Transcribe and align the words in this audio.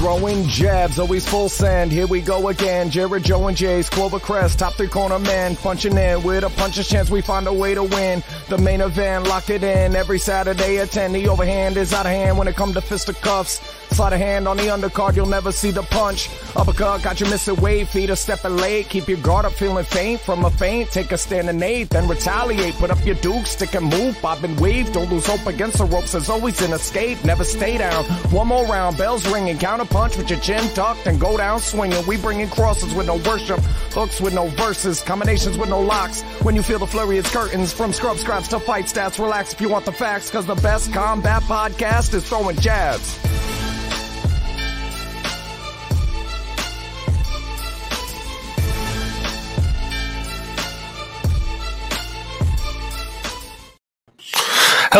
Throwing 0.00 0.48
jabs, 0.48 0.98
always 0.98 1.28
full 1.28 1.50
send. 1.50 1.92
Here 1.92 2.06
we 2.06 2.22
go 2.22 2.48
again. 2.48 2.88
Jared, 2.88 3.22
Joe, 3.22 3.48
and 3.48 3.54
Jace 3.54 3.90
Clover 3.90 4.18
Crest, 4.18 4.58
top 4.58 4.72
three 4.72 4.88
corner 4.88 5.18
man. 5.18 5.56
Punching 5.56 5.94
in 5.94 6.22
with 6.22 6.42
a 6.42 6.48
puncher's 6.48 6.88
chance, 6.88 7.10
we 7.10 7.20
find 7.20 7.46
a 7.46 7.52
way 7.52 7.74
to 7.74 7.84
win. 7.84 8.22
The 8.48 8.56
main 8.56 8.80
event, 8.80 9.26
lock 9.26 9.50
it 9.50 9.62
in. 9.62 9.94
Every 9.94 10.18
Saturday 10.18 10.78
at 10.78 10.90
10. 10.90 11.12
The 11.12 11.28
overhand 11.28 11.76
is 11.76 11.92
out 11.92 12.06
of 12.06 12.12
hand 12.12 12.38
when 12.38 12.48
it 12.48 12.56
comes 12.56 12.76
to 12.76 12.80
fisticuffs. 12.80 13.60
Slide 13.92 14.12
a 14.12 14.18
hand 14.18 14.48
on 14.48 14.56
the 14.56 14.64
undercard, 14.64 15.16
you'll 15.16 15.26
never 15.26 15.52
see 15.52 15.70
the 15.70 15.82
punch. 15.82 16.30
Uppercut, 16.56 17.02
got 17.02 17.20
you 17.20 17.26
missing 17.26 17.56
weight, 17.56 17.88
feet 17.88 18.08
are 18.08 18.16
stepping 18.16 18.56
late. 18.56 18.88
Keep 18.88 19.08
your 19.08 19.18
guard 19.18 19.44
up, 19.44 19.52
feeling 19.52 19.84
faint 19.84 20.20
from 20.20 20.44
a 20.44 20.50
feint. 20.50 20.90
Take 20.90 21.12
a 21.12 21.18
stand 21.18 21.48
and 21.48 21.62
eight, 21.62 21.90
then 21.90 22.08
retaliate. 22.08 22.74
Put 22.74 22.90
up 22.90 23.04
your 23.04 23.16
duke, 23.16 23.46
stick 23.46 23.74
and 23.74 23.86
move, 23.86 24.16
bob 24.22 24.42
and 24.44 24.58
weave. 24.60 24.92
Don't 24.92 25.10
lose 25.10 25.26
hope 25.26 25.46
against 25.46 25.78
the 25.78 25.84
ropes, 25.84 26.12
there's 26.12 26.30
always 26.30 26.62
an 26.62 26.72
escape. 26.72 27.22
Never 27.24 27.44
stay 27.44 27.78
down. 27.78 28.04
One 28.30 28.48
more 28.48 28.64
round, 28.66 28.96
bells 28.96 29.26
ringing, 29.28 29.58
counter 29.58 29.84
punch 29.84 30.16
with 30.16 30.30
your 30.30 30.40
chin 30.40 30.62
tucked 30.74 31.06
and 31.06 31.20
go 31.20 31.36
down 31.36 31.60
swinging. 31.60 32.06
We 32.06 32.16
bringing 32.16 32.48
crosses 32.48 32.94
with 32.94 33.06
no 33.06 33.16
worship, 33.16 33.60
hooks 33.92 34.20
with 34.20 34.34
no 34.34 34.46
verses, 34.48 35.02
combinations 35.02 35.58
with 35.58 35.68
no 35.68 35.80
locks. 35.80 36.22
When 36.42 36.54
you 36.54 36.62
feel 36.62 36.78
the 36.78 36.86
flurry, 36.86 37.18
it's 37.18 37.30
curtains. 37.30 37.72
From 37.72 37.92
scrub 37.92 38.16
scraps 38.16 38.48
to 38.48 38.60
fight 38.60 38.86
stats, 38.86 39.18
relax 39.18 39.52
if 39.52 39.60
you 39.60 39.68
want 39.68 39.84
the 39.84 39.92
facts, 39.92 40.30
cause 40.30 40.46
the 40.46 40.54
best 40.56 40.92
combat 40.92 41.42
podcast 41.42 42.14
is 42.14 42.26
throwing 42.26 42.56
jabs. 42.56 43.18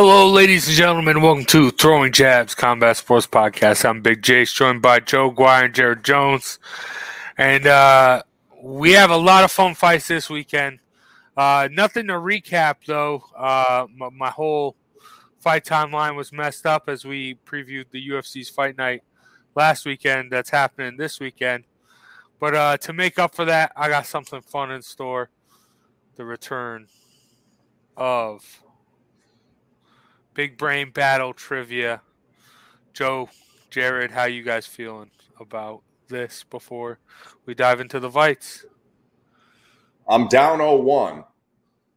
Hello, 0.02 0.30
ladies 0.30 0.66
and 0.66 0.74
gentlemen. 0.74 1.20
Welcome 1.20 1.44
to 1.44 1.70
Throwing 1.70 2.10
Jabs 2.10 2.54
Combat 2.54 2.96
Sports 2.96 3.26
Podcast. 3.26 3.86
I'm 3.86 4.00
Big 4.00 4.22
Jace, 4.22 4.54
joined 4.54 4.80
by 4.80 4.98
Joe 5.00 5.30
Guire 5.30 5.66
and 5.66 5.74
Jared 5.74 6.04
Jones. 6.04 6.58
And 7.36 7.66
uh, 7.66 8.22
we 8.62 8.92
have 8.92 9.10
a 9.10 9.16
lot 9.18 9.44
of 9.44 9.52
fun 9.52 9.74
fights 9.74 10.08
this 10.08 10.30
weekend. 10.30 10.78
Uh, 11.36 11.68
nothing 11.70 12.06
to 12.06 12.14
recap, 12.14 12.76
though. 12.86 13.24
Uh, 13.36 13.88
my, 13.94 14.08
my, 14.08 14.30
whole 14.30 14.74
fight 15.38 15.66
timeline 15.66 16.16
was 16.16 16.32
messed 16.32 16.64
up 16.64 16.84
as 16.88 17.04
we 17.04 17.34
previewed 17.44 17.90
the 17.90 18.08
UFC's 18.08 18.48
fight 18.48 18.78
night 18.78 19.02
last 19.54 19.84
weekend. 19.84 20.32
That's 20.32 20.48
happening 20.48 20.96
this 20.96 21.20
weekend. 21.20 21.64
But 22.38 22.54
uh, 22.54 22.76
to 22.78 22.94
make 22.94 23.18
up 23.18 23.34
for 23.34 23.44
that, 23.44 23.72
I 23.76 23.90
got 23.90 24.06
something 24.06 24.40
fun 24.40 24.70
in 24.70 24.80
store 24.80 25.28
the 26.16 26.24
return 26.24 26.86
of 27.98 28.62
big 30.34 30.56
brain 30.58 30.90
battle 30.90 31.32
trivia. 31.32 32.02
Joe, 32.92 33.28
Jared, 33.70 34.10
how 34.10 34.24
you 34.24 34.42
guys 34.42 34.66
feeling 34.66 35.10
about 35.38 35.82
this 36.08 36.44
before 36.50 36.98
we 37.46 37.54
dive 37.54 37.80
into 37.80 38.00
the 38.00 38.10
fights? 38.10 38.64
I'm 40.08 40.28
down 40.28 40.58
0-1. 40.58 41.24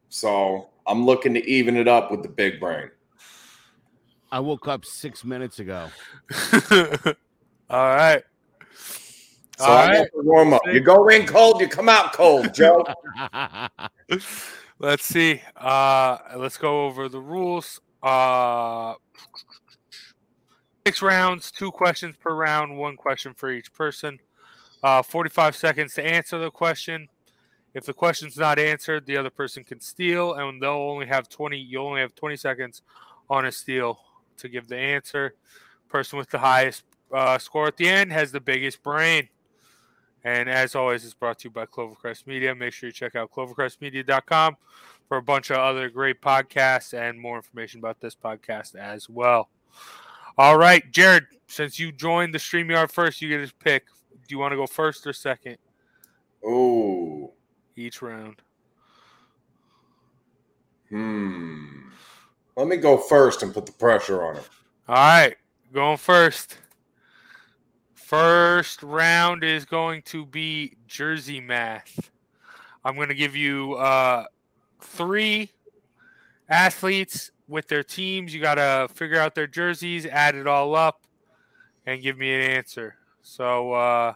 So 0.09 0.69
I'm 0.85 1.05
looking 1.05 1.33
to 1.33 1.45
even 1.49 1.75
it 1.75 1.87
up 1.87 2.11
with 2.11 2.21
the 2.21 2.29
big 2.29 2.59
brain. 2.59 2.89
I 4.31 4.39
woke 4.39 4.67
up 4.67 4.85
six 4.85 5.23
minutes 5.23 5.59
ago. 5.59 5.89
All 7.69 7.95
right. 7.95 8.23
So 9.57 9.65
All 9.65 9.77
I 9.77 9.99
right. 9.99 10.07
warm 10.15 10.53
up. 10.53 10.61
You 10.71 10.79
go 10.79 11.07
in 11.09 11.25
cold, 11.25 11.61
you 11.61 11.67
come 11.67 11.87
out 11.87 12.13
cold, 12.13 12.53
Joe. 12.53 12.83
let's 14.79 15.05
see. 15.05 15.41
Uh, 15.55 16.17
let's 16.35 16.57
go 16.57 16.85
over 16.85 17.07
the 17.07 17.21
rules. 17.21 17.79
Uh, 18.03 18.95
six 20.85 21.01
rounds, 21.01 21.49
two 21.49 21.71
questions 21.71 22.15
per 22.19 22.35
round, 22.35 22.77
one 22.77 22.97
question 22.97 23.33
for 23.33 23.49
each 23.49 23.73
person. 23.73 24.19
Uh, 24.83 25.01
45 25.01 25.55
seconds 25.55 25.93
to 25.93 26.05
answer 26.05 26.37
the 26.37 26.51
question. 26.51 27.07
If 27.73 27.85
the 27.85 27.93
question's 27.93 28.37
not 28.37 28.59
answered, 28.59 29.05
the 29.05 29.15
other 29.17 29.29
person 29.29 29.63
can 29.63 29.79
steal, 29.79 30.33
and 30.33 30.61
they'll 30.61 30.71
only 30.71 31.07
have 31.07 31.29
20. 31.29 31.57
You 31.57 31.79
only 31.79 32.01
have 32.01 32.13
20 32.13 32.35
seconds 32.35 32.81
on 33.29 33.45
a 33.45 33.51
steal 33.51 33.99
to 34.37 34.49
give 34.49 34.67
the 34.67 34.77
answer. 34.77 35.35
Person 35.87 36.19
with 36.19 36.29
the 36.29 36.39
highest 36.39 36.83
uh, 37.13 37.37
score 37.37 37.67
at 37.67 37.77
the 37.77 37.87
end 37.87 38.11
has 38.11 38.31
the 38.31 38.41
biggest 38.41 38.83
brain. 38.83 39.29
And 40.25 40.49
as 40.49 40.75
always, 40.75 41.03
it's 41.03 41.13
brought 41.13 41.39
to 41.39 41.47
you 41.47 41.51
by 41.51 41.65
Clovercrest 41.65 42.27
Media. 42.27 42.53
Make 42.53 42.73
sure 42.73 42.87
you 42.87 42.93
check 42.93 43.15
out 43.15 43.31
clovercrestmedia.com 43.31 44.55
for 45.07 45.17
a 45.17 45.21
bunch 45.21 45.49
of 45.51 45.57
other 45.57 45.89
great 45.89 46.21
podcasts 46.21 46.93
and 46.93 47.19
more 47.19 47.37
information 47.37 47.79
about 47.79 47.99
this 47.99 48.15
podcast 48.15 48.75
as 48.75 49.09
well. 49.09 49.49
All 50.37 50.57
right, 50.57 50.83
Jared, 50.91 51.25
since 51.47 51.79
you 51.79 51.91
joined 51.91 52.33
the 52.33 52.39
StreamYard 52.39 52.91
first, 52.91 53.21
you 53.21 53.29
get 53.29 53.47
to 53.47 53.55
pick. 53.55 53.85
Do 54.11 54.35
you 54.35 54.39
want 54.39 54.51
to 54.51 54.57
go 54.57 54.65
first 54.65 55.05
or 55.05 55.13
second? 55.13 55.57
Oh. 56.43 57.33
Each 57.75 58.01
round. 58.01 58.41
Hmm. 60.89 61.89
Let 62.55 62.67
me 62.67 62.77
go 62.77 62.97
first 62.97 63.41
and 63.43 63.53
put 63.53 63.65
the 63.65 63.71
pressure 63.71 64.23
on 64.23 64.35
him. 64.35 64.43
All 64.87 64.95
right, 64.95 65.35
going 65.73 65.97
first. 65.97 66.57
First 67.93 68.83
round 68.83 69.43
is 69.43 69.65
going 69.65 70.03
to 70.03 70.25
be 70.25 70.77
Jersey 70.85 71.39
math. 71.39 72.11
I'm 72.85 72.95
going 72.95 73.07
to 73.07 73.15
give 73.15 73.35
you 73.35 73.73
uh, 73.73 74.25
three 74.83 75.51
athletes 76.49 77.31
with 77.47 77.67
their 77.67 77.83
teams. 77.83 78.33
You 78.33 78.41
got 78.41 78.55
to 78.55 78.87
figure 78.93 79.19
out 79.19 79.35
their 79.35 79.47
jerseys, 79.47 80.05
add 80.05 80.35
it 80.35 80.47
all 80.47 80.75
up, 80.75 81.01
and 81.85 82.01
give 82.01 82.17
me 82.17 82.33
an 82.33 82.41
answer. 82.41 82.95
So, 83.21 83.73
uh, 83.73 84.13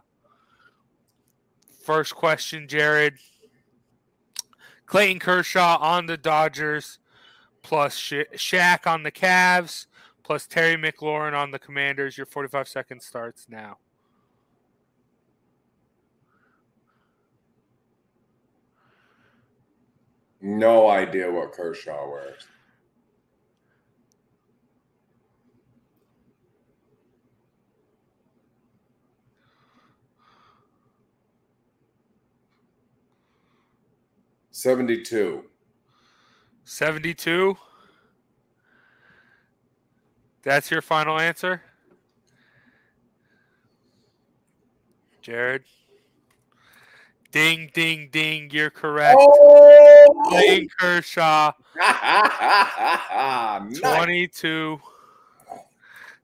first 1.84 2.16
question, 2.16 2.68
Jared. 2.68 3.16
Clayton 4.86 5.20
Kershaw 5.20 5.78
on 5.82 6.06
the 6.06 6.16
Dodgers, 6.16 7.00
plus 7.62 7.96
Sha- 7.96 8.24
Shaq 8.36 8.88
on 8.88 9.04
the 9.04 9.12
Cavs, 9.12 9.88
plus 10.24 10.48
Terry 10.48 10.76
McLaurin 10.76 11.34
on 11.34 11.52
the 11.52 11.60
Commanders. 11.60 12.18
Your 12.18 12.26
45 12.26 12.68
seconds 12.68 13.06
starts 13.06 13.48
now. 13.50 13.78
No 20.42 20.90
idea 20.90 21.32
what 21.32 21.52
Kershaw 21.52 22.10
wears. 22.10 22.48
Seventy-two. 34.52 35.44
72. 36.66 37.56
That's 40.44 40.70
your 40.72 40.82
final 40.82 41.20
answer? 41.20 41.62
Jared? 45.22 45.64
Ding, 47.32 47.70
ding, 47.74 48.10
ding. 48.12 48.50
You're 48.52 48.70
correct. 48.70 49.18
Oh! 49.20 50.26
Clayton 50.30 50.70
Kershaw, 50.80 51.52
nice. 51.76 53.80
22. 53.80 54.80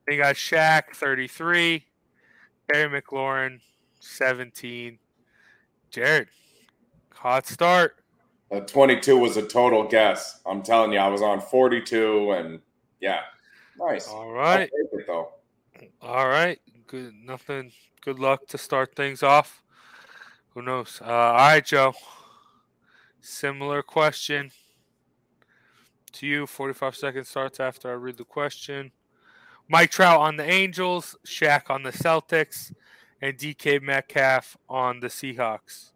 They 0.07 0.17
got 0.17 0.35
Shaq, 0.35 0.93
33. 0.93 1.85
Barry 2.67 3.01
McLaurin, 3.01 3.59
17. 3.99 4.97
Jared, 5.89 6.27
hot 7.13 7.47
start. 7.47 7.97
Uh, 8.51 8.59
22 8.61 9.17
was 9.17 9.37
a 9.37 9.41
total 9.41 9.87
guess. 9.87 10.39
I'm 10.45 10.61
telling 10.61 10.93
you, 10.93 10.99
I 10.99 11.07
was 11.07 11.21
on 11.21 11.41
42, 11.41 12.31
and 12.31 12.59
yeah, 13.01 13.21
nice. 13.79 14.07
All 14.07 14.21
I'll 14.21 14.29
right. 14.31 14.69
take 14.71 14.99
it, 14.99 15.07
though. 15.07 15.29
All 16.01 16.27
right. 16.27 16.59
Good. 16.87 17.13
Nothing. 17.15 17.71
Good 18.01 18.19
luck 18.19 18.45
to 18.47 18.57
start 18.57 18.95
things 18.95 19.23
off. 19.23 19.62
Who 20.53 20.61
knows? 20.61 21.01
Uh, 21.01 21.05
all 21.05 21.33
right, 21.33 21.65
Joe. 21.65 21.93
Similar 23.21 23.81
question 23.81 24.51
to 26.11 26.27
you. 26.27 26.45
45 26.45 26.95
seconds 26.95 27.29
starts 27.29 27.59
after 27.59 27.89
I 27.89 27.93
read 27.93 28.17
the 28.17 28.25
question. 28.25 28.91
Mike 29.67 29.89
Trout 29.89 30.19
on 30.19 30.35
the 30.35 30.47
Angels, 30.47 31.15
Shaq 31.25 31.69
on 31.69 31.83
the 31.83 31.91
Celtics, 31.91 32.71
and 33.21 33.37
DK 33.37 33.81
Metcalf 33.81 34.57
on 34.69 34.99
the 34.99 35.07
Seahawks. 35.07 35.92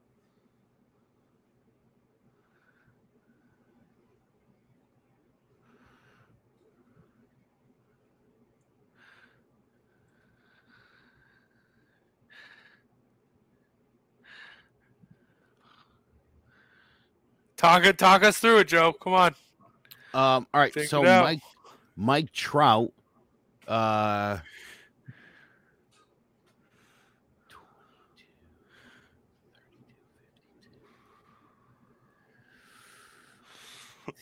Talk 17.57 17.85
it, 17.85 17.97
talk 17.97 18.23
us 18.23 18.37
through 18.37 18.59
it, 18.59 18.67
Joe. 18.67 18.93
Come 18.93 19.13
on. 19.13 19.35
Um, 20.13 20.47
all 20.53 20.61
right, 20.61 20.73
so. 20.87 21.03
Mike 21.03 21.41
Mike 21.95 22.31
Trout, 22.31 22.93
uh, 23.67 24.37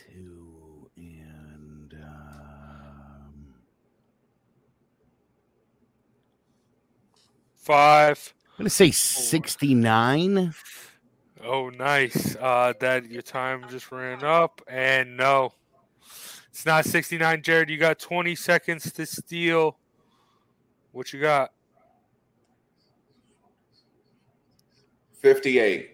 two 0.10 0.90
and 0.96 1.94
um, 1.94 3.48
Five. 7.56 8.34
I'm 8.54 8.64
gonna 8.64 8.70
say 8.70 8.92
sixty-nine. 8.92 10.54
Oh, 11.46 11.70
nice. 11.70 12.36
Uh, 12.36 12.74
that 12.80 13.10
your 13.12 13.22
time 13.22 13.66
just 13.70 13.92
ran 13.92 14.24
up, 14.24 14.62
and 14.68 15.16
no, 15.16 15.54
it's 16.50 16.66
not 16.66 16.86
69. 16.86 17.44
Jared, 17.44 17.70
you 17.70 17.78
got 17.78 18.00
20 18.00 18.34
seconds 18.36 18.92
to 18.94 19.06
steal. 19.06 19.78
What 20.92 21.14
you 21.14 21.22
got? 21.22 21.52
58. 25.22 25.92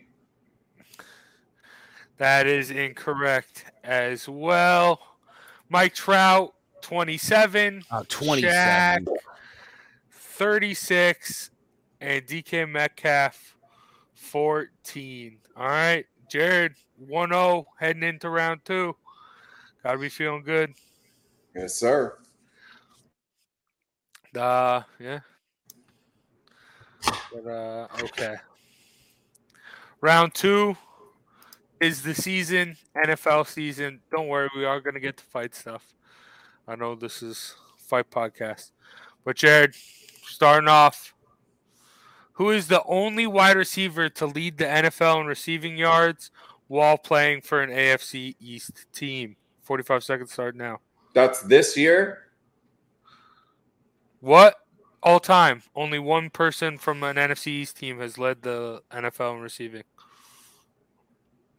That 2.18 2.48
is 2.48 2.70
incorrect 2.72 3.66
as 3.84 4.30
well. 4.30 5.00
Mike 5.70 5.96
Trout, 5.96 6.54
27. 6.82 7.84
Uh, 7.90 8.04
Twenty-seven. 8.08 9.06
Shaq, 9.06 9.18
36. 10.12 11.50
And 12.00 12.26
DK 12.26 12.70
Metcalf, 12.70 13.56
14. 14.32 15.38
All 15.58 15.68
right. 15.68 16.06
Jared, 16.30 16.76
1 17.06 17.30
0 17.30 17.66
heading 17.78 18.04
into 18.04 18.30
round 18.30 18.62
two. 18.64 18.96
Got 19.84 19.94
to 19.94 19.98
be 19.98 20.08
feeling 20.08 20.44
good. 20.44 20.74
Yes, 21.54 21.76
sir. 21.76 22.18
Uh, 24.34 24.84
yeah. 25.00 25.20
But, 27.04 27.46
uh, 27.46 27.88
okay. 28.04 28.36
Round 30.00 30.34
two 30.34 30.78
is 31.82 32.02
the 32.02 32.16
season, 32.16 32.78
NFL 32.96 33.48
season. 33.48 34.00
Don't 34.12 34.30
worry, 34.30 34.50
we 34.56 34.64
are 34.64 34.80
going 34.80 34.94
to 34.94 35.02
get 35.02 35.18
to 35.18 35.24
fight 35.26 35.54
stuff. 35.54 35.86
I 36.66 36.76
know 36.78 36.96
this 36.96 37.22
is 37.22 37.56
fight 37.78 38.10
podcast. 38.10 38.72
But 39.26 39.36
Jared, 39.36 39.76
starting 40.24 40.70
off, 40.70 41.14
who 42.42 42.50
is 42.50 42.70
the 42.70 42.84
only 42.86 43.28
wide 43.28 43.56
receiver 43.56 44.10
to 44.10 44.26
lead 44.26 44.58
the 44.58 44.66
NFL 44.66 45.22
in 45.22 45.28
receiving 45.28 45.78
yards 45.78 46.32
while 46.68 46.98
playing 46.98 47.42
for 47.42 47.62
an 47.62 47.70
AFC 47.70 48.36
East 48.40 48.88
team? 48.92 49.36
45 49.62 50.04
seconds 50.04 50.34
start 50.34 50.56
now. 50.56 50.80
That's 51.14 51.42
this 51.44 51.78
year. 51.78 52.24
What? 54.22 54.56
All 55.04 55.20
time. 55.20 55.62
Only 55.76 56.00
one 56.00 56.32
person 56.32 56.80
from 56.80 57.04
an 57.04 57.16
NFC 57.18 57.46
East 57.46 57.78
team 57.78 58.00
has 58.00 58.18
led 58.18 58.42
the 58.42 58.82
NFL 58.92 59.36
in 59.36 59.42
receiving. 59.42 59.84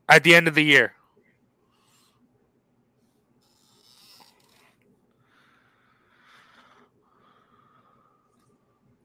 At 0.08 0.24
the 0.24 0.34
end 0.34 0.48
of 0.48 0.56
the 0.56 0.64
year. 0.64 0.94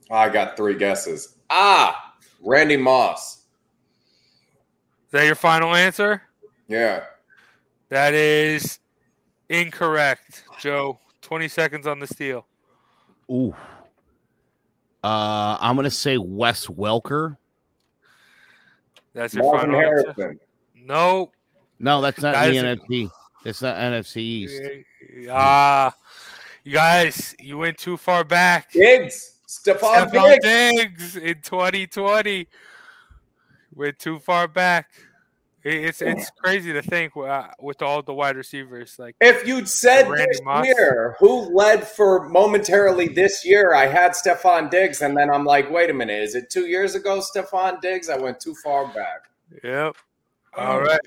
I 0.09 0.29
got 0.29 0.57
three 0.57 0.75
guesses. 0.75 1.36
Ah, 1.49 2.15
Randy 2.41 2.77
Moss. 2.77 3.37
Is 3.37 5.11
that 5.11 5.25
your 5.25 5.35
final 5.35 5.73
answer? 5.75 6.21
Yeah. 6.67 7.03
That 7.89 8.13
is 8.13 8.79
incorrect, 9.49 10.43
Joe. 10.59 10.99
20 11.21 11.47
seconds 11.47 11.87
on 11.87 11.99
the 11.99 12.07
steal. 12.07 12.45
Ooh. 13.31 13.55
Uh, 15.03 15.57
I'm 15.59 15.75
gonna 15.75 15.89
say 15.91 16.17
Wes 16.17 16.67
Welker. 16.67 17.37
That's 19.13 19.33
your 19.33 19.43
Marvin 19.43 19.71
final 19.71 19.79
answer? 19.79 20.13
Harrison. 20.17 20.39
No. 20.75 21.31
No, 21.79 22.01
that's 22.01 22.21
not 22.21 22.33
Guys- 22.33 22.53
the 22.53 22.57
NFC. 22.75 23.09
That's 23.43 23.61
not 23.61 23.77
NFC 23.77 24.17
East. 24.17 24.61
Ah, 25.29 25.95
you 26.63 26.73
guys, 26.73 27.35
you 27.39 27.57
went 27.57 27.77
too 27.77 27.95
far 27.95 28.23
back. 28.25 28.71
Diggs. 28.71 29.36
Stefon 29.47 30.09
Stefon 30.09 30.39
Diggs. 30.41 31.13
Diggs 31.13 31.15
in 31.17 31.41
2020 31.41 32.47
We're 33.73 33.91
too 33.91 34.19
far 34.19 34.47
back. 34.47 34.89
It's 35.63 36.01
it's 36.01 36.29
crazy 36.41 36.71
to 36.71 36.81
think 36.81 37.17
uh, 37.17 37.47
with 37.59 37.81
all 37.81 38.01
the 38.01 38.13
wide 38.13 38.37
receivers 38.37 38.97
like 38.97 39.15
If 39.19 39.45
you'd 39.45 39.67
said 39.67 40.09
this 40.09 40.41
Moss. 40.43 40.65
year, 40.65 41.17
who 41.19 41.53
led 41.53 41.85
for 41.85 42.29
momentarily 42.29 43.09
this 43.09 43.43
year, 43.43 43.73
I 43.73 43.85
had 43.87 44.11
Stefon 44.13 44.69
Diggs, 44.69 45.01
and 45.01 45.17
then 45.17 45.29
I'm 45.29 45.43
like, 45.43 45.69
wait 45.69 45.89
a 45.89 45.93
minute, 45.93 46.21
is 46.21 46.35
it 46.35 46.49
two 46.49 46.67
years 46.67 46.95
ago, 46.95 47.19
Stefon 47.21 47.81
Diggs? 47.81 48.07
I 48.07 48.17
went 48.17 48.39
too 48.39 48.55
far 48.63 48.87
back. 48.93 49.25
Yep. 49.61 49.95
All 50.55 50.79
right. 50.79 50.99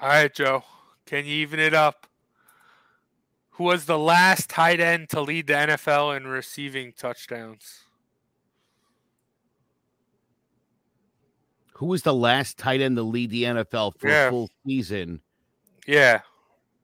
All 0.00 0.08
right, 0.08 0.32
Joe. 0.34 0.64
Can 1.04 1.26
you 1.26 1.34
even 1.34 1.60
it 1.60 1.74
up? 1.74 2.06
Who 3.52 3.64
was 3.64 3.84
the 3.84 3.98
last 3.98 4.48
tight 4.48 4.80
end 4.80 5.10
to 5.10 5.20
lead 5.20 5.46
the 5.46 5.52
NFL 5.54 6.16
in 6.16 6.26
receiving 6.26 6.92
touchdowns? 6.92 7.80
Who 11.74 11.86
was 11.86 12.02
the 12.02 12.14
last 12.14 12.58
tight 12.58 12.80
end 12.80 12.96
to 12.96 13.02
lead 13.02 13.30
the 13.30 13.44
NFL 13.44 13.92
for 13.98 14.08
Yeah. 14.08 14.26
a 14.28 14.30
full 14.30 14.50
season 14.66 15.20
Yeah. 15.86 16.22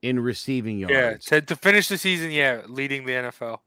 in 0.02 0.20
receiving 0.20 0.78
Yeah. 0.80 0.88
yards? 0.88 1.26
To, 1.26 1.40
to 1.40 1.56
finish 1.56 1.88
the 1.88 1.98
season, 1.98 2.30
yeah, 2.32 2.62
leading 2.66 3.04
the 3.06 3.12
NFL 3.14 3.62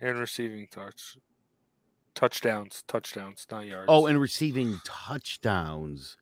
in 0.00 0.16
receiving 0.16 0.68
touch. 0.68 1.16
Touchdowns, 2.14 2.82
touchdowns, 2.86 3.46
not 3.50 3.66
yards. 3.66 3.86
Oh, 3.88 4.06
and 4.06 4.18
receiving 4.20 4.80
touchdowns. 4.84 6.16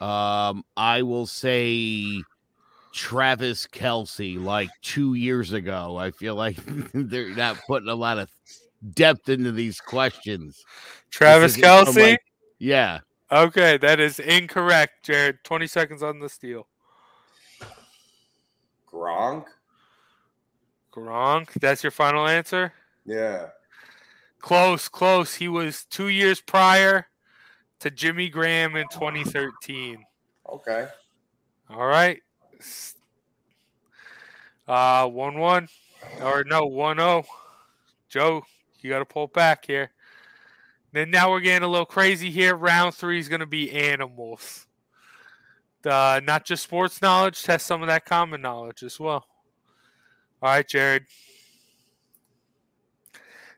Um, 0.00 0.64
I 0.76 1.02
will 1.02 1.26
say 1.26 2.22
Travis 2.92 3.66
Kelce, 3.66 4.42
like 4.42 4.70
two 4.82 5.14
years 5.14 5.52
ago. 5.52 5.96
I 5.96 6.10
feel 6.10 6.34
like 6.34 6.56
they're 6.94 7.34
not 7.34 7.58
putting 7.66 7.88
a 7.88 7.94
lot 7.94 8.18
of 8.18 8.28
depth 8.94 9.28
into 9.28 9.52
these 9.52 9.80
questions. 9.80 10.62
Travis 11.10 11.54
This 11.54 11.64
isn't 11.64 11.84
from, 11.86 11.94
Kelce. 11.94 12.10
like- 12.10 12.22
yeah. 12.58 13.00
Okay, 13.30 13.78
that 13.78 13.98
is 13.98 14.20
incorrect, 14.20 15.04
Jared. 15.04 15.38
20 15.42 15.66
seconds 15.66 16.02
on 16.02 16.18
the 16.20 16.28
steal. 16.28 16.68
Gronk. 18.92 19.46
Gronk, 20.92 21.50
that's 21.54 21.82
your 21.82 21.90
final 21.90 22.26
answer? 22.26 22.74
Yeah. 23.06 23.46
Close, 24.40 24.88
close. 24.88 25.34
He 25.36 25.48
was 25.48 25.86
two 25.86 26.08
years 26.08 26.40
prior 26.42 27.06
to 27.80 27.90
Jimmy 27.90 28.28
Graham 28.28 28.76
in 28.76 28.86
2013. 28.92 30.04
Okay. 30.52 30.86
All 31.70 31.86
right. 31.86 32.20
Uh, 34.66 35.08
1 35.08 35.38
1. 35.38 35.68
Or 36.20 36.44
no, 36.44 36.66
one 36.66 36.98
zero. 36.98 37.24
Joe, 38.08 38.44
you 38.80 38.90
got 38.90 38.98
to 38.98 39.04
pull 39.04 39.26
back 39.26 39.66
here. 39.66 39.90
Then 40.92 41.10
now 41.10 41.30
we're 41.30 41.40
getting 41.40 41.64
a 41.66 41.70
little 41.70 41.86
crazy 41.86 42.30
here. 42.30 42.54
Round 42.54 42.94
three 42.94 43.18
is 43.18 43.28
going 43.28 43.40
to 43.40 43.46
be 43.46 43.72
animals. 43.72 44.66
Uh, 45.84 46.20
not 46.22 46.44
just 46.44 46.62
sports 46.62 47.00
knowledge, 47.00 47.42
test 47.42 47.66
some 47.66 47.82
of 47.82 47.88
that 47.88 48.04
common 48.04 48.42
knowledge 48.42 48.82
as 48.82 49.00
well. 49.00 49.26
All 50.42 50.50
right, 50.50 50.68
Jared. 50.68 51.06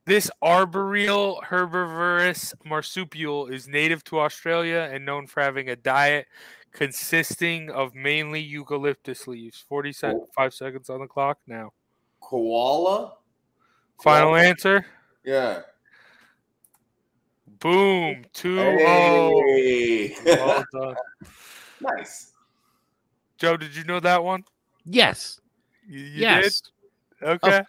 This 0.06 0.30
arboreal 0.42 1.40
herbivorous 1.42 2.54
marsupial 2.64 3.46
is 3.46 3.66
native 3.66 4.04
to 4.04 4.20
Australia 4.20 4.88
and 4.92 5.04
known 5.04 5.26
for 5.26 5.42
having 5.42 5.70
a 5.70 5.76
diet 5.76 6.26
consisting 6.74 7.70
of 7.70 7.94
mainly 7.94 8.40
eucalyptus 8.40 9.26
leaves. 9.26 9.64
45 9.68 10.52
seconds 10.52 10.90
on 10.90 11.00
the 11.00 11.06
clock 11.06 11.38
now. 11.46 11.72
Koala. 12.20 13.14
Final 14.02 14.30
Koala. 14.30 14.42
answer. 14.42 14.86
Yeah. 15.24 15.60
Boom. 17.60 18.24
2 18.34 18.56
Hey. 18.56 20.16
Well 20.26 20.64
done. 20.72 20.96
nice. 21.80 22.32
Joe, 23.38 23.56
did 23.56 23.74
you 23.74 23.84
know 23.84 24.00
that 24.00 24.22
one? 24.22 24.44
Yes. 24.84 25.40
You, 25.88 26.00
you 26.00 26.20
yes. 26.20 26.60
did? 27.20 27.28
Okay. 27.28 27.62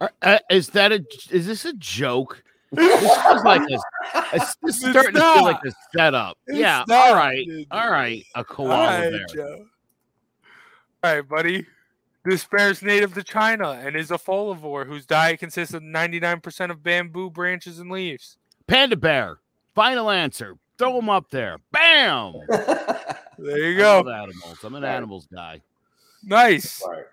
Uh, 0.00 0.08
uh, 0.22 0.38
is 0.50 0.68
that 0.70 0.92
a? 0.92 1.04
Is 1.30 1.46
this 1.46 1.64
a 1.64 1.72
joke? 1.74 2.42
This 2.74 3.22
feels 3.22 3.44
like 3.44 3.62
a. 3.62 3.78
It's, 4.34 4.54
this 4.62 4.76
is 4.78 4.84
It's 4.84 4.90
starting 4.90 5.14
to 5.14 5.20
feel 5.20 5.44
like 5.44 5.60
a 5.66 5.72
setup. 5.96 6.38
It's 6.46 6.58
yeah. 6.58 6.84
not, 6.88 7.08
all 7.10 7.14
right. 7.14 7.46
dude. 7.46 7.66
All 7.70 7.90
right. 7.90 8.24
A 8.34 8.44
koala 8.44 8.86
right, 8.86 9.10
bear. 9.10 9.26
Joe. 9.34 9.66
All 11.02 11.14
right, 11.16 11.28
buddy. 11.28 11.66
This 12.24 12.44
bear 12.46 12.70
is 12.70 12.80
native 12.82 13.12
to 13.14 13.22
China 13.22 13.72
and 13.72 13.94
is 13.96 14.10
a 14.10 14.16
folivore 14.16 14.86
whose 14.86 15.04
diet 15.04 15.40
consists 15.40 15.74
of 15.74 15.82
99% 15.82 16.70
of 16.70 16.82
bamboo 16.82 17.28
branches 17.30 17.78
and 17.78 17.90
leaves. 17.90 18.38
Panda 18.66 18.96
bear. 18.96 19.38
Final 19.74 20.08
answer. 20.08 20.56
Throw 20.78 20.94
them 20.96 21.10
up 21.10 21.30
there. 21.30 21.58
Bam. 21.72 22.34
There 23.36 23.58
you 23.58 23.74
I 23.74 23.78
go. 23.78 23.96
love 24.02 24.06
animals. 24.08 24.58
I'm 24.62 24.76
an 24.76 24.84
Right. 24.84 24.94
animals 24.94 25.26
guy. 25.26 25.60
Nice. 26.22 26.80
Right. 26.88 27.04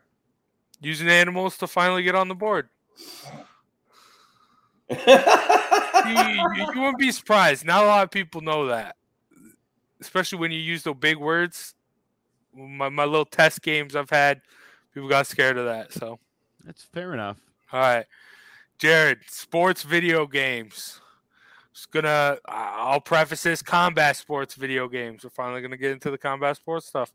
Using 0.80 1.10
animals 1.10 1.58
to 1.58 1.68
finally 1.68 2.04
get 2.04 2.14
on 2.14 2.28
the 2.28 2.36
board. 2.36 2.70
You, 6.04 6.14
you, 6.18 6.50
you 6.74 6.82
wouldn't 6.82 6.98
be 6.98 7.12
surprised. 7.12 7.64
Not 7.64 7.84
a 7.84 7.88
lot 7.88 8.04
of 8.04 8.10
people 8.10 8.42
know 8.42 8.66
that, 8.68 8.96
especially 10.02 10.40
when 10.40 10.52
you 10.52 10.58
use 10.60 10.82
the 10.82 10.94
big 10.96 11.18
words. 11.18 11.76
My, 12.56 12.90
my 12.90 13.06
little 13.06 13.24
test 13.26 13.62
games 13.62 13.96
I've 13.96 14.10
had, 14.10 14.42
people 14.96 15.08
got 15.08 15.28
scared 15.28 15.58
of 15.60 15.66
that. 15.66 15.94
So, 15.94 16.18
That's 16.66 16.84
fair 16.84 17.14
enough. 17.14 17.38
all 17.72 17.80
right, 17.82 18.06
Jared, 18.80 19.20
sports 19.28 19.84
video 19.84 20.26
games. 20.26 21.00
Just 21.74 21.92
gonna, 21.92 22.38
I- 22.50 22.76
I'll 22.80 23.00
preface 23.02 23.44
this: 23.44 23.62
combat 23.62 24.16
sports 24.18 24.56
video 24.56 24.88
games. 24.88 25.24
We're 25.24 25.30
finally 25.30 25.62
gonna 25.62 25.78
get 25.78 25.92
into 25.92 26.10
the 26.10 26.18
combat 26.18 26.56
sports 26.58 26.88
stuff. 26.88 27.14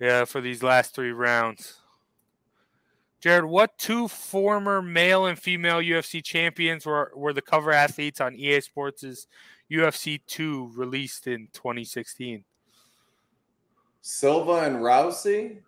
Yeah, 0.00 0.24
for 0.24 0.40
these 0.40 0.62
last 0.62 0.94
three 0.94 1.12
rounds. 1.12 1.74
Jared, 3.20 3.44
what 3.46 3.76
two 3.78 4.06
former 4.08 4.80
male 4.80 5.26
and 5.26 5.38
female 5.38 5.78
UFC 5.78 6.22
champions 6.22 6.86
were, 6.86 7.10
were 7.16 7.32
the 7.32 7.42
cover 7.42 7.72
athletes 7.72 8.20
on 8.20 8.34
EA 8.36 8.60
Sports' 8.60 9.26
UFC 9.70 10.20
2 10.26 10.72
released 10.74 11.26
in 11.26 11.48
2016? 11.52 12.44
Silva 14.00 14.52
and 14.64 14.76
Rousey. 14.76 15.58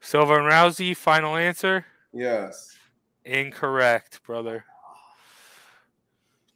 Silva 0.00 0.34
and 0.36 0.44
Rousey, 0.50 0.96
final 0.96 1.36
answer? 1.36 1.84
Yes. 2.12 2.76
Incorrect, 3.24 4.22
brother. 4.24 4.64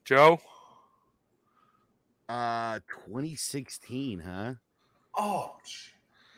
Joe? 0.04 0.40
Uh, 2.28 2.80
2016, 3.04 4.20
huh? 4.20 4.54
Oh. 5.16 5.56
sh- 5.64 5.90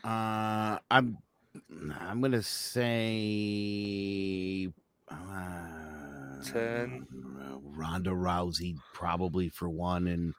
Uh, 0.02 0.78
I'm 0.90 1.16
I'm 2.00 2.20
gonna 2.20 2.42
say 2.42 2.92
uh, 5.08 6.42
Ten. 6.44 7.06
Ronda 7.76 8.10
Rousey 8.10 8.76
probably 8.92 9.48
for 9.48 9.68
one, 9.68 10.06
and 10.06 10.34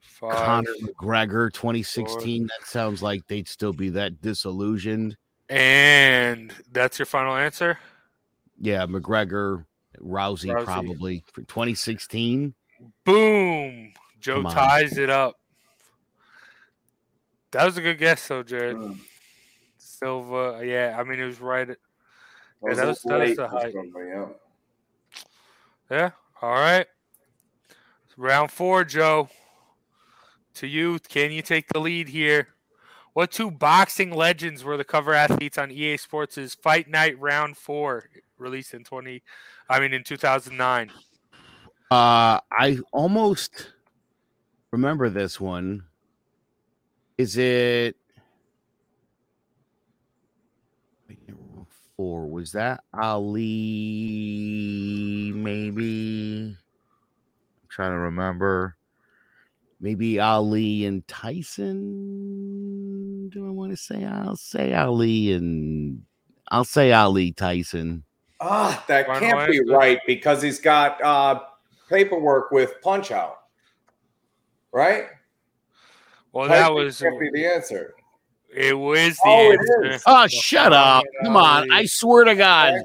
Five. 0.00 0.36
Conor 0.36 0.72
McGregor 0.82 1.52
2016. 1.52 2.46
That 2.46 2.66
sounds 2.66 3.02
like 3.02 3.26
they'd 3.26 3.46
still 3.48 3.72
be 3.74 3.90
that 3.90 4.22
disillusioned. 4.22 5.16
And 5.48 6.54
that's 6.72 6.98
your 6.98 7.06
final 7.06 7.36
answer? 7.36 7.78
Yeah, 8.58 8.86
McGregor, 8.86 9.66
Rousey, 10.00 10.50
Rousey. 10.50 10.64
probably 10.64 11.22
for 11.32 11.42
2016. 11.42 12.54
Boom. 13.04 13.92
Joe 14.18 14.42
ties 14.42 14.96
it 14.96 15.10
up. 15.10 15.36
That 17.52 17.64
was 17.64 17.76
a 17.76 17.82
good 17.82 17.98
guess, 17.98 18.26
though, 18.26 18.42
Jared. 18.42 18.76
Mm. 18.76 18.98
Silva, 19.98 20.62
yeah, 20.64 20.96
I 20.98 21.04
mean, 21.04 21.18
it 21.20 21.24
was 21.26 21.40
right. 21.40 21.68
At, 21.70 21.78
Yeah, 22.62 22.68
was 22.68 22.78
that 22.78 22.86
was- 22.86 23.02
that 23.02 23.18
was 23.20 23.36
the 23.36 23.48
height. 23.48 23.74
yeah. 23.74 24.26
Yeah. 25.90 26.10
All 26.42 26.50
right. 26.54 26.86
Round 28.16 28.50
four, 28.50 28.84
Joe. 28.84 29.28
To 30.54 30.66
you, 30.66 30.98
can 31.00 31.32
you 31.32 31.42
take 31.42 31.68
the 31.68 31.78
lead 31.78 32.08
here? 32.08 32.48
What 33.12 33.30
two 33.30 33.50
boxing 33.50 34.10
legends 34.10 34.64
were 34.64 34.76
the 34.78 34.84
cover 34.84 35.12
athletes 35.12 35.58
on 35.58 35.70
EA 35.70 35.96
Sports' 35.98 36.54
Fight 36.54 36.88
Night 36.88 37.18
Round 37.20 37.56
Four, 37.56 38.08
released 38.38 38.72
in 38.74 38.84
twenty, 38.84 39.22
I 39.68 39.80
mean 39.80 39.92
in 39.92 40.02
two 40.02 40.16
thousand 40.16 40.56
nine? 40.56 40.90
Uh, 41.90 42.40
I 42.50 42.78
almost 42.92 43.72
remember 44.70 45.08
this 45.10 45.38
one. 45.40 45.84
Is 47.18 47.36
it 47.36 47.96
four? 51.96 52.26
Was 52.28 52.52
that 52.52 52.84
Ali? 52.94 53.42
Maybe. 55.34 56.56
I'm 57.62 57.68
trying 57.68 57.92
to 57.92 57.98
remember. 57.98 58.76
Maybe 59.80 60.20
Ali 60.20 60.84
and 60.86 61.06
Tyson. 61.08 61.68
Do 63.30 63.46
I 63.46 63.50
want 63.50 63.72
to 63.72 63.76
say? 63.76 64.04
I'll 64.04 64.36
say 64.36 64.72
Ali 64.74 65.32
and 65.32 66.02
I'll 66.48 66.64
say 66.64 66.92
Ali 66.92 67.32
Tyson. 67.32 68.04
Ah, 68.40 68.84
that 68.88 69.06
Final 69.06 69.20
can't 69.20 69.50
be 69.50 69.60
right 69.64 69.98
because 70.06 70.40
he's 70.42 70.60
got 70.60 71.02
uh, 71.02 71.40
paperwork 71.88 72.50
with 72.50 72.80
Punch 72.82 73.10
Out. 73.10 73.38
Right? 74.72 75.06
Well, 76.32 76.48
that 76.48 76.72
was 76.72 77.00
can't 77.00 77.18
be 77.18 77.30
the 77.32 77.46
answer. 77.46 77.94
It 78.54 78.78
was 78.78 79.16
the 79.16 79.22
Oh, 79.24 79.52
answer. 79.52 80.00
Oh, 80.06 80.26
shut 80.26 80.72
up. 80.72 81.04
Come 81.22 81.36
on. 81.36 81.70
I 81.70 81.86
swear 81.86 82.24
to 82.24 82.34
God. 82.34 82.80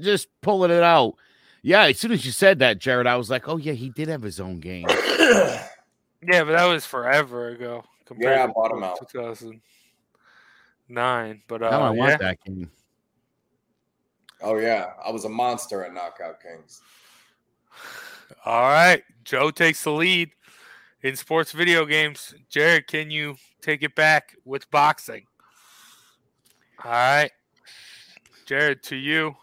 Just 0.00 0.28
pulling 0.40 0.70
it 0.70 0.82
out. 0.82 1.14
Yeah, 1.62 1.84
as 1.84 1.98
soon 1.98 2.12
as 2.12 2.24
you 2.26 2.32
said 2.32 2.58
that, 2.58 2.78
Jared, 2.78 3.06
I 3.06 3.16
was 3.16 3.30
like, 3.30 3.48
oh, 3.48 3.56
yeah, 3.56 3.72
he 3.74 3.90
did 3.90 4.08
have 4.08 4.22
his 4.22 4.40
own 4.40 4.60
game. 4.60 4.86
Yeah, 6.24 6.44
but 6.44 6.52
that 6.52 6.66
was 6.66 6.86
forever 6.86 7.48
ago. 7.48 7.82
compared 8.04 8.36
Yeah, 8.36 8.46
to 8.46 8.52
bottom 8.52 8.84
out. 8.84 8.96
2009. 9.10 11.42
But 11.48 11.62
uh, 11.64 11.70
now 11.70 11.80
I 11.82 11.90
want 11.90 12.10
yeah. 12.12 12.16
that 12.18 12.38
game. 12.44 12.70
Oh 14.40 14.56
yeah, 14.56 14.92
I 15.04 15.10
was 15.10 15.24
a 15.24 15.28
monster 15.28 15.84
at 15.84 15.92
Knockout 15.92 16.40
Kings. 16.40 16.80
All 18.44 18.62
right. 18.62 19.02
Joe 19.24 19.50
takes 19.50 19.82
the 19.82 19.90
lead 19.90 20.30
in 21.02 21.16
sports 21.16 21.52
video 21.52 21.84
games. 21.84 22.34
Jared, 22.48 22.86
can 22.86 23.10
you 23.10 23.36
take 23.60 23.82
it 23.82 23.94
back 23.94 24.36
with 24.44 24.70
boxing? 24.70 25.24
All 26.84 26.90
right. 26.90 27.30
Jared, 28.46 28.82
to 28.84 28.96
you. 28.96 29.36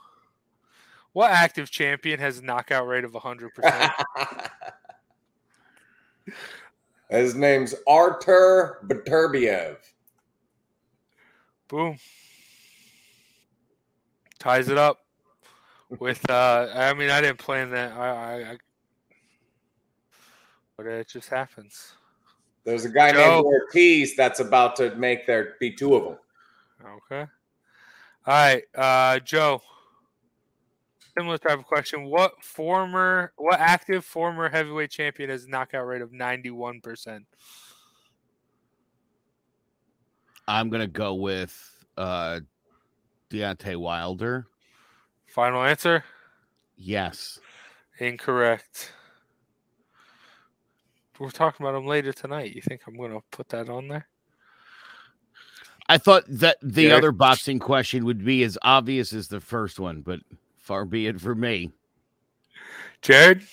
What 1.13 1.31
active 1.31 1.71
champion 1.71 2.19
has 2.19 2.39
a 2.39 2.43
knockout 2.43 2.87
rate 2.87 3.03
of 3.03 3.13
100%? 3.13 3.49
His 7.09 7.33
name's 7.33 7.73
Artur 7.87 8.77
Beterbiev. 8.85 9.77
Boom. 11.67 11.97
Ties 14.37 14.69
it 14.69 14.77
up 14.77 14.99
with 15.97 16.29
uh 16.29 16.67
I 16.73 16.93
mean 16.93 17.09
I 17.09 17.19
didn't 17.19 17.39
plan 17.39 17.71
that. 17.71 17.93
I 17.93 18.09
I, 18.09 18.51
I 18.51 18.57
but 20.79 20.87
it 20.87 21.09
just 21.09 21.27
happens. 21.27 21.91
There's 22.63 22.85
a 22.85 22.89
guy 22.89 23.11
Joe. 23.11 23.17
named 23.17 23.45
Ortiz 23.47 24.15
that's 24.15 24.39
about 24.39 24.77
to 24.77 24.95
make 24.95 25.27
there 25.27 25.55
be 25.59 25.73
two 25.73 25.93
of 25.93 26.05
them. 26.05 26.17
Okay. 26.85 27.29
All 28.25 28.33
right, 28.33 28.63
uh, 28.75 29.19
Joe. 29.19 29.61
Similar 31.17 31.37
type 31.37 31.59
of 31.59 31.65
question. 31.65 32.05
What 32.05 32.41
former, 32.41 33.33
what 33.35 33.59
active 33.59 34.05
former 34.05 34.47
heavyweight 34.47 34.89
champion 34.89 35.29
has 35.29 35.43
a 35.43 35.49
knockout 35.49 35.85
rate 35.85 36.01
of 36.01 36.13
ninety-one 36.13 36.79
percent? 36.79 37.25
I'm 40.47 40.69
gonna 40.69 40.87
go 40.87 41.15
with 41.15 41.85
uh 41.97 42.39
Deontay 43.29 43.75
Wilder. 43.75 44.47
Final 45.27 45.61
answer. 45.61 46.05
Yes. 46.77 47.37
Incorrect. 47.99 48.93
We're 51.19 51.31
talking 51.31 51.65
about 51.65 51.73
them 51.73 51.85
later 51.85 52.13
tonight. 52.13 52.55
You 52.55 52.61
think 52.61 52.81
I'm 52.87 52.95
going 52.95 53.11
to 53.11 53.21
put 53.31 53.49
that 53.49 53.69
on 53.69 53.87
there? 53.89 54.07
I 55.89 55.97
thought 55.97 56.23
that 56.27 56.57
the 56.61 56.83
Yeah. 56.83 56.95
other 56.95 57.11
boxing 57.11 57.59
question 57.59 58.05
would 58.05 58.23
be 58.23 58.43
as 58.43 58.57
obvious 58.61 59.11
as 59.11 59.27
the 59.27 59.39
first 59.39 59.79
one, 59.79 60.01
but 60.01 60.19
far 60.57 60.85
be 60.85 61.07
it 61.07 61.19
for 61.19 61.35
me. 61.35 61.71
Jared? 63.01 63.43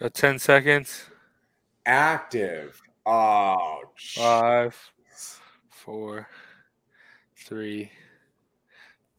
Got 0.00 0.14
10 0.14 0.38
seconds. 0.38 1.04
Active. 1.86 2.80
Oh, 3.06 3.80
sh- 3.94 4.18
Five, 4.18 4.76
four, 5.70 6.28
three. 7.36 7.90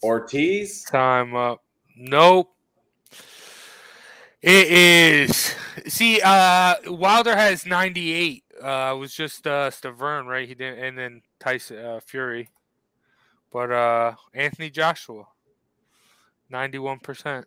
Ortiz. 0.04 0.84
Time 0.84 1.36
up. 1.36 1.64
Nope. 1.96 2.54
It 4.42 4.68
is. 4.68 5.56
See, 5.88 6.22
uh, 6.24 6.76
Wilder 6.88 7.36
has 7.36 7.66
98. 7.66 8.44
Uh, 8.62 8.94
it 8.96 9.00
was 9.00 9.14
just 9.14 9.48
uh, 9.48 9.70
Stiverne, 9.70 10.28
right? 10.28 10.48
He 10.48 10.56
didn't, 10.56 10.84
and 10.84 10.98
then 10.98 11.22
Tyson 11.40 11.78
uh, 11.78 12.00
Fury. 12.06 12.50
But 13.52 13.72
uh, 13.72 14.16
Anthony 14.34 14.70
Joshua, 14.70 15.26
91%. 16.52 17.46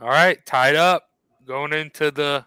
All 0.00 0.08
right, 0.08 0.44
tied 0.46 0.76
up. 0.76 1.04
Going 1.46 1.72
into 1.72 2.10
the 2.10 2.44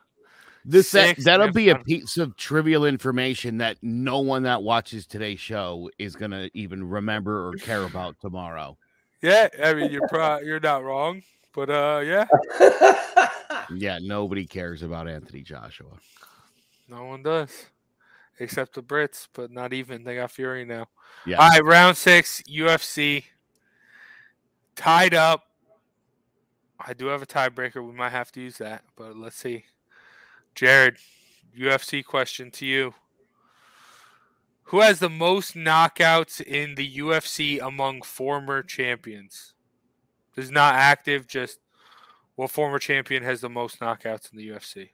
This 0.63 0.91
that, 0.91 1.17
that'll 1.17 1.51
be 1.51 1.69
a 1.69 1.79
piece 1.79 2.17
of 2.17 2.37
trivial 2.37 2.85
information 2.85 3.57
that 3.57 3.77
no 3.81 4.19
one 4.19 4.43
that 4.43 4.63
watches 4.63 5.05
today's 5.05 5.39
show 5.39 5.89
is 5.97 6.15
gonna 6.15 6.49
even 6.53 6.87
remember 6.87 7.49
or 7.49 7.53
care 7.53 7.83
about 7.83 8.15
tomorrow. 8.21 8.77
yeah. 9.21 9.49
I 9.61 9.73
mean, 9.73 9.91
you're 9.91 10.07
pro- 10.07 10.39
you're 10.39 10.59
not 10.59 10.83
wrong, 10.83 11.21
but 11.53 11.69
uh, 11.69 12.01
yeah, 12.03 12.25
Yeah, 13.75 13.99
nobody 14.01 14.45
cares 14.45 14.83
about 14.83 15.07
Anthony 15.07 15.41
Joshua. 15.41 15.87
no 16.89 17.05
one 17.05 17.23
does, 17.23 17.67
except 18.39 18.75
the 18.75 18.83
Brits. 18.83 19.27
But 19.33 19.51
not 19.51 19.73
even. 19.73 20.03
They 20.03 20.15
got 20.15 20.31
Fury 20.31 20.65
now. 20.65 20.87
Yeah. 21.25 21.37
All 21.37 21.49
right, 21.49 21.63
round 21.63 21.97
six, 21.97 22.41
UFC. 22.43 23.23
Tied 24.75 25.13
up. 25.13 25.43
I 26.85 26.93
do 26.93 27.05
have 27.05 27.21
a 27.21 27.25
tiebreaker. 27.25 27.85
We 27.85 27.93
might 27.93 28.09
have 28.11 28.31
to 28.33 28.41
use 28.41 28.57
that, 28.57 28.83
but 28.97 29.15
let's 29.15 29.37
see. 29.37 29.63
Jared, 30.55 30.97
UFC 31.57 32.03
question 32.03 32.51
to 32.51 32.65
you. 32.65 32.93
Who 34.63 34.81
has 34.81 34.99
the 34.99 35.09
most 35.09 35.55
knockouts 35.55 36.41
in 36.41 36.75
the 36.75 36.97
UFC 36.97 37.61
among 37.61 38.01
former 38.01 38.63
champions? 38.63 39.53
This 40.35 40.45
is 40.45 40.51
not 40.51 40.75
active, 40.75 41.27
just 41.27 41.59
what 42.35 42.49
former 42.49 42.79
champion 42.79 43.23
has 43.23 43.41
the 43.41 43.49
most 43.49 43.79
knockouts 43.79 44.31
in 44.31 44.37
the 44.37 44.49
UFC? 44.49 44.89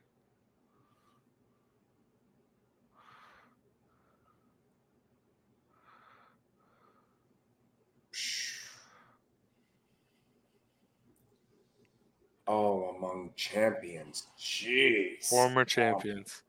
oh, 12.50 12.96
among 12.98 13.30
champions. 13.36 14.26
Jeez. 14.38 15.30
Former 15.30 15.64
champions. 15.64 16.42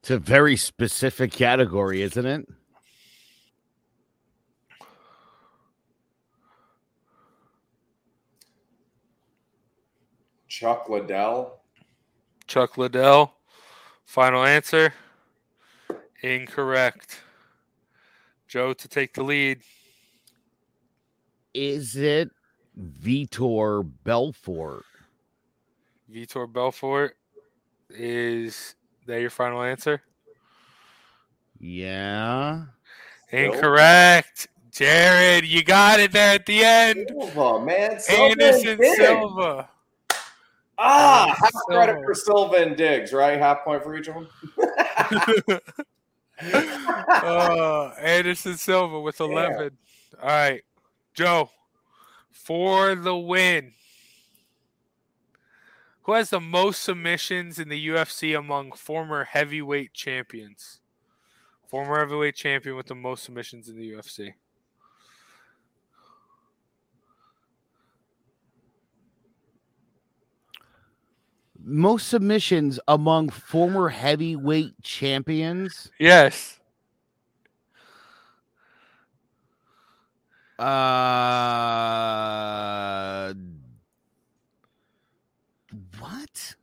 It's 0.00 0.10
a 0.10 0.18
very 0.18 0.56
specific 0.56 1.32
category, 1.32 2.02
isn't 2.02 2.26
it? 2.26 2.48
Chuck 10.60 10.90
Liddell. 10.90 11.58
Chuck 12.46 12.76
Liddell. 12.76 13.32
Final 14.04 14.44
answer. 14.44 14.92
Incorrect. 16.20 17.22
Joe 18.46 18.74
to 18.74 18.86
take 18.86 19.14
the 19.14 19.22
lead. 19.22 19.62
Is 21.54 21.96
it 21.96 22.28
Vitor 22.78 23.90
Belfort? 24.04 24.84
Vitor 26.12 26.52
Belfort 26.52 27.16
is 27.88 28.74
that 29.06 29.18
your 29.18 29.30
final 29.30 29.62
answer? 29.62 30.02
Yeah. 31.58 32.64
Incorrect. 33.30 34.48
Jared, 34.70 35.46
you 35.46 35.64
got 35.64 36.00
it 36.00 36.12
there 36.12 36.34
at 36.34 36.44
the 36.44 36.62
end. 36.62 37.06
Silva, 37.08 37.64
man. 37.64 37.98
Silva 37.98 38.22
Anderson 38.22 38.76
Diggs. 38.76 38.96
Silva. 38.98 39.70
Ah, 40.82 41.26
Anderson 41.26 41.44
half 41.44 41.52
credit 41.66 42.04
for 42.04 42.14
Silva 42.14 42.56
and 42.56 42.76
Diggs, 42.76 43.12
right? 43.12 43.38
Half 43.38 43.64
point 43.64 43.82
for 43.82 43.96
each 43.96 44.08
of 44.08 44.14
them. 44.14 44.28
uh, 47.08 47.90
Anderson 48.00 48.56
Silva 48.56 48.98
with 49.00 49.20
11. 49.20 49.76
All 50.22 50.28
right. 50.28 50.62
Joe, 51.12 51.50
for 52.30 52.94
the 52.94 53.16
win. 53.16 53.72
Who 56.04 56.12
has 56.14 56.30
the 56.30 56.40
most 56.40 56.82
submissions 56.82 57.58
in 57.58 57.68
the 57.68 57.88
UFC 57.88 58.36
among 58.36 58.72
former 58.72 59.24
heavyweight 59.24 59.92
champions? 59.92 60.80
Former 61.68 61.98
heavyweight 61.98 62.34
champion 62.34 62.74
with 62.74 62.86
the 62.86 62.94
most 62.94 63.22
submissions 63.22 63.68
in 63.68 63.76
the 63.76 63.92
UFC. 63.92 64.32
Most 71.62 72.08
submissions 72.08 72.80
among 72.88 73.28
former 73.30 73.88
heavyweight 73.90 74.80
champions. 74.82 75.90
Yes. 75.98 76.58
Uh, 80.58 80.72
what? 85.98 86.54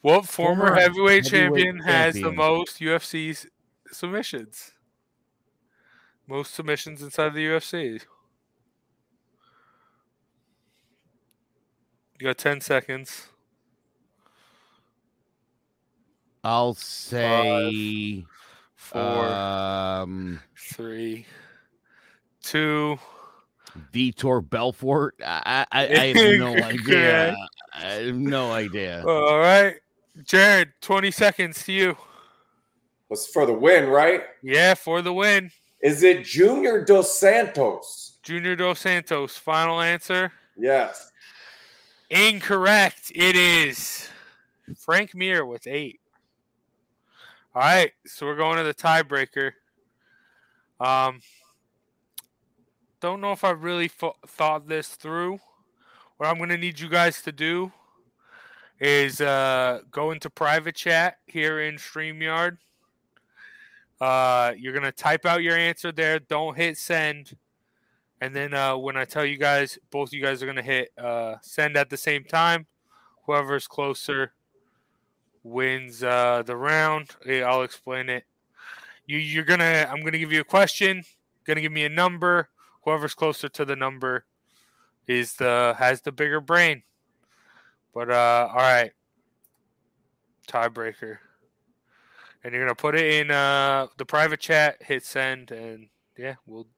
What 0.00 0.26
former, 0.26 0.66
Former 0.66 0.80
heavyweight, 0.80 1.28
heavyweight 1.28 1.30
champion 1.64 1.78
has 1.80 2.14
the 2.14 2.32
most 2.32 2.80
UFC 2.80 3.46
submissions? 3.90 4.72
Most 6.26 6.54
submissions 6.54 7.02
inside 7.02 7.34
the 7.34 7.46
UFC. 7.46 8.02
You 12.22 12.28
got 12.28 12.38
10 12.38 12.60
seconds. 12.60 13.26
I'll 16.44 16.74
say 16.74 18.24
Four, 18.76 19.00
um 19.26 20.38
three, 20.56 21.26
two. 22.40 22.96
Vitor 23.92 24.48
Belfort. 24.48 25.16
I, 25.26 25.66
I, 25.72 25.88
I 25.88 26.06
have 26.12 26.38
no 26.38 26.54
idea. 26.54 26.78
Correct. 26.84 27.36
I 27.74 27.84
have 27.86 28.14
no 28.14 28.52
idea. 28.52 29.04
All 29.04 29.40
right. 29.40 29.74
Jared, 30.22 30.74
20 30.80 31.10
seconds 31.10 31.64
to 31.64 31.72
you. 31.72 31.96
Was 33.08 33.26
for 33.26 33.46
the 33.46 33.52
win, 33.52 33.88
right? 33.88 34.22
Yeah, 34.44 34.74
for 34.74 35.02
the 35.02 35.12
win. 35.12 35.50
Is 35.82 36.04
it 36.04 36.24
Junior 36.24 36.84
Dos 36.84 37.18
Santos? 37.18 38.20
Junior 38.22 38.54
Dos 38.54 38.78
Santos, 38.78 39.36
final 39.36 39.80
answer. 39.80 40.30
Yes. 40.56 41.08
Incorrect. 42.12 43.10
It 43.14 43.36
is 43.36 44.10
Frank 44.76 45.14
Mir 45.14 45.46
with 45.46 45.66
eight. 45.66 45.98
All 47.54 47.62
right, 47.62 47.90
so 48.04 48.26
we're 48.26 48.36
going 48.36 48.58
to 48.58 48.64
the 48.64 48.74
tiebreaker. 48.74 49.52
Um, 50.78 51.20
don't 53.00 53.22
know 53.22 53.32
if 53.32 53.44
I 53.44 53.52
really 53.52 53.88
fo- 53.88 54.16
thought 54.26 54.68
this 54.68 54.88
through. 54.88 55.38
What 56.18 56.28
I'm 56.28 56.36
going 56.36 56.50
to 56.50 56.58
need 56.58 56.78
you 56.78 56.90
guys 56.90 57.22
to 57.22 57.32
do 57.32 57.72
is 58.78 59.22
uh, 59.22 59.80
go 59.90 60.10
into 60.10 60.28
private 60.28 60.74
chat 60.74 61.16
here 61.24 61.62
in 61.62 61.76
StreamYard. 61.76 62.58
Uh, 64.02 64.52
you're 64.58 64.74
going 64.74 64.84
to 64.84 64.92
type 64.92 65.24
out 65.24 65.42
your 65.42 65.56
answer 65.56 65.90
there. 65.90 66.18
Don't 66.18 66.58
hit 66.58 66.76
send. 66.76 67.38
And 68.22 68.36
then 68.36 68.54
uh, 68.54 68.76
when 68.76 68.96
I 68.96 69.04
tell 69.04 69.26
you 69.26 69.36
guys, 69.36 69.80
both 69.90 70.12
you 70.12 70.22
guys 70.22 70.44
are 70.44 70.46
gonna 70.46 70.62
hit 70.62 70.92
uh, 70.96 71.34
send 71.42 71.76
at 71.76 71.90
the 71.90 71.96
same 71.96 72.22
time. 72.22 72.66
Whoever's 73.26 73.66
closer 73.66 74.32
wins 75.42 76.04
uh, 76.04 76.44
the 76.46 76.56
round. 76.56 77.16
I'll 77.28 77.62
explain 77.62 78.08
it. 78.08 78.22
You 79.06 79.18
you're 79.18 79.42
gonna 79.42 79.88
I'm 79.90 80.04
gonna 80.04 80.18
give 80.18 80.30
you 80.30 80.40
a 80.40 80.44
question. 80.44 81.02
Gonna 81.44 81.62
give 81.62 81.72
me 81.72 81.84
a 81.84 81.88
number. 81.88 82.48
Whoever's 82.84 83.12
closer 83.12 83.48
to 83.48 83.64
the 83.64 83.74
number 83.74 84.24
is 85.08 85.34
the 85.34 85.74
has 85.76 86.02
the 86.02 86.12
bigger 86.12 86.40
brain. 86.40 86.84
But 87.92 88.08
uh, 88.08 88.50
all 88.52 88.56
right, 88.56 88.92
tiebreaker, 90.46 91.18
and 92.44 92.54
you're 92.54 92.62
gonna 92.62 92.76
put 92.76 92.94
it 92.94 93.14
in 93.14 93.32
uh, 93.32 93.88
the 93.96 94.06
private 94.06 94.38
chat. 94.38 94.80
Hit 94.80 95.04
send, 95.04 95.50
and 95.50 95.88
yeah, 96.16 96.36
we'll 96.46 96.68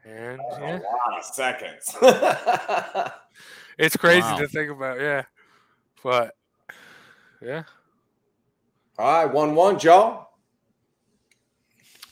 And 0.06 0.40
That's 0.40 0.60
yeah, 0.62 0.80
A 0.80 0.80
lot 0.80 1.20
of 1.20 1.26
seconds. 1.26 1.96
it's 3.78 3.98
crazy 3.98 4.22
Wow. 4.22 4.38
to 4.38 4.48
think 4.48 4.72
about. 4.72 5.00
Yeah, 5.00 5.24
but 6.04 6.34
yeah, 7.42 7.64
All 8.98 9.26
right, 9.26 9.34
one 9.34 9.54
one, 9.54 9.78
Joe. 9.78 10.24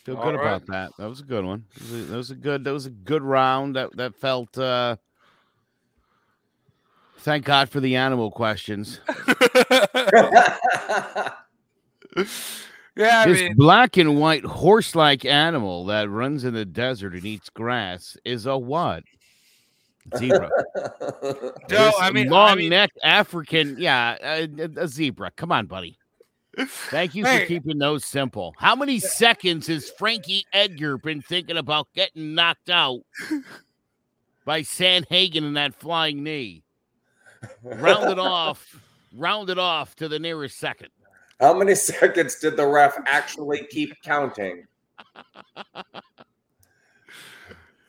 Feel 0.04 0.18
All 0.18 0.24
good 0.24 0.36
right. 0.36 0.46
about 0.56 0.68
that. 0.68 0.92
That 1.00 1.08
was 1.10 1.22
a 1.22 1.24
good 1.24 1.46
one. 1.46 1.66
That 1.76 1.82
was 1.82 1.92
a, 1.92 1.96
that 2.06 2.18
was 2.18 2.32
a 2.32 2.36
good. 2.36 2.64
That 2.66 2.74
was 2.74 2.86
a 2.86 2.92
good 2.92 3.24
round. 3.24 3.76
That 3.78 3.96
that 3.96 4.14
felt. 4.16 4.58
uh 4.58 4.98
Thank 7.26 7.44
God 7.44 7.70
for 7.70 7.80
the 7.80 7.96
animal 7.96 8.30
questions. 8.30 9.00
yeah. 9.36 9.88
I 12.16 13.26
this 13.28 13.42
mean, 13.42 13.56
black 13.56 13.98
and 13.98 14.20
white 14.20 14.46
horse-like 14.46 15.26
animal 15.26 15.86
that 15.86 16.08
runs 16.08 16.44
in 16.44 16.54
the 16.54 16.66
desert 16.66 17.14
and 17.14 17.26
eats 17.26 17.50
grass 17.50 18.16
is 18.26 18.46
a 18.46 18.56
what? 18.56 19.06
Zebra. 20.16 20.52
This 21.68 21.96
I 22.00 22.12
mean, 22.12 22.30
long 22.30 22.52
I 22.52 22.56
mean, 22.56 22.88
African. 23.04 23.78
Yeah, 23.80 24.18
a, 24.22 24.48
a 24.78 24.88
zebra. 24.88 25.32
Come 25.32 25.52
on, 25.52 25.66
buddy. 25.66 25.98
Thank 26.60 27.16
you 27.16 27.26
Hey. 27.26 27.40
for 27.40 27.46
keeping 27.48 27.80
those 27.80 28.06
simple. 28.06 28.54
How 28.60 28.76
many 28.76 29.00
seconds 29.00 29.66
has 29.66 29.90
Frankie 29.90 30.46
Edgar 30.54 31.00
been 31.00 31.24
thinking 31.24 31.58
about 31.58 31.88
getting 31.96 32.36
knocked 32.36 32.70
out 32.70 33.00
by 34.46 34.62
Sandhagen 34.62 35.38
in 35.38 35.56
that 35.56 35.74
flying 35.74 36.22
knee? 36.22 36.65
Round 37.64 38.10
it 38.12 38.20
off. 38.20 38.80
Round 39.16 39.50
it 39.50 39.58
off 39.60 39.96
to 39.98 40.08
the 40.08 40.20
nearest 40.20 40.58
second. 40.58 40.90
How 41.40 41.54
many 41.58 41.76
seconds 41.76 42.36
did 42.36 42.56
the 42.58 42.66
ref 42.66 42.98
actually 43.06 43.66
keep 43.70 43.94
counting? 44.04 44.66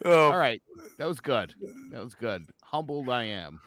oh, 0.04 0.30
All 0.30 0.36
right. 0.38 0.62
That 0.98 1.06
was 1.08 1.20
good. 1.20 1.54
That 1.92 2.02
was 2.02 2.14
good. 2.14 2.46
Humbled 2.64 3.08
I 3.08 3.24
am. 3.24 3.60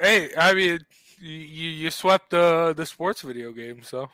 hey, 0.00 0.30
I 0.36 0.54
mean, 0.54 0.78
you 1.20 1.32
you 1.32 1.70
you 1.70 1.90
swept 1.90 2.30
the 2.30 2.74
the 2.76 2.86
sports 2.86 3.22
video 3.22 3.52
game, 3.52 3.82
so 3.82 4.08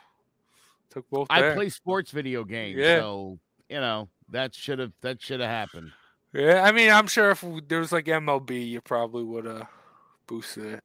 took 0.89 1.09
both. 1.09 1.27
I 1.29 1.41
there. 1.41 1.53
play 1.55 1.69
sports 1.69 2.11
video 2.11 2.43
games, 2.43 2.77
Yeah. 2.77 2.99
so 2.99 3.39
you 3.69 3.79
know 3.79 4.09
that 4.29 4.55
should 4.55 4.79
have 4.79 4.93
that 5.01 5.21
should 5.21 5.39
have 5.39 5.49
happened. 5.49 5.91
Yeah, 6.33 6.63
I 6.63 6.71
mean, 6.71 6.89
I'm 6.91 7.07
sure 7.07 7.31
if 7.31 7.43
there 7.67 7.79
was 7.79 7.91
like 7.91 8.05
MLB, 8.05 8.67
you 8.67 8.81
probably 8.81 9.23
would 9.23 9.45
have 9.45 9.67
boosted 10.27 10.65
it. 10.65 10.83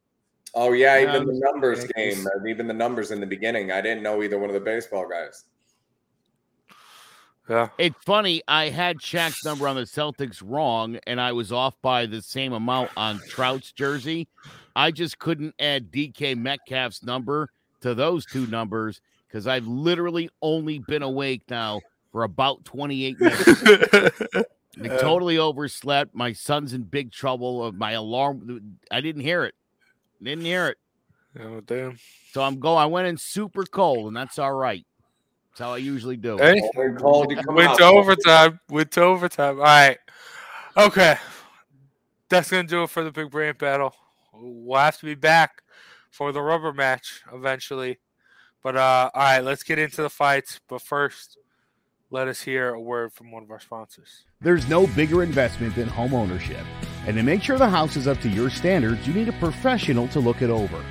Oh 0.55 0.72
yeah, 0.72 0.98
Yeah, 0.98 1.14
even 1.14 1.26
the 1.26 1.40
numbers 1.44 1.85
game, 1.96 2.26
and 2.35 2.48
even 2.48 2.66
the 2.66 2.74
numbers 2.74 3.11
in 3.11 3.20
the 3.20 3.26
beginning. 3.26 3.70
I 3.70 3.81
didn't 3.81 4.03
know 4.03 4.22
either 4.22 4.38
one 4.38 4.50
of 4.50 4.55
the 4.55 4.61
baseball 4.61 5.09
guys. 5.09 5.44
Yeah. 7.48 7.68
It's 7.79 7.96
funny. 8.05 8.42
I 8.46 8.68
had 8.68 8.98
Shaq's 8.98 9.44
number 9.44 9.66
on 9.66 9.74
the 9.74 9.83
Celtics 9.83 10.40
wrong, 10.44 10.98
and 11.07 11.20
I 11.20 11.33
was 11.33 11.50
off 11.50 11.74
by 11.83 12.07
the 12.07 12.22
same 12.22 12.53
amount 12.53 12.90
on 12.96 13.20
Trout's 13.29 13.72
jersey. 13.72 14.29
I 14.76 14.92
just 14.92 15.18
couldn't 15.18 15.55
add 15.59 15.90
DK 15.90 16.37
Metcalf's 16.37 17.03
number 17.03 17.50
to 17.81 17.94
those 17.94 18.24
two 18.24 18.46
numbers 18.46 19.00
because 19.26 19.48
I've 19.48 19.66
literally 19.66 20.31
only 20.42 20.79
been 20.79 21.03
awake 21.03 21.42
now 21.48 21.81
for 22.12 22.22
about 22.22 22.64
28 22.64 23.20
minutes. 23.20 24.22
I 24.78 24.85
Yeah. 24.87 24.96
totally 24.98 25.38
overslept. 25.38 26.14
My 26.14 26.33
son's 26.33 26.72
in 26.72 26.83
big 26.83 27.11
trouble. 27.12 27.62
Uh, 27.62 27.72
My 27.72 27.92
alarm, 27.92 28.78
I 28.90 29.00
didn't 29.00 29.22
hear 29.22 29.44
it. 29.44 29.54
Didn't 30.22 30.44
hear 30.44 30.68
it. 30.68 30.78
oh 31.40 31.61
damn. 31.61 31.98
So 32.33 32.42
I'm 32.42 32.61
going. 32.61 32.78
I 32.78 32.87
went 32.87 33.09
in 33.09 33.16
super 33.16 33.64
cold, 33.64 34.06
and 34.09 34.16
that's 34.16 34.38
all 34.38 34.52
right. 34.52 34.85
That's 35.50 35.61
how 35.61 35.72
I 35.74 35.78
usually 35.78 36.16
do. 36.16 36.38
it. 36.38 36.59
Hey, 36.59 36.70
Only 36.76 37.00
called 37.00 37.30
you 37.33 37.38
went 37.48 37.76
to 37.78 37.85
overtime. 37.85 38.61
Went 38.68 38.90
to 38.92 39.02
overtime. 39.02 39.56
All 39.59 39.64
right. 39.64 39.98
Okay. 40.76 41.16
That's 42.28 42.48
gonna 42.50 42.62
do 42.64 42.85
it 42.85 42.90
for 42.90 43.02
the 43.02 43.11
big 43.11 43.30
brain 43.30 43.54
battle. 43.59 43.94
We'll 44.33 44.78
have 44.78 44.98
to 45.00 45.06
be 45.06 45.16
back 45.16 45.62
for 46.12 46.30
the 46.30 46.40
rubber 46.40 46.72
match 46.72 47.22
eventually. 47.33 47.98
But 48.62 48.76
uh 48.76 49.11
all 49.12 49.20
right, 49.22 49.40
let's 49.40 49.64
get 49.64 49.80
into 49.80 50.02
the 50.02 50.11
fights. 50.11 50.61
But 50.68 50.83
first, 50.83 51.38
let 52.12 52.27
us 52.27 52.42
hear 52.42 52.75
a 52.75 52.81
word 52.81 53.12
from 53.12 53.31
one 53.31 53.44
of 53.44 53.51
our 53.53 53.61
sponsors. 53.61 54.25
There's 54.40 54.68
no 54.68 54.88
bigger 54.88 55.23
investment 55.23 55.77
than 55.77 55.87
home 55.87 56.12
ownership. 56.12 56.66
And 57.07 57.16
to 57.16 57.23
make 57.23 57.40
sure 57.40 57.57
the 57.57 57.68
house 57.68 57.94
is 57.94 58.09
up 58.09 58.20
to 58.23 58.29
your 58.29 58.51
standards, 58.51 59.07
you 59.07 59.14
need 59.14 59.29
a 59.29 59.33
professional 59.35 60.09
to 60.09 60.18
look 60.18 60.42
it 60.42 60.51
over. 60.51 60.85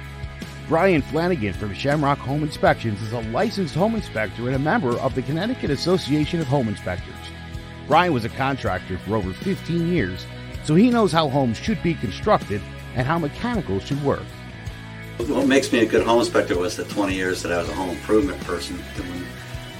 Brian 0.70 1.02
Flanagan 1.02 1.54
from 1.54 1.74
Shamrock 1.74 2.20
Home 2.20 2.44
Inspections 2.44 3.02
is 3.02 3.12
a 3.12 3.22
licensed 3.32 3.76
home 3.76 3.96
inspector 3.96 4.48
and 4.48 4.56
a 4.56 4.60
member 4.60 4.98
of 5.00 5.14
the 5.14 5.22
Connecticut 5.24 5.72
Association 5.72 6.40
of 6.40 6.48
Home 6.48 6.70
Inspectors. 6.70 7.16
Brian 7.88 8.14
was 8.14 8.24
a 8.24 8.30
contractor 8.30 8.98
for 9.00 9.16
over 9.16 9.34
15 9.34 9.92
years, 9.92 10.26
so 10.64 10.76
he 10.76 10.90
knows 10.90 11.12
how 11.12 11.28
homes 11.28 11.58
should 11.58 11.82
be 11.84 11.96
constructed 11.96 12.62
and 12.96 13.06
how 13.06 13.20
mechanicals 13.20 13.84
should 13.84 14.02
work. 14.04 14.24
What 15.18 15.48
makes 15.48 15.74
me 15.74 15.80
a 15.80 15.86
good 15.86 16.06
home 16.06 16.20
inspector 16.20 16.58
was 16.58 16.78
the 16.78 16.86
20 16.86 17.14
years 17.14 17.44
that 17.44 17.52
I 17.52 17.58
was 17.58 17.68
a 17.68 17.74
home 17.74 17.90
improvement 17.90 18.40
person, 18.42 18.80
doing 18.96 19.26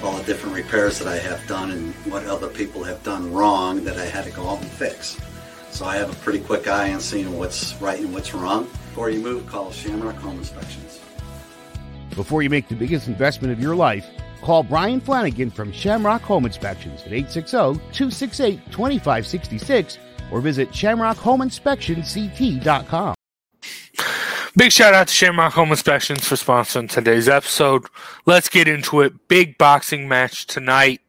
all 0.02 0.16
the 0.16 0.24
different 0.24 0.56
repairs 0.56 0.98
that 0.98 1.06
I 1.08 1.18
have 1.18 1.46
done 1.46 1.70
and 1.70 1.92
what 2.10 2.24
other 2.26 2.48
people 2.48 2.82
have 2.84 3.02
done 3.02 3.30
wrong 3.32 3.84
that 3.84 3.98
I 3.98 4.06
had 4.06 4.24
to 4.24 4.30
go 4.30 4.48
out 4.48 4.62
and 4.62 4.70
fix. 4.70 5.20
So 5.70 5.84
I 5.84 5.96
have 5.96 6.10
a 6.10 6.16
pretty 6.16 6.40
quick 6.40 6.66
eye 6.68 6.92
on 6.92 7.00
seeing 7.00 7.38
what's 7.38 7.74
right 7.80 8.00
and 8.00 8.12
what's 8.12 8.34
wrong. 8.34 8.64
Before 8.64 9.08
you 9.10 9.20
move, 9.20 9.46
call 9.46 9.70
Shamrock 9.70 10.16
Home 10.16 10.38
Inspections. 10.38 10.98
Before 12.14 12.42
you 12.42 12.50
make 12.50 12.68
the 12.68 12.74
biggest 12.74 13.08
investment 13.08 13.52
of 13.52 13.60
your 13.60 13.76
life, 13.76 14.06
call 14.42 14.62
Brian 14.62 15.00
Flanagan 15.00 15.50
from 15.50 15.72
Shamrock 15.72 16.20
Home 16.22 16.44
Inspections 16.44 17.00
at 17.02 17.12
860-268-2566 17.12 19.98
or 20.32 20.40
visit 20.40 20.70
shamrockhomeinspectionct.com. 20.70 23.14
Big 24.56 24.72
shout 24.72 24.94
out 24.94 25.06
to 25.06 25.14
Shamrock 25.14 25.52
Home 25.52 25.70
Inspections 25.70 26.26
for 26.26 26.34
sponsoring 26.34 26.90
today's 26.90 27.28
episode. 27.28 27.86
Let's 28.26 28.48
get 28.48 28.66
into 28.66 29.00
it. 29.00 29.28
Big 29.28 29.56
boxing 29.58 30.08
match 30.08 30.44
tonight. 30.44 31.00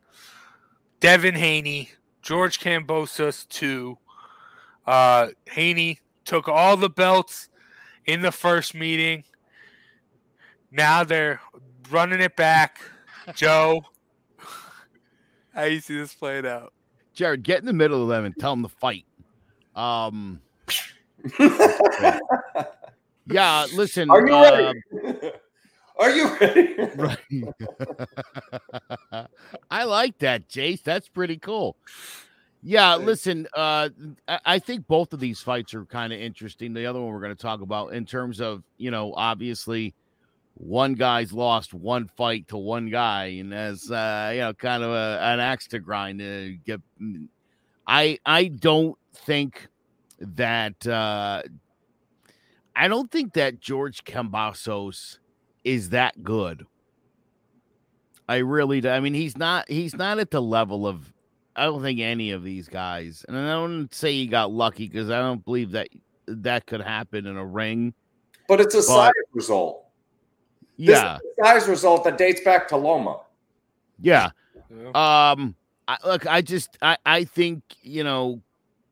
Devin 0.99 1.33
Haney, 1.33 1.89
George 2.21 2.59
Kambosos 2.59 3.47
2. 3.47 3.97
Uh, 4.85 5.29
Haney 5.49 5.99
took 6.23 6.47
all 6.47 6.77
the 6.77 6.89
belts 6.89 7.49
in 8.05 8.21
the 8.21 8.31
first 8.31 8.75
meeting. 8.75 9.23
Now 10.69 11.03
they're 11.03 11.41
running 11.89 12.21
it 12.21 12.35
back. 12.35 12.79
Joe, 13.35 13.81
how 15.55 15.63
you 15.63 15.79
see 15.79 15.97
this 15.97 16.13
playing 16.13 16.45
out? 16.45 16.73
Jared, 17.15 17.41
get 17.41 17.59
in 17.59 17.65
the 17.65 17.73
middle 17.73 18.03
of 18.03 18.07
them 18.07 18.23
and 18.23 18.35
tell 18.37 18.55
them 18.55 18.61
to 18.61 18.69
fight. 18.69 19.05
Um, 19.75 20.41
yeah, 23.31 23.67
listen. 23.73 24.09
Are 24.09 24.27
you 24.27 24.35
uh, 24.35 24.73
ready? 24.93 25.31
Are 25.99 26.09
you 26.09 26.37
ready? 26.37 26.75
right. 26.95 27.17
I 29.71 29.83
like 29.83 30.17
that, 30.19 30.49
Jace. 30.49 30.81
That's 30.83 31.07
pretty 31.07 31.37
cool. 31.37 31.75
Yeah, 32.63 32.95
listen, 32.95 33.47
uh, 33.55 33.89
I 34.27 34.59
think 34.59 34.87
both 34.87 35.13
of 35.13 35.19
these 35.19 35.41
fights 35.41 35.73
are 35.73 35.85
kind 35.85 36.13
of 36.13 36.19
interesting. 36.19 36.73
The 36.73 36.85
other 36.85 37.01
one 37.01 37.11
we're 37.11 37.21
going 37.21 37.35
to 37.35 37.41
talk 37.41 37.61
about 37.61 37.93
in 37.93 38.05
terms 38.05 38.39
of, 38.39 38.63
you 38.77 38.91
know, 38.91 39.13
obviously 39.15 39.95
one 40.55 40.93
guy's 40.93 41.33
lost 41.33 41.73
one 41.73 42.07
fight 42.07 42.47
to 42.49 42.57
one 42.57 42.89
guy, 42.89 43.25
and 43.25 43.53
as 43.53 43.89
uh, 43.89 44.31
you 44.33 44.41
know, 44.41 44.53
kind 44.53 44.83
of 44.83 44.91
a, 44.91 45.19
an 45.21 45.39
axe 45.39 45.67
to 45.67 45.79
grind 45.79 46.19
to 46.19 46.57
get. 46.65 46.81
I 47.87 48.19
I 48.25 48.47
don't 48.47 48.97
think 49.13 49.67
that 50.19 50.85
uh, 50.85 51.43
I 52.75 52.87
don't 52.87 53.11
think 53.11 53.33
that 53.33 53.59
George 53.59 54.03
Kambosos 54.03 55.19
is 55.63 55.89
that 55.89 56.23
good. 56.23 56.65
I 58.29 58.37
really 58.37 58.81
do. 58.81 58.89
I 58.89 58.99
mean, 58.99 59.13
he's 59.13 59.37
not 59.37 59.69
he's 59.69 59.95
not 59.95 60.19
at 60.19 60.31
the 60.31 60.41
level 60.41 60.87
of 60.87 61.11
I 61.55 61.65
don't 61.65 61.81
think 61.81 61.99
any 61.99 62.31
of 62.31 62.43
these 62.43 62.69
guys. 62.69 63.25
And 63.27 63.37
I 63.37 63.49
don't 63.51 63.93
say 63.93 64.13
he 64.13 64.25
got 64.27 64.51
lucky 64.51 64.87
because 64.87 65.09
I 65.09 65.19
don't 65.19 65.43
believe 65.43 65.71
that 65.71 65.89
that 66.27 66.65
could 66.65 66.81
happen 66.81 67.25
in 67.25 67.35
a 67.35 67.45
ring. 67.45 67.93
But 68.47 68.61
it's 68.61 68.73
a 68.73 68.77
But- 68.77 68.83
size 68.83 69.11
result. 69.33 69.85
This 70.77 70.89
Yeah. 70.97 71.15
is 71.17 71.21
a 71.39 71.43
size 71.45 71.67
result 71.67 72.03
that 72.05 72.17
dates 72.17 72.41
back 72.41 72.67
to 72.69 72.77
Loma. 72.77 73.19
Yeah. 73.99 74.29
Um 74.95 75.55
I, 75.87 75.97
look, 76.05 76.25
I 76.25 76.41
just 76.41 76.77
I 76.81 76.97
I 77.05 77.23
think, 77.25 77.63
you 77.81 78.05
know, 78.05 78.41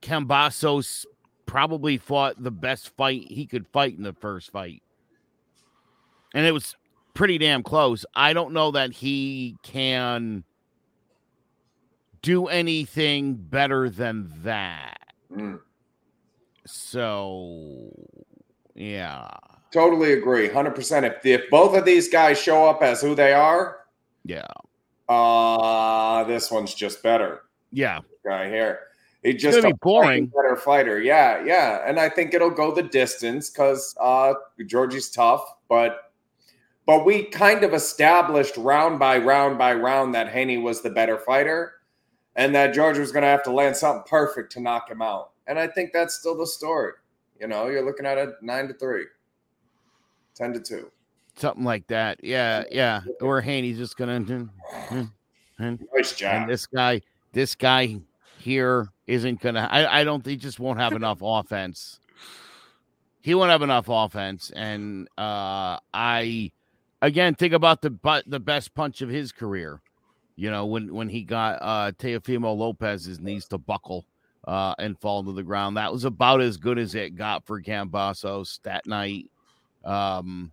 Kambosos 0.02 1.06
probably 1.50 1.98
fought 1.98 2.42
the 2.42 2.52
best 2.52 2.96
fight 2.96 3.24
he 3.28 3.48
could 3.48 3.66
fight 3.70 3.98
in 3.98 4.04
the 4.04 4.14
first 4.14 4.52
fight. 4.52 4.84
And 6.36 6.46
it 6.46 6.52
was 6.52 6.76
pretty 7.16 7.40
damn 7.40 7.64
close. 7.64 8.06
I 8.14 8.34
don't 8.34 8.54
know 8.54 8.70
that 8.72 8.92
he 8.92 9.58
can 9.64 10.44
do 12.22 12.46
anything 12.46 13.34
better 13.34 13.90
than 13.90 14.32
that. 14.44 15.00
Mm. 15.36 15.60
So, 16.68 17.94
yeah. 18.76 19.32
Totally 19.72 20.14
agree. 20.14 20.50
100%. 20.50 21.04
If, 21.04 21.26
if 21.26 21.50
both 21.50 21.76
of 21.76 21.84
these 21.84 22.10
guys 22.10 22.40
show 22.40 22.70
up 22.70 22.84
as 22.84 23.02
who 23.02 23.16
they 23.16 23.34
are, 23.34 23.86
Yeah. 24.24 24.46
uh, 25.08 26.24
this 26.26 26.52
one's 26.52 26.76
just 26.76 27.02
better. 27.02 27.42
Yeah. 27.72 28.02
Guy 28.24 28.50
here. 28.50 28.82
It's 29.24 29.42
just 29.42 29.62
gonna 29.62 29.74
a 29.74 29.78
boring. 29.78 30.28
better 30.28 30.56
fighter. 30.56 31.02
Yeah, 31.02 31.44
yeah. 31.44 31.84
And 31.86 32.00
I 32.00 32.10
think 32.10 32.34
it'll 32.34 32.50
go 32.50 32.74
the 32.74 32.84
distance 32.84 33.50
because 33.50 33.96
uh, 34.00 34.34
Georgie's 34.66 35.10
tough, 35.10 35.44
but 35.68 36.12
but 36.86 37.06
we 37.06 37.26
kind 37.26 37.64
of 37.64 37.74
established 37.74 38.58
round 38.58 38.98
by 38.98 39.18
round 39.18 39.58
by 39.58 39.74
round 39.74 40.16
that 40.16 40.30
Haney 40.30 40.58
was 40.58 40.82
the 40.82 40.90
better 40.90 41.18
fighter 41.20 41.74
and 42.36 42.56
that 42.56 42.74
George 42.74 42.98
was 42.98 43.12
going 43.12 43.22
to 43.22 43.28
have 43.28 43.44
to 43.44 43.52
land 43.52 43.76
something 43.76 44.04
perfect 44.08 44.52
to 44.54 44.60
knock 44.60 44.90
him 44.90 45.02
out. 45.02 45.32
And 45.46 45.60
I 45.60 45.68
think 45.68 45.92
that's 45.94 46.16
still 46.16 46.38
the 46.38 46.48
story. 46.48 46.94
You 47.40 47.48
know, 47.48 47.68
you're 47.68 47.86
looking 47.86 48.06
at 48.06 48.18
a 48.18 48.34
nine 48.42 48.68
to 48.70 48.74
three, 48.74 49.06
10 50.36 50.54
to 50.54 50.60
two. 50.60 50.92
Something 51.36 51.64
like 51.64 51.86
that. 51.88 52.24
Yeah, 52.24 52.64
yeah. 52.72 53.02
Or 53.22 53.40
Haney's 53.40 53.78
just 53.78 53.98
gonna 53.98 54.48
Nice 55.60 56.16
job. 56.16 56.42
And 56.42 56.50
this 56.50 56.66
guy, 56.66 57.02
this 57.34 57.54
guy 57.54 58.00
here 58.40 58.90
isn't 59.08 59.42
gonna 59.42 59.68
I, 59.70 60.02
I 60.02 60.04
don't 60.04 60.26
he 60.26 60.38
just 60.38 60.60
won't 60.60 60.80
have 60.80 60.94
enough 60.94 61.20
offense. 61.22 62.00
He 63.22 63.36
won't 63.36 63.52
have 63.52 63.62
enough 63.62 63.88
offense. 63.90 64.52
And 64.56 65.08
uh 65.18 65.80
I 65.94 66.52
again 67.02 67.36
think 67.36 67.54
about 67.54 67.82
the 67.82 67.90
but 67.90 68.30
the 68.30 68.40
best 68.40 68.74
punch 68.74 69.02
of 69.02 69.10
his 69.10 69.32
career. 69.32 69.82
You 70.36 70.52
know, 70.52 70.66
when 70.66 70.94
when 70.94 71.10
he 71.10 71.24
got 71.24 71.60
uh 71.62 71.92
Teofimo 71.92 72.56
Lopez's 72.56 73.20
knees 73.20 73.48
to 73.50 73.58
buckle 73.58 74.06
uh 74.48 74.74
and 74.80 75.00
fall 75.00 75.24
to 75.24 75.34
the 75.34 75.44
ground. 75.44 75.78
That 75.78 75.92
was 75.92 76.06
about 76.06 76.42
as 76.42 76.58
good 76.58 76.80
as 76.80 76.96
it 76.96 77.16
got 77.16 77.46
for 77.46 77.62
Kambosos 77.62 78.62
that 78.64 78.86
night. 78.86 79.30
Um 79.84 80.52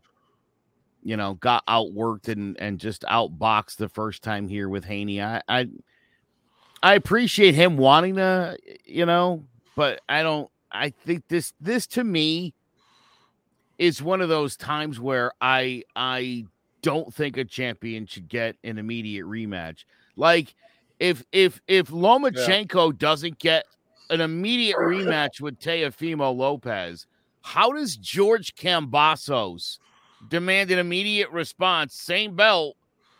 you 1.02 1.16
know, 1.16 1.34
got 1.34 1.64
outworked 1.66 2.26
and 2.28 2.58
and 2.60 2.80
just 2.80 3.02
outboxed 3.02 3.76
the 3.76 3.88
first 3.88 4.22
time 4.22 4.48
here 4.48 4.68
with 4.68 4.84
Haney. 4.84 5.22
I 5.22 5.40
I 5.46 5.68
I 6.86 6.94
appreciate 6.94 7.56
him 7.56 7.76
wanting 7.76 8.14
to, 8.14 8.56
you 8.84 9.06
know, 9.06 9.42
but 9.74 10.02
I 10.08 10.22
don't 10.22 10.48
I 10.70 10.90
think 10.90 11.26
this 11.26 11.52
this 11.60 11.84
to 11.88 12.04
me 12.04 12.54
is 13.76 14.00
one 14.00 14.20
of 14.20 14.28
those 14.28 14.56
times 14.56 15.00
where 15.00 15.32
I 15.40 15.82
I 15.96 16.44
don't 16.82 17.12
think 17.12 17.38
a 17.38 17.44
champion 17.44 18.06
should 18.06 18.28
get 18.28 18.54
an 18.62 18.78
immediate 18.78 19.26
rematch. 19.26 19.84
Like 20.14 20.54
if 21.00 21.24
if 21.32 21.60
if 21.66 21.88
Lomachenko 21.88 22.96
doesn't 22.96 23.40
get 23.40 23.64
an 24.08 24.20
immediate 24.20 24.76
rematch 24.76 25.40
with 25.40 25.58
Teofimo 25.58 26.36
Lopez, 26.36 27.08
how 27.42 27.72
does 27.72 27.96
George 27.96 28.54
Kambosos 28.54 29.80
demand 30.28 30.70
an 30.70 30.78
immediate 30.78 31.30
response, 31.30 31.96
same 31.96 32.36
belt 32.36 32.76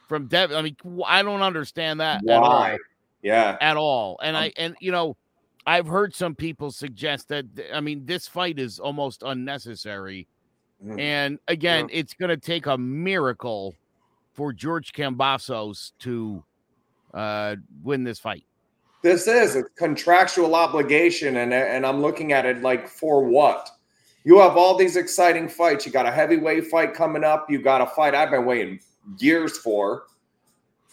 from 0.06 0.28
Dev? 0.28 0.52
I 0.52 0.62
mean, 0.62 0.76
I 1.04 1.24
don't 1.24 1.42
understand 1.42 1.98
that 1.98 2.22
at 2.28 2.36
all 2.40 2.60
Why? 2.60 2.78
Yeah. 3.26 3.56
at 3.60 3.76
all. 3.76 4.18
And 4.22 4.36
I 4.36 4.52
and 4.56 4.76
you 4.80 4.92
know, 4.92 5.16
I've 5.66 5.88
heard 5.88 6.14
some 6.14 6.34
people 6.34 6.70
suggest 6.70 7.28
that 7.28 7.46
I 7.74 7.80
mean 7.80 8.06
this 8.06 8.28
fight 8.28 8.58
is 8.58 8.78
almost 8.78 9.22
unnecessary. 9.24 10.28
Mm. 10.84 11.00
And 11.00 11.38
again, 11.48 11.88
it's 11.90 12.14
going 12.14 12.28
to 12.28 12.36
take 12.36 12.66
a 12.66 12.78
miracle 12.78 13.74
for 14.32 14.52
George 14.52 14.92
Kambosos 14.92 15.92
to 16.00 16.44
uh 17.14 17.56
win 17.82 18.04
this 18.04 18.20
fight. 18.20 18.44
This 19.02 19.26
is 19.26 19.56
a 19.56 19.64
contractual 19.76 20.54
obligation, 20.54 21.38
and 21.38 21.52
and 21.52 21.84
I'm 21.84 22.00
looking 22.00 22.32
at 22.32 22.46
it 22.46 22.62
like 22.62 22.88
for 22.88 23.24
what? 23.24 23.70
You 24.22 24.38
have 24.40 24.56
all 24.56 24.76
these 24.76 24.96
exciting 24.96 25.48
fights. 25.48 25.84
You 25.84 25.92
got 25.92 26.06
a 26.06 26.12
heavyweight 26.12 26.66
fight 26.66 26.94
coming 26.94 27.24
up. 27.24 27.50
You 27.50 27.60
got 27.60 27.80
a 27.80 27.86
fight 27.86 28.14
I've 28.14 28.30
been 28.30 28.44
waiting 28.44 28.80
years 29.18 29.56
for, 29.58 30.04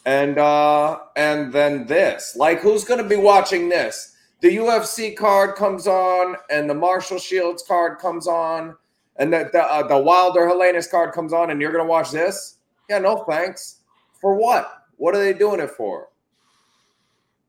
and 0.06 0.38
uh 0.38 1.00
and 1.16 1.52
then 1.52 1.86
this. 1.86 2.36
Like, 2.36 2.60
who's 2.60 2.84
going 2.84 3.02
to 3.02 3.08
be 3.08 3.16
watching 3.16 3.70
this? 3.70 4.16
The 4.42 4.58
UFC 4.58 5.16
card 5.16 5.56
comes 5.56 5.88
on, 5.88 6.36
and 6.50 6.70
the 6.70 6.74
Marshall 6.74 7.20
Shields 7.20 7.63
card 7.66 8.00
comes 8.00 8.28
on, 8.28 8.76
and 9.18 9.32
the 9.32 9.50
the, 9.54 9.63
uh, 9.63 9.88
the 9.88 9.98
Wilder 9.98 10.42
Helenius 10.42 10.89
card 10.89 11.13
comes 11.13 11.34
on, 11.34 11.52
and 11.52 11.62
you're 11.62 11.72
going 11.72 11.84
to 11.86 11.89
watch 11.89 12.12
this? 12.12 12.58
Yeah, 12.89 13.00
no 13.00 13.24
thanks. 13.30 13.80
For 14.20 14.36
what? 14.36 14.84
What 14.98 15.16
are 15.16 15.20
they 15.20 15.34
doing 15.34 15.60
it 15.60 15.72
for? 15.72 16.10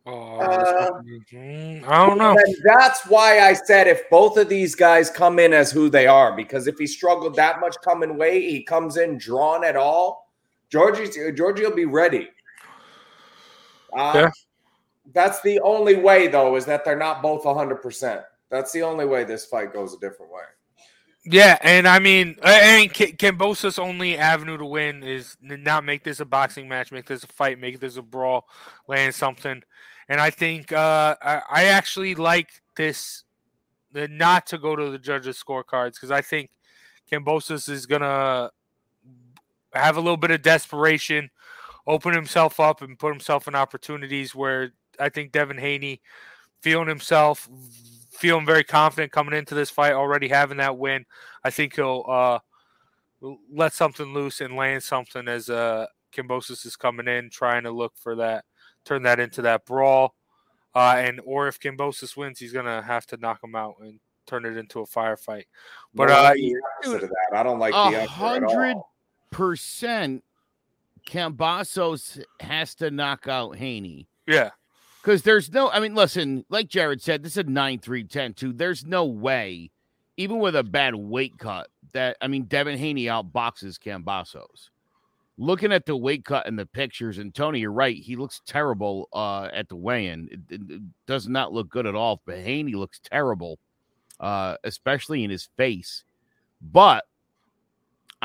Oh, 0.07 0.39
Uh, 0.39 1.01
mm, 1.03 1.85
I 1.89 2.07
don't 2.07 2.19
know. 2.19 2.37
And 2.39 2.57
that's 2.63 3.07
why 3.07 3.41
I 3.41 3.55
said 3.55 3.87
if 3.87 4.09
both 4.11 4.37
of 4.37 4.49
these 4.49 4.75
guys 4.75 5.09
come 5.09 5.39
in 5.39 5.53
as 5.55 5.73
who 5.73 5.89
they 5.89 6.07
are, 6.07 6.37
because 6.37 6.67
if 6.67 6.77
he 6.79 6.87
struggled 6.87 7.37
that 7.37 7.61
much 7.61 7.77
coming 7.83 8.19
weight, 8.19 8.51
he 8.51 8.63
comes 8.63 8.99
in 8.99 9.17
drawn 9.17 9.65
at 9.65 9.77
all. 9.77 10.31
Georgie, 10.69 11.09
Georgie 11.33 11.65
will 11.65 11.75
be 11.75 11.87
ready. 11.87 12.29
Uh, 13.95 14.13
Yeah. 14.15 14.31
That's 15.13 15.43
the 15.43 15.61
only 15.61 15.97
way, 15.97 16.29
though, 16.29 16.57
is 16.57 16.65
that 16.65 16.85
they're 16.85 16.97
not 16.97 17.21
both 17.21 17.45
100%. 17.45 18.25
That's 18.51 18.73
the 18.73 18.83
only 18.83 19.05
way 19.05 19.25
this 19.25 19.45
fight 19.45 19.73
goes 19.73 19.93
a 19.93 19.99
different 19.99 20.33
way. 20.33 20.43
Yeah, 21.27 21.59
and 21.63 21.89
I 21.89 21.99
mean, 21.99 22.37
and 22.43 22.93
Kambosos' 22.93 23.79
only 23.79 24.19
avenue 24.19 24.59
to 24.59 24.67
win 24.67 25.03
is 25.03 25.37
not 25.41 25.85
make 25.85 26.05
this 26.05 26.21
a 26.21 26.25
boxing 26.25 26.69
match, 26.69 26.93
make 26.93 27.07
this 27.07 27.25
a 27.25 27.27
fight, 27.29 27.59
make 27.59 27.81
this 27.81 27.97
a 27.97 28.03
brawl, 28.03 28.47
land 28.89 29.15
something. 29.15 29.63
And 30.09 30.21
I 30.21 30.29
think 30.29 30.71
uh, 30.71 31.17
I, 31.23 31.43
I 31.51 31.65
actually 31.65 32.15
like 32.15 32.51
this, 32.77 33.25
the 33.93 34.07
not 34.07 34.47
to 34.49 34.59
go 34.59 34.77
to 34.77 34.91
the 34.91 34.99
judges' 34.99 35.43
scorecards 35.43 35.95
because 35.95 36.11
I 36.11 36.21
think 36.21 36.51
Kambosos 37.11 37.71
is 37.71 37.87
gonna 37.87 38.51
have 39.73 39.97
a 39.97 40.01
little 40.01 40.19
bit 40.19 40.31
of 40.31 40.43
desperation, 40.43 41.31
open 41.87 42.15
himself 42.15 42.61
up, 42.61 42.83
and 42.83 42.99
put 42.99 43.13
himself 43.13 43.49
in 43.49 43.55
opportunities 43.55 44.35
where 44.35 44.73
I 44.99 45.09
think 45.09 45.33
Devin 45.33 45.59
Haney 45.59 46.01
feeling 46.63 46.89
himself, 46.89 47.49
feeling 48.11 48.47
very 48.47 48.65
confident 48.65 49.13
coming 49.13 49.35
into 49.35 49.55
this 49.55 49.71
fight, 49.71 49.93
already 49.93 50.29
having 50.29 50.57
that 50.59 50.79
win. 50.79 51.05
I 51.43 51.51
think 51.51 51.77
he'll 51.77 52.05
uh, 52.09 52.39
let 53.53 53.73
something 53.75 54.15
loose 54.15 54.41
and 54.41 54.57
land 54.57 54.83
something 54.83 55.29
as 55.29 55.51
uh, 55.51 55.87
Kambosos 56.15 56.65
is 56.65 56.77
coming 56.77 57.09
in, 57.09 57.29
trying 57.31 57.65
to 57.65 57.71
look 57.71 57.93
for 57.97 58.17
that, 58.17 58.45
turn 58.85 59.03
that 59.03 59.21
into 59.21 59.43
that 59.43 59.67
brawl. 59.67 60.15
Uh, 60.75 60.95
and 60.99 61.21
or 61.25 61.49
if 61.49 61.61
Kambosos 61.61 62.17
wins, 62.17 62.39
he's 62.39 62.53
gonna 62.53 62.83
have 62.83 63.07
to 63.07 63.17
knock 63.17 63.45
him 63.45 63.55
out 63.55 63.77
and 63.81 64.01
turn 64.27 64.45
it 64.45 64.57
into 64.57 64.81
a 64.81 64.87
firefight. 64.87 65.45
But 65.95 66.09
No, 66.09 66.15
I 66.15 66.19
uh, 66.19 66.23
like 66.23 66.39
of 66.87 67.01
that. 67.01 67.33
I 67.33 67.43
don't 67.43 67.59
like 67.59 67.73
the 67.73 67.79
A 67.79 67.87
other 67.99 68.07
hundred 68.07 68.73
all. 68.73 68.93
percent, 69.31 70.24
Kambosos 71.07 72.23
has 72.41 72.75
to 72.77 72.91
knock 72.91 73.27
out 73.29 73.57
Haney. 73.57 74.09
yeah, 74.27 74.51
Because 75.03 75.23
there's 75.23 75.53
no, 75.53 75.71
I 75.71 75.81
mean, 75.81 75.95
listen, 75.95 76.45
like 76.49 76.69
Jared 76.69 77.03
said, 77.03 77.23
this 77.23 77.33
is 77.33 77.39
a 77.39 77.43
9 77.45 77.79
3 77.79 78.05
10 78.05 78.35
2. 78.35 78.53
There's 78.53 78.85
no 78.85 79.05
way, 79.05 79.71
even 80.17 80.39
with 80.39 80.57
a 80.57 80.63
bad 80.65 80.95
weight 80.95 81.39
cut, 81.39 81.69
that, 81.93 82.17
I 82.21 82.29
mean, 82.29 82.45
Devin 82.45 82.79
Haney 82.79 83.05
outboxes 83.05 83.79
Kambosos. 83.79 84.71
Looking 85.37 85.73
at 85.73 85.85
the 85.87 85.97
weight 85.97 86.25
cut 86.25 86.47
and 86.47 86.57
the 86.57 86.65
pictures, 86.67 87.19
and 87.19 87.35
Tony, 87.35 87.59
you're 87.59 87.73
right. 87.73 87.97
He 87.97 88.15
looks 88.15 88.41
terrible 88.47 89.09
uh, 89.13 89.49
at 89.53 89.69
the 89.69 89.75
weigh 89.77 90.07
in. 90.07 90.29
It, 90.31 90.41
it- 90.55 90.71
it 90.71 90.83
does 91.07 91.29
not 91.29 91.53
look 91.53 91.69
good 91.69 91.87
at 91.87 91.97
all. 91.97 92.23
But 92.25 92.39
Haney 92.39 92.75
looks 92.75 93.01
terrible, 93.01 93.59
uh, 94.21 94.57
especially 94.63 95.25
in 95.25 95.31
his 95.31 95.49
face. 95.57 96.05
But 96.63 97.05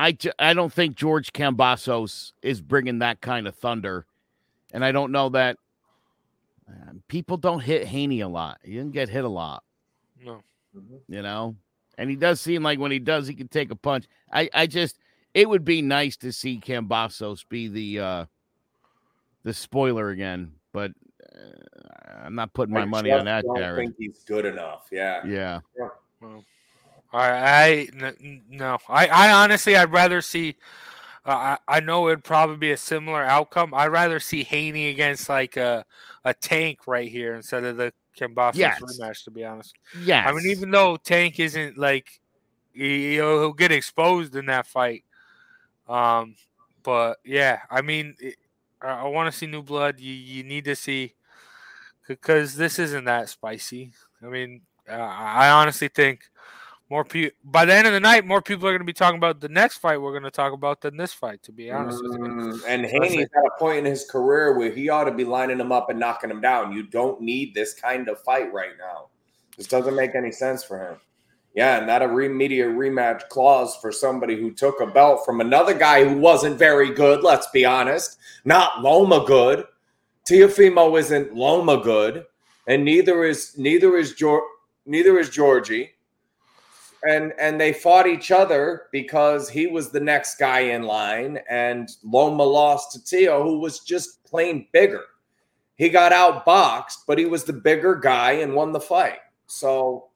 I, 0.00 0.12
j- 0.12 0.32
I 0.38 0.54
don't 0.54 0.72
think 0.72 0.96
George 0.96 1.30
Kambosos 1.34 2.32
is 2.40 2.62
bringing 2.62 3.00
that 3.00 3.20
kind 3.20 3.46
of 3.46 3.54
thunder. 3.54 4.06
And 4.72 4.82
I 4.82 4.92
don't 4.92 5.12
know 5.12 5.28
that 5.28 5.58
uh, 6.66 6.92
people 7.08 7.36
don't 7.36 7.60
hit 7.60 7.86
Haney 7.86 8.20
a 8.20 8.28
lot. 8.28 8.60
He 8.62 8.72
didn't 8.72 8.92
get 8.92 9.10
hit 9.10 9.24
a 9.24 9.28
lot, 9.28 9.62
no. 10.24 10.42
you 11.06 11.20
know? 11.20 11.54
And 11.98 12.08
he 12.08 12.16
does 12.16 12.40
seem 12.40 12.62
like 12.62 12.78
when 12.78 12.90
he 12.90 12.98
does, 12.98 13.28
he 13.28 13.34
can 13.34 13.48
take 13.48 13.70
a 13.70 13.76
punch. 13.76 14.06
I, 14.32 14.48
I 14.54 14.66
just, 14.66 14.98
it 15.34 15.46
would 15.46 15.66
be 15.66 15.82
nice 15.82 16.16
to 16.18 16.32
see 16.32 16.58
Kambosos 16.58 17.44
be 17.48 17.68
the, 17.68 18.00
uh, 18.00 18.24
the 19.42 19.52
spoiler 19.52 20.08
again, 20.08 20.52
but 20.72 20.92
uh, 21.36 22.24
I'm 22.24 22.34
not 22.34 22.54
putting 22.54 22.72
my 22.72 22.82
I 22.82 22.86
money 22.86 23.10
on 23.10 23.18
just 23.18 23.24
that, 23.26 23.44
don't 23.44 23.56
Jared. 23.56 23.86
think 23.86 23.96
he's 23.98 24.24
good 24.24 24.46
enough. 24.46 24.88
Yeah. 24.90 25.26
Yeah. 25.26 25.60
Well, 26.22 26.42
I, 27.12 27.88
no, 28.48 28.78
I, 28.88 29.06
I 29.08 29.32
honestly, 29.32 29.76
I'd 29.76 29.92
rather 29.92 30.20
see. 30.20 30.56
Uh, 31.24 31.56
I, 31.68 31.76
I 31.76 31.80
know 31.80 32.08
it'd 32.08 32.24
probably 32.24 32.56
be 32.56 32.70
a 32.72 32.76
similar 32.76 33.22
outcome. 33.22 33.74
I'd 33.74 33.88
rather 33.88 34.20
see 34.20 34.42
Haney 34.44 34.88
against 34.88 35.28
like 35.28 35.56
a 35.56 35.84
a 36.24 36.34
tank 36.34 36.86
right 36.86 37.10
here 37.10 37.34
instead 37.34 37.64
of 37.64 37.76
the 37.76 37.92
Kambosos 38.18 38.56
Yes. 38.56 38.80
rematch. 38.80 39.24
To 39.24 39.30
be 39.30 39.44
honest, 39.44 39.74
Yes. 40.02 40.26
I 40.28 40.32
mean, 40.32 40.46
even 40.46 40.70
though 40.70 40.96
Tank 40.96 41.38
isn't 41.40 41.76
like 41.76 42.20
he, 42.72 43.14
he'll, 43.14 43.40
he'll 43.40 43.52
get 43.52 43.72
exposed 43.72 44.34
in 44.36 44.46
that 44.46 44.66
fight. 44.66 45.04
Um, 45.88 46.36
but 46.82 47.18
yeah, 47.24 47.60
I 47.70 47.82
mean, 47.82 48.16
it, 48.20 48.36
I, 48.80 49.00
I 49.00 49.04
want 49.08 49.32
to 49.32 49.36
see 49.36 49.46
new 49.46 49.62
blood. 49.62 50.00
You 50.00 50.12
you 50.12 50.42
need 50.44 50.64
to 50.66 50.76
see 50.76 51.14
because 52.08 52.56
this 52.56 52.78
isn't 52.78 53.04
that 53.04 53.28
spicy. 53.28 53.92
I 54.22 54.26
mean, 54.26 54.62
uh, 54.88 54.92
I 54.92 55.50
honestly 55.50 55.88
think 55.88 56.22
more 56.90 57.04
people 57.04 57.36
by 57.44 57.64
the 57.64 57.72
end 57.72 57.86
of 57.86 57.92
the 57.92 58.00
night, 58.00 58.26
more 58.26 58.42
people 58.42 58.66
are 58.66 58.72
going 58.72 58.80
to 58.80 58.84
be 58.84 58.92
talking 58.92 59.16
about 59.16 59.40
the 59.40 59.48
next 59.48 59.78
fight 59.78 60.00
we're 60.00 60.10
going 60.10 60.24
to 60.24 60.30
talk 60.30 60.52
about 60.52 60.80
than 60.80 60.96
this 60.96 61.12
fight. 61.12 61.40
To 61.44 61.52
be 61.52 61.70
honest 61.70 62.02
with 62.02 62.14
you, 62.14 62.18
Mm, 62.18 62.60
and 62.66 62.84
Haney's 62.84 63.28
at 63.36 63.46
a 63.46 63.58
point 63.58 63.78
in 63.78 63.84
his 63.84 64.04
career 64.04 64.58
where 64.58 64.72
he 64.72 64.88
ought 64.88 65.04
to 65.04 65.12
be 65.12 65.24
lining 65.24 65.60
him 65.60 65.70
up 65.70 65.88
and 65.88 66.00
knocking 66.00 66.30
him 66.30 66.40
down. 66.40 66.72
You 66.72 66.82
don't 66.82 67.20
need 67.20 67.54
this 67.54 67.74
kind 67.74 68.08
of 68.08 68.20
fight 68.20 68.52
right 68.52 68.72
now. 68.76 69.06
This 69.56 69.68
doesn't 69.68 69.94
make 69.94 70.14
any 70.16 70.32
sense 70.32 70.64
for 70.64 70.78
him. 70.80 70.96
Yeah, 71.54 71.78
and 71.78 71.88
that 71.88 72.02
a 72.02 72.18
immediate 72.18 72.70
rematch 72.70 73.28
clause 73.28 73.76
for 73.76 73.90
somebody 73.90 74.36
who 74.36 74.52
took 74.52 74.80
a 74.80 74.86
belt 74.86 75.24
from 75.24 75.40
another 75.40 75.74
guy 75.74 76.04
who 76.04 76.16
wasn't 76.18 76.58
very 76.58 76.92
good. 76.92 77.22
Let's 77.22 77.48
be 77.48 77.64
honest, 77.64 78.18
not 78.44 78.82
Loma 78.82 79.24
good. 79.26 79.64
Teofimo 80.28 80.98
isn't 80.98 81.34
Loma 81.34 81.78
good, 81.78 82.26
and 82.66 82.84
neither 82.84 83.24
is 83.24 83.58
neither 83.58 83.96
is 83.96 84.14
Geor- 84.14 84.46
neither 84.86 85.18
is 85.18 85.28
Georgie 85.28 85.90
and 87.08 87.32
and 87.38 87.60
they 87.60 87.72
fought 87.72 88.06
each 88.06 88.30
other 88.30 88.86
because 88.92 89.48
he 89.48 89.66
was 89.66 89.90
the 89.90 90.00
next 90.00 90.36
guy 90.38 90.60
in 90.60 90.82
line 90.82 91.38
and 91.48 91.90
Loma 92.04 92.44
lost 92.44 92.92
to 92.92 93.04
Tio 93.04 93.42
who 93.42 93.58
was 93.58 93.80
just 93.80 94.22
plain 94.24 94.66
bigger. 94.72 95.04
He 95.76 95.88
got 95.88 96.12
outboxed, 96.12 97.04
but 97.06 97.18
he 97.18 97.24
was 97.24 97.44
the 97.44 97.54
bigger 97.54 97.94
guy 97.94 98.32
and 98.32 98.54
won 98.54 98.72
the 98.72 98.80
fight. 98.80 99.20
So 99.46 100.08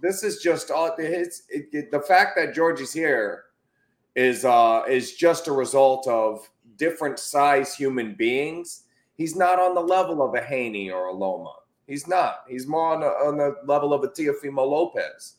this 0.00 0.24
is 0.24 0.42
just 0.42 0.70
all 0.70 0.94
it's 0.98 1.42
it, 1.48 1.68
it- 1.72 1.90
the 1.90 2.00
fact 2.00 2.36
that 2.36 2.54
Georgie's 2.54 2.92
here 2.92 3.44
is 4.16 4.44
uh 4.44 4.82
is 4.88 5.14
just 5.14 5.46
a 5.48 5.52
result 5.52 6.06
of 6.08 6.48
different 6.76 7.18
size 7.18 7.74
human 7.74 8.14
beings. 8.14 8.84
He's 9.16 9.36
not 9.36 9.60
on 9.60 9.74
the 9.74 9.80
level 9.80 10.22
of 10.22 10.34
a 10.34 10.42
Haney 10.42 10.90
or 10.90 11.06
a 11.06 11.12
Loma. 11.12 11.54
He's 11.86 12.06
not. 12.08 12.44
He's 12.48 12.66
more 12.66 12.94
on 12.94 13.00
the, 13.00 13.06
on 13.06 13.36
the 13.36 13.56
level 13.66 13.92
of 13.92 14.02
a 14.02 14.08
Teofimo 14.08 14.66
Lopez. 14.68 15.34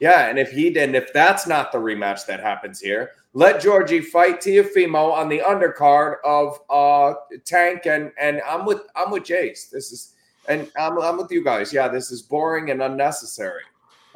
Yeah, 0.00 0.28
and 0.28 0.38
if 0.38 0.50
he 0.50 0.70
didn't, 0.70 0.96
if 0.96 1.12
that's 1.12 1.46
not 1.46 1.72
the 1.72 1.78
rematch 1.78 2.26
that 2.26 2.40
happens 2.40 2.80
here, 2.80 3.12
let 3.32 3.60
Georgie 3.60 4.00
fight 4.00 4.40
Teofimo 4.40 5.12
on 5.12 5.28
the 5.28 5.40
undercard 5.40 6.16
of 6.24 6.58
uh 6.70 7.14
Tank 7.44 7.86
and 7.86 8.12
and 8.18 8.40
I'm 8.46 8.64
with 8.64 8.82
I'm 8.96 9.10
with 9.10 9.22
Jace. 9.24 9.70
This 9.70 9.92
is 9.92 10.14
and 10.48 10.70
I'm 10.78 11.00
I'm 11.00 11.16
with 11.16 11.30
you 11.30 11.44
guys. 11.44 11.72
Yeah, 11.72 11.88
this 11.88 12.10
is 12.10 12.22
boring 12.22 12.70
and 12.70 12.82
unnecessary. 12.82 13.62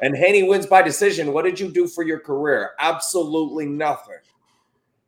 And 0.01 0.15
Haney 0.15 0.43
wins 0.43 0.65
by 0.65 0.81
decision. 0.81 1.33
What 1.33 1.43
did 1.43 1.59
you 1.59 1.69
do 1.71 1.87
for 1.87 2.03
your 2.03 2.19
career? 2.19 2.71
Absolutely 2.79 3.65
nothing. 3.65 4.19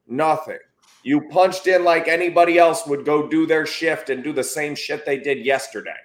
Nothing. 0.08 0.60
You 1.04 1.22
punched 1.30 1.68
in 1.68 1.84
like 1.84 2.08
anybody 2.08 2.58
else 2.58 2.86
would 2.86 3.06
go 3.06 3.28
do 3.28 3.46
their 3.46 3.66
shift 3.66 4.10
and 4.10 4.24
do 4.24 4.34
the 4.34 4.44
same 4.44 4.76
shit 4.76 5.06
they 5.06 5.18
did 5.18 5.46
yesterday. 5.46 5.96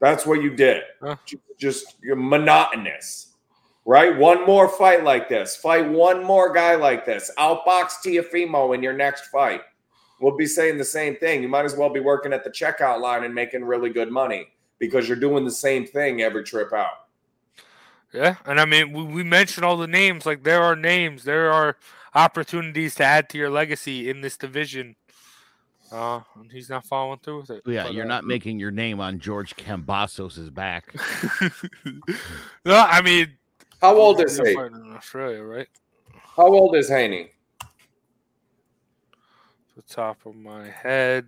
That's 0.00 0.26
what 0.26 0.42
you 0.42 0.50
did. 0.54 0.82
Huh. 1.00 1.16
Ju- 1.24 1.40
Just 1.58 1.96
you're 2.02 2.16
monotonous 2.16 3.31
right? 3.84 4.16
One 4.16 4.46
more 4.46 4.68
fight 4.68 5.04
like 5.04 5.28
this. 5.28 5.56
Fight 5.56 5.88
one 5.88 6.24
more 6.24 6.52
guy 6.52 6.74
like 6.74 7.04
this. 7.04 7.30
Outbox 7.38 7.94
Teofimo 8.04 8.74
in 8.74 8.82
your 8.82 8.92
next 8.92 9.26
fight. 9.26 9.62
We'll 10.20 10.36
be 10.36 10.46
saying 10.46 10.78
the 10.78 10.84
same 10.84 11.16
thing. 11.16 11.42
You 11.42 11.48
might 11.48 11.64
as 11.64 11.74
well 11.74 11.90
be 11.90 12.00
working 12.00 12.32
at 12.32 12.44
the 12.44 12.50
checkout 12.50 13.00
line 13.00 13.24
and 13.24 13.34
making 13.34 13.64
really 13.64 13.90
good 13.90 14.10
money 14.10 14.46
because 14.78 15.08
you're 15.08 15.16
doing 15.18 15.44
the 15.44 15.50
same 15.50 15.86
thing 15.86 16.22
every 16.22 16.44
trip 16.44 16.72
out. 16.72 17.06
yeah, 18.12 18.36
and 18.46 18.60
I 18.60 18.64
mean, 18.64 18.92
we, 18.92 19.02
we 19.02 19.22
mentioned 19.24 19.64
all 19.64 19.76
the 19.76 19.88
names. 19.88 20.24
Like 20.24 20.44
there 20.44 20.62
are 20.62 20.76
names, 20.76 21.24
there 21.24 21.52
are 21.52 21.76
opportunities 22.14 22.94
to 22.96 23.04
add 23.04 23.28
to 23.30 23.38
your 23.38 23.50
legacy 23.50 24.08
in 24.08 24.20
this 24.20 24.36
division. 24.36 24.96
Uh, 25.90 26.20
and 26.40 26.50
he's 26.50 26.70
not 26.70 26.86
following 26.86 27.18
through 27.18 27.40
with 27.40 27.50
it. 27.50 27.62
Yeah, 27.66 27.84
But, 27.84 27.94
you're 27.94 28.06
uh, 28.06 28.08
not 28.08 28.24
making 28.24 28.58
your 28.58 28.70
name 28.70 28.98
on 28.98 29.18
George 29.18 29.56
Kambosos' 29.56 30.52
back. 30.52 30.94
no, 32.64 32.76
I 32.76 33.02
mean, 33.02 33.36
How 33.82 33.96
old 33.96 34.22
is 34.22 34.38
he? 34.38 34.52
in 34.52 34.94
Australia, 34.96 35.42
right? 35.42 35.68
How 36.36 36.46
old 36.46 36.76
is 36.76 36.88
Haney? 36.88 37.30
the 39.76 39.82
top 39.82 40.24
of 40.26 40.34
my 40.34 40.68
head. 40.68 41.26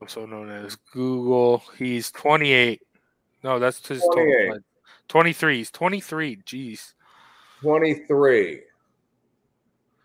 Also 0.00 0.26
known 0.26 0.50
as 0.50 0.76
Google. 0.92 1.62
He's 1.78 2.10
28. 2.10 2.82
No, 3.42 3.58
that's 3.58 3.86
his 3.86 4.00
total 4.00 4.24
28. 4.24 4.50
fight. 4.50 4.60
23. 5.08 5.56
He's 5.56 5.70
23. 5.70 6.36
Jeez. 6.38 6.92
23. 7.62 8.60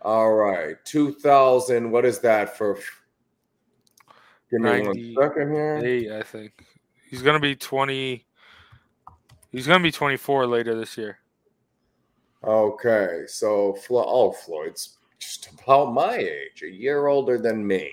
All 0.02 0.34
right. 0.34 0.76
2000. 0.86 1.92
What 1.92 2.06
is 2.06 2.20
that 2.20 2.58
for? 2.58 2.80
Give 4.50 4.62
me 4.62 4.70
one 4.70 4.84
90. 4.84 5.16
second 5.16 5.54
here. 5.54 5.82
Eight, 5.84 6.12
I 6.12 6.24
think. 6.24 6.66
He's 7.10 7.22
gonna 7.22 7.40
be 7.42 7.56
twenty. 7.56 8.26
He's 9.52 9.68
gonna 9.68 9.84
be 9.84 9.92
twenty-four 9.92 10.48
later 10.48 10.76
this 10.76 10.98
year. 10.98 11.20
Okay, 12.44 13.24
so 13.28 13.74
Flo- 13.74 14.06
oh, 14.08 14.32
Floyd's 14.32 14.98
just 15.20 15.50
about 15.62 15.94
my 15.94 16.16
age, 16.16 16.64
a 16.64 16.70
year 16.70 17.08
older 17.08 17.38
than 17.38 17.66
me. 17.66 17.92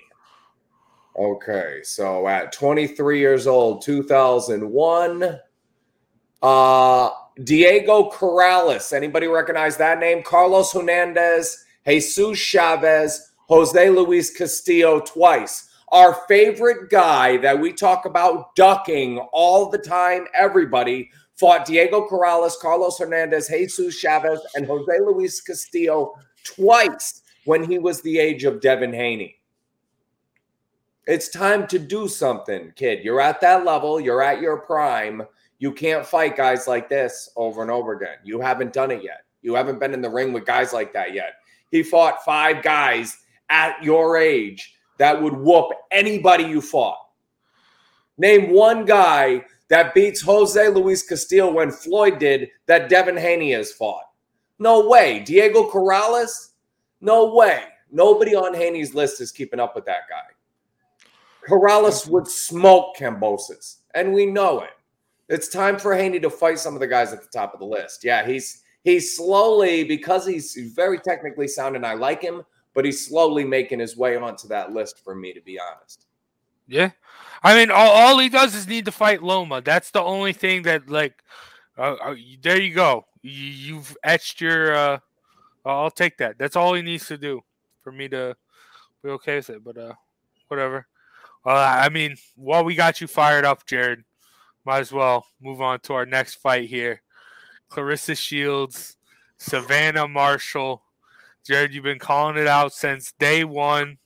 Okay, 1.19 1.81
so 1.83 2.29
at 2.29 2.53
23 2.53 3.19
years 3.19 3.47
old, 3.47 3.83
2001, 3.83 5.39
uh, 6.43 7.11
Diego 7.43 8.11
Corrales. 8.11 8.93
Anybody 8.93 9.27
recognize 9.27 9.77
that 9.77 9.99
name? 9.99 10.23
Carlos 10.23 10.73
Hernandez, 10.73 11.65
Jesus 11.87 12.39
Chavez, 12.39 13.33
Jose 13.49 13.91
Luis 13.91 14.31
Castillo 14.35 15.01
twice. 15.01 15.69
Our 15.91 16.15
favorite 16.29 16.89
guy 16.89 17.39
that 17.39 17.59
we 17.59 17.73
talk 17.73 18.05
about 18.07 18.55
ducking 18.55 19.19
all 19.33 19.69
the 19.71 19.79
time, 19.79 20.27
everybody 20.35 21.11
fought 21.39 21.65
Diego 21.65 22.07
Corrales, 22.09 22.59
Carlos 22.59 22.99
Hernandez, 22.99 23.49
Jesus 23.49 23.99
Chavez, 23.99 24.41
and 24.55 24.67
Jose 24.67 24.99
Luis 25.01 25.41
Castillo 25.41 26.15
twice 26.45 27.23
when 27.45 27.63
he 27.63 27.79
was 27.79 28.03
the 28.03 28.19
age 28.19 28.45
of 28.45 28.61
Devin 28.61 28.93
Haney. 28.93 29.37
It's 31.07 31.29
time 31.29 31.67
to 31.69 31.79
do 31.79 32.09
something, 32.09 32.73
kid. 32.77 33.05
You're 33.05 33.21
at 33.21 33.41
that 33.41 33.65
level, 33.65 34.01
you're 34.01 34.23
at 34.23 34.41
your 34.41 34.59
prime. 34.59 35.23
You 35.61 35.73
can't 35.73 36.05
fight 36.05 36.37
guys 36.37 36.69
like 36.69 36.89
this 36.89 37.31
over 37.37 37.63
and 37.63 37.71
over 37.71 37.95
again. 37.95 38.17
You 38.25 38.41
haven't 38.41 38.73
done 38.73 38.91
it 38.91 39.03
yet. 39.03 39.25
You 39.43 39.55
haven't 39.55 39.79
been 39.79 39.95
in 39.95 40.03
the 40.03 40.11
ring 40.11 40.33
with 40.33 40.45
guys 40.45 40.73
like 40.73 40.93
that 40.93 41.15
yet. 41.15 41.35
He 41.71 41.83
fought 41.83 42.25
five 42.25 42.63
guys 42.63 43.17
at 43.49 43.83
your 43.83 44.17
age 44.17 44.75
that 44.99 45.21
would 45.21 45.33
whoop 45.33 45.71
anybody 45.91 46.45
you 46.45 46.61
fought. 46.61 46.99
Name 48.19 48.51
one 48.51 48.85
guy 48.85 49.45
that 49.69 49.95
beats 49.95 50.21
Jose 50.21 50.69
Luis 50.69 51.03
Castillo 51.03 51.53
when 51.53 51.71
Floyd 51.71 52.19
did 52.19 52.51
that 52.67 52.89
Devin 52.89 53.17
Haney 53.17 53.53
has 53.53 53.73
fought. 53.73 54.05
No 54.59 54.89
way. 54.89 55.21
Diego 55.21 55.71
Corrales? 55.71 56.51
No 57.01 57.35
way. 57.35 57.65
Nobody 57.91 58.35
on 58.35 58.55
Haney's 58.55 58.95
list 58.95 59.21
is 59.21 59.33
keeping 59.33 59.61
up 59.61 59.75
with 59.75 59.87
that 59.87 60.09
guy. 60.09 60.35
Corrales 61.47 62.09
would 62.09 62.29
smoke 62.29 62.97
Kambosos, 62.97 63.77
and 63.95 64.13
we 64.13 64.27
know 64.27 64.61
it. 64.61 64.71
It's 65.29 65.49
time 65.49 65.79
for 65.79 65.95
Haney 65.95 66.21
to 66.21 66.31
fight 66.31 66.59
some 66.59 66.75
of 66.75 66.81
the 66.81 66.87
guys 66.87 67.13
at 67.13 67.23
the 67.23 67.29
top 67.29 67.55
of 67.55 67.61
the 67.61 67.67
list. 67.67 68.05
Yeah, 68.05 68.27
he's 68.27 68.63
he's 68.85 69.17
slowly 69.17 69.85
because 69.85 70.27
he's 70.27 70.55
very 70.75 70.99
technically 70.99 71.49
sound 71.49 71.77
and 71.77 71.87
I 71.87 71.95
like 71.95 72.23
him, 72.23 72.43
but 72.75 72.85
he's 72.85 73.07
slowly 73.07 73.45
making 73.45 73.79
his 73.79 73.97
way 73.97 74.17
onto 74.17 74.49
that 74.49 74.73
list 74.73 75.03
for 75.03 75.15
me, 75.15 75.33
to 75.33 75.41
be 75.41 75.59
honest. 75.59 76.07
Yeah, 76.67 76.91
I 77.43 77.55
mean, 77.55 77.71
all, 77.71 77.91
all 77.91 78.19
he 78.19 78.29
does 78.29 78.55
is 78.55 78.67
need 78.67 78.85
to 78.87 78.93
fight 78.93 79.23
Loma. 79.23 79.61
That's 79.61 79.91
the 79.91 80.03
only 80.03 80.33
thing 80.33 80.63
that, 80.63 80.89
like, 80.89 81.23
uh, 81.77 81.97
uh, 82.03 82.15
there 82.43 82.61
you 82.61 82.75
go. 82.75 83.07
You, 83.23 83.31
you've 83.33 83.97
etched 84.03 84.41
your. 84.41 84.75
Uh, 84.75 84.99
I'll 85.65 85.91
take 85.91 86.17
that. 86.19 86.39
That's 86.39 86.57
all 86.57 86.75
he 86.75 86.83
needs 86.83 87.07
to 87.09 87.19
do 87.19 87.43
for 87.83 87.93
me 87.93 88.09
to 88.09 88.37
be 89.03 89.11
okay 89.11 89.37
with 89.37 89.51
it. 89.51 89.65
But 89.65 89.77
uh, 89.77 89.93
whatever. 90.49 90.87
Well, 91.45 91.57
I 91.57 91.89
mean, 91.89 92.17
while 92.37 92.65
we 92.65 92.75
got 92.75 93.01
you 93.01 93.07
fired 93.07 93.45
up, 93.45 93.65
Jared, 93.67 94.05
might 94.65 94.81
as 94.81 94.93
well 94.93 95.27
move 95.41 95.61
on 95.61 95.81
to 95.81 95.95
our 95.95 96.07
next 96.07 96.35
fight 96.37 96.69
here. 96.69 97.03
Clarissa 97.69 98.15
Shields, 98.15 98.97
Savannah 99.39 100.09
Marshall. 100.09 100.83
Jared, 101.45 101.73
you've 101.73 101.85
been 101.85 101.99
calling 101.99 102.37
it 102.37 102.47
out 102.47 102.73
since 102.73 103.13
day 103.13 103.45
one. 103.45 103.99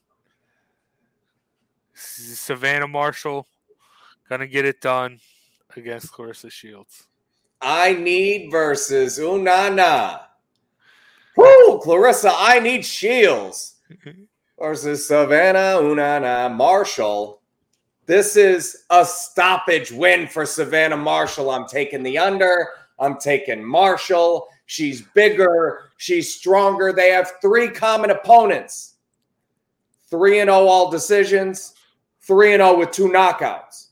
Savannah 2.03 2.89
Marshall 2.89 3.47
gonna 4.29 4.47
get 4.47 4.65
it 4.65 4.81
done 4.81 5.19
against 5.77 6.13
Clarissa 6.13 6.51
Shields. 6.51 7.07
I 7.61 7.95
need 7.95 8.51
versus 8.51 9.19
Unana. 9.19 10.23
Woo, 11.37 11.81
Clarissa, 11.81 12.33
I 12.35 12.59
need 12.59 12.85
Shields 12.85 13.77
versus 14.59 15.07
Savannah 15.07 15.81
Unana 15.81 16.55
Marshall. 16.55 17.41
This 18.07 18.37
is 18.37 18.85
a 18.91 19.05
stoppage 19.05 19.93
win 19.93 20.27
for 20.27 20.45
Savannah 20.45 20.97
Marshall. 20.97 21.51
I'm 21.51 21.67
taking 21.67 22.03
the 22.03 22.19
under. 22.19 22.69
I'm 22.99 23.19
taking 23.19 23.65
Marshall. 23.65 24.49
She's 24.67 25.03
bigger. 25.15 25.91
She's 25.99 26.35
stronger. 26.35 26.93
They 26.93 27.11
have 27.11 27.33
three 27.41 27.69
common 27.69 28.11
opponents 28.11 28.93
3 30.11 30.41
and 30.41 30.49
0 30.49 30.67
all 30.67 30.91
decisions, 30.91 31.75
3 32.23 32.55
and 32.55 32.61
0 32.61 32.79
with 32.79 32.91
two 32.91 33.09
knockouts. 33.09 33.89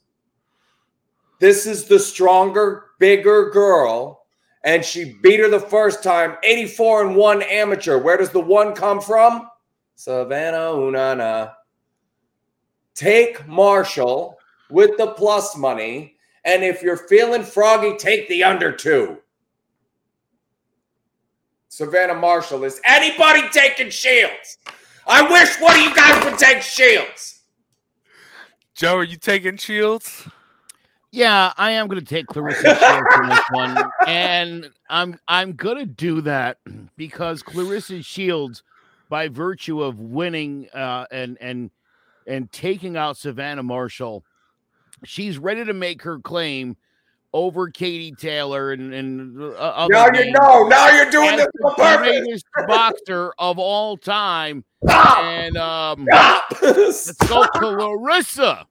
This 1.41 1.66
is 1.66 1.85
the 1.85 1.99
stronger, 1.99 2.87
bigger 2.99 3.51
girl, 3.51 4.26
and 4.64 4.85
she 4.85 5.14
beat 5.22 5.41
her 5.41 5.49
the 5.49 5.59
first 5.59 6.03
time 6.03 6.37
84 6.43 7.07
and 7.07 7.16
1 7.16 7.43
amateur. 7.43 7.99
Where 7.99 8.16
does 8.16 8.31
the 8.31 8.41
one 8.41 8.74
come 8.74 9.01
from? 9.01 9.49
Savannah 9.95 10.72
Unana. 10.74 11.53
Take 12.95 13.47
Marshall 13.47 14.39
with 14.70 14.97
the 14.99 15.09
plus 15.09 15.57
money. 15.57 16.16
And 16.45 16.62
if 16.62 16.83
you're 16.83 16.97
feeling 16.97 17.43
froggy, 17.43 17.97
take 17.97 18.28
the 18.28 18.45
under 18.45 18.72
two. 18.72 19.18
Savannah 21.68 22.14
Marshall. 22.14 22.64
Is 22.64 22.81
anybody 22.87 23.43
taking 23.51 23.91
Shields? 23.91 24.59
I 25.07 25.22
wish 25.22 25.61
one 25.61 25.76
of 25.76 25.83
you 25.83 25.95
guys 25.95 26.24
would 26.24 26.39
take 26.39 26.62
Shields. 26.62 27.39
Joe, 28.81 28.97
are 28.97 29.05
you 29.05 29.18
taking 29.18 29.59
Shields? 29.59 30.26
Yeah, 31.12 31.53
I 31.59 31.72
am 31.72 31.87
going 31.87 32.01
to 32.01 32.07
take 32.07 32.26
Clarissa 32.28 32.76
Shields 32.76 33.07
in 33.22 33.28
this 33.28 33.45
one, 33.51 33.76
and 34.07 34.70
I'm 34.89 35.20
I'm 35.28 35.53
going 35.53 35.76
to 35.76 35.85
do 35.85 36.22
that 36.22 36.57
because 36.97 37.43
Clarissa 37.43 38.01
Shields, 38.01 38.62
by 39.11 39.28
virtue 39.28 39.83
of 39.83 40.01
winning 40.01 40.66
uh, 40.72 41.05
and 41.11 41.37
and 41.43 41.70
and 42.26 42.51
taking 42.53 42.97
out 42.97 43.18
Savannah 43.18 43.62
Marshall, 43.62 44.24
she's 45.05 45.37
ready 45.37 45.62
to 45.66 45.74
make 45.74 46.01
her 46.01 46.18
claim 46.18 46.78
over 47.35 47.68
Katie 47.68 48.12
Taylor 48.12 48.72
and 48.72 48.95
and 48.95 49.43
uh, 49.43 49.57
other 49.57 49.93
Now 49.93 50.07
you 50.07 50.12
names 50.12 50.33
know. 50.41 50.68
Now 50.68 50.89
you're 50.89 51.11
doing 51.11 51.35
as 51.35 51.41
this 51.41 51.49
the 51.53 51.68
on 51.68 51.74
purpose. 51.76 52.09
greatest 52.09 52.47
boxer 52.66 53.35
of 53.39 53.59
all 53.59 53.99
time. 53.99 54.64
Stop. 54.85 55.18
And 55.18 55.59
um, 55.59 56.07
Stop. 56.11 56.45
let's 56.62 57.12
go 57.12 57.47
Clarissa. 57.49 58.66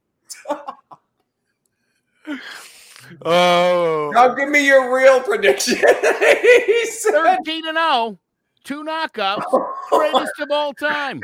Oh, 3.23 4.11
Now 4.13 4.33
give 4.35 4.49
me 4.49 4.65
your 4.65 4.93
real 4.95 5.21
prediction. 5.21 5.75
he 5.77 6.85
said, 6.85 7.11
13 7.11 7.67
and 7.67 7.77
0, 7.77 8.19
two 8.63 8.83
knockouts, 8.83 9.43
greatest 9.89 10.39
of 10.39 10.51
all 10.51 10.73
time. 10.73 11.21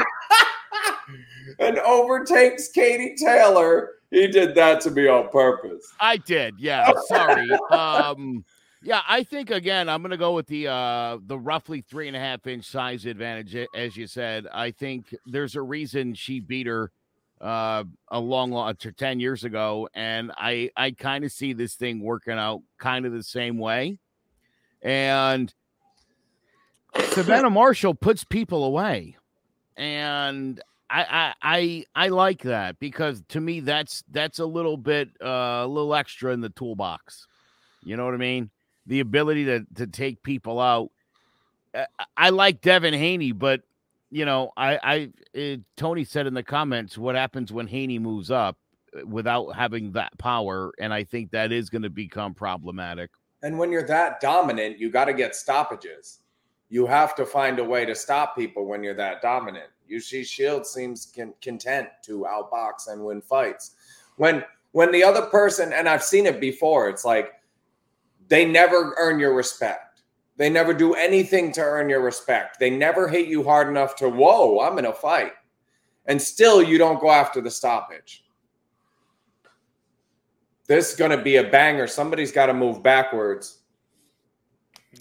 and 1.59 1.77
overtakes 1.79 2.69
Katie 2.69 3.15
Taylor. 3.15 3.91
He 4.11 4.27
did 4.27 4.55
that 4.55 4.81
to 4.81 4.91
me 4.91 5.07
on 5.07 5.29
purpose. 5.29 5.85
I 5.99 6.17
did, 6.17 6.55
yeah. 6.57 6.91
Sorry. 7.07 7.49
Um, 7.71 8.45
yeah, 8.81 9.01
I 9.07 9.23
think 9.23 9.49
again, 9.49 9.89
I'm 9.89 10.01
gonna 10.01 10.15
go 10.15 10.33
with 10.33 10.47
the 10.47 10.67
uh 10.67 11.17
the 11.25 11.37
roughly 11.37 11.81
three 11.81 12.07
and 12.07 12.15
a 12.15 12.19
half 12.19 12.45
inch 12.45 12.65
size 12.65 13.05
advantage, 13.05 13.67
as 13.73 13.97
you 13.97 14.05
said. 14.05 14.47
I 14.53 14.71
think 14.71 15.13
there's 15.25 15.55
a 15.55 15.61
reason 15.61 16.13
she 16.13 16.39
beat 16.39 16.67
her 16.67 16.91
uh 17.45 17.83
a 18.09 18.19
long 18.19 18.51
long 18.51 18.73
10 18.75 19.19
years 19.19 19.43
ago 19.43 19.87
and 19.93 20.31
i 20.37 20.69
i 20.75 20.89
kind 20.91 21.23
of 21.23 21.31
see 21.31 21.53
this 21.53 21.75
thing 21.75 22.01
working 22.01 22.33
out 22.33 22.61
kind 22.79 23.05
of 23.05 23.11
the 23.11 23.23
same 23.23 23.59
way 23.59 23.99
and 24.81 25.53
savannah 27.11 27.49
marshall 27.49 27.93
puts 27.93 28.23
people 28.23 28.63
away 28.63 29.15
and 29.77 30.61
I, 30.89 31.03
I 31.03 31.33
I 31.41 31.85
I 32.05 32.07
like 32.09 32.43
that 32.43 32.79
because 32.79 33.23
to 33.29 33.41
me 33.41 33.59
that's 33.59 34.03
that's 34.11 34.39
a 34.39 34.45
little 34.45 34.77
bit 34.77 35.09
uh, 35.21 35.63
a 35.63 35.67
little 35.67 35.95
extra 35.95 36.31
in 36.31 36.41
the 36.41 36.49
toolbox. 36.49 37.27
You 37.83 37.97
know 37.97 38.05
what 38.05 38.13
I 38.13 38.17
mean? 38.17 38.49
The 38.85 38.99
ability 38.99 39.45
to 39.45 39.65
to 39.75 39.87
take 39.87 40.21
people 40.23 40.59
out. 40.59 40.91
I, 41.73 41.85
I 42.15 42.29
like 42.29 42.61
Devin 42.61 42.93
Haney, 42.93 43.31
but 43.31 43.61
you 44.11 44.25
know, 44.25 44.51
I 44.57 45.11
I 45.35 45.39
uh, 45.39 45.57
Tony 45.77 46.03
said 46.03 46.27
in 46.27 46.33
the 46.33 46.43
comments 46.43 46.97
what 46.97 47.15
happens 47.15 47.51
when 47.51 47.67
Haney 47.67 47.99
moves 47.99 48.31
up 48.31 48.57
uh, 48.95 49.05
without 49.05 49.55
having 49.55 49.91
that 49.93 50.17
power, 50.17 50.73
and 50.79 50.93
I 50.93 51.03
think 51.03 51.31
that 51.31 51.51
is 51.51 51.69
going 51.69 51.81
to 51.81 51.89
become 51.89 52.33
problematic. 52.33 53.11
And 53.43 53.59
when 53.59 53.71
you're 53.71 53.87
that 53.87 54.21
dominant, 54.21 54.79
you 54.79 54.89
got 54.89 55.05
to 55.05 55.13
get 55.13 55.35
stoppages. 55.35 56.19
You 56.69 56.85
have 56.87 57.15
to 57.15 57.25
find 57.25 57.59
a 57.59 57.63
way 57.63 57.85
to 57.85 57.93
stop 57.93 58.35
people 58.35 58.65
when 58.65 58.83
you're 58.83 58.95
that 58.95 59.21
dominant. 59.21 59.69
Usually, 59.87 60.23
Shield 60.23 60.65
seems 60.65 61.11
con- 61.15 61.33
content 61.41 61.89
to 62.03 62.25
outbox 62.27 62.87
and 62.87 63.05
win 63.05 63.21
fights. 63.21 63.75
When 64.17 64.43
when 64.71 64.91
the 64.91 65.03
other 65.03 65.27
person, 65.27 65.71
and 65.71 65.87
I've 65.87 66.03
seen 66.03 66.25
it 66.25 66.41
before, 66.41 66.89
it's 66.89 67.05
like 67.05 67.33
they 68.27 68.45
never 68.45 68.93
earn 68.97 69.19
your 69.19 69.33
respect. 69.33 69.84
They 70.37 70.49
never 70.49 70.73
do 70.73 70.93
anything 70.95 71.51
to 71.53 71.61
earn 71.61 71.87
your 71.89 72.01
respect. 72.01 72.59
They 72.59 72.69
never 72.69 73.07
hit 73.07 73.27
you 73.27 73.43
hard 73.43 73.69
enough 73.69 73.95
to, 73.97 74.09
whoa, 74.09 74.59
I'm 74.59 74.77
in 74.77 74.85
a 74.85 74.93
fight. 74.93 75.31
And 76.07 76.21
still, 76.21 76.61
you 76.61 76.77
don't 76.77 76.99
go 76.99 77.09
after 77.09 77.41
the 77.41 77.49
stoppage. 77.49 78.25
This 80.67 80.91
is 80.91 80.95
going 80.97 81.11
to 81.11 81.21
be 81.23 81.37
a 81.37 81.43
banger. 81.43 81.87
Somebody's 81.87 82.31
got 82.31 82.47
to 82.47 82.53
move 82.53 82.83
backwards. 82.83 83.59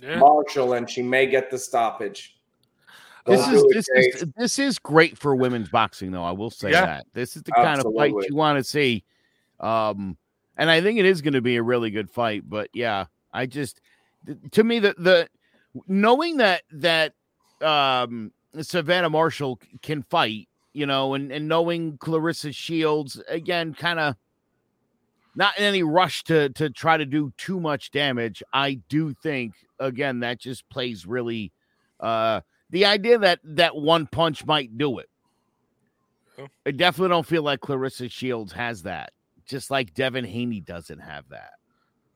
Yeah. 0.03 0.18
Marshall, 0.18 0.74
and 0.74 0.89
she 0.89 1.03
may 1.03 1.26
get 1.26 1.51
the 1.51 1.59
stoppage. 1.59 2.39
This 3.26 3.47
is 3.49 3.64
this 3.70 3.87
Chase. 3.95 4.14
is 4.16 4.28
this 4.37 4.59
is 4.59 4.78
great 4.78 5.16
for 5.16 5.35
women's 5.35 5.70
boxing, 5.70 6.11
though. 6.11 6.24
I 6.24 6.32
will 6.32 6.51
say 6.51 6.72
Yeah. 6.72 6.85
that 6.85 7.07
this 7.14 7.37
is 7.37 7.43
the 7.43 7.53
kind 7.53 7.80
of 7.80 7.95
fight 7.97 8.12
you 8.28 8.35
want 8.35 8.59
to 8.59 8.64
see, 8.64 9.03
um, 9.61 10.18
and 10.59 10.70
I 10.70 10.82
think 10.82 10.99
it 10.99 11.07
is 11.07 11.22
going 11.22 11.32
to 11.32 11.41
be 11.41 11.57
a 11.57 11.62
really 11.62 11.91
good 11.91 12.11
fight. 12.11 12.43
But 12.47 12.68
yeah, 12.74 13.07
I 13.32 13.47
just 13.47 13.76
th- 13.76 13.82
to 14.52 14.64
me 14.64 14.78
the 14.78 14.94
the 14.98 15.28
knowing 15.86 16.38
that 16.38 16.62
that 16.70 17.12
um, 17.60 18.32
Savannah 18.60 19.10
Marshall 19.10 19.60
can 19.82 20.02
fight, 20.02 20.48
you 20.72 20.86
know, 20.86 21.14
and 21.14 21.32
and 21.32 21.48
knowing 21.48 21.98
Clarissa 21.98 22.52
Shields 22.52 23.20
again, 23.28 23.74
kind 23.74 23.98
of 23.98 24.16
not 25.34 25.58
in 25.58 25.64
any 25.64 25.82
rush 25.82 26.24
to 26.24 26.48
to 26.50 26.70
try 26.70 26.96
to 26.96 27.06
do 27.06 27.32
too 27.36 27.60
much 27.60 27.90
damage. 27.90 28.42
I 28.52 28.80
do 28.88 29.14
think 29.14 29.54
again 29.78 30.20
that 30.20 30.40
just 30.40 30.68
plays 30.68 31.06
really 31.06 31.52
uh 32.00 32.40
the 32.70 32.86
idea 32.86 33.18
that 33.18 33.40
that 33.44 33.76
one 33.76 34.06
punch 34.06 34.46
might 34.46 34.76
do 34.76 34.98
it. 34.98 35.08
Yeah. 36.38 36.46
I 36.66 36.70
definitely 36.72 37.10
don't 37.10 37.26
feel 37.26 37.42
like 37.42 37.60
Clarissa 37.60 38.08
Shields 38.08 38.52
has 38.52 38.82
that, 38.82 39.12
just 39.46 39.70
like 39.70 39.94
Devin 39.94 40.24
Haney 40.24 40.60
doesn't 40.60 40.98
have 40.98 41.28
that. 41.30 41.52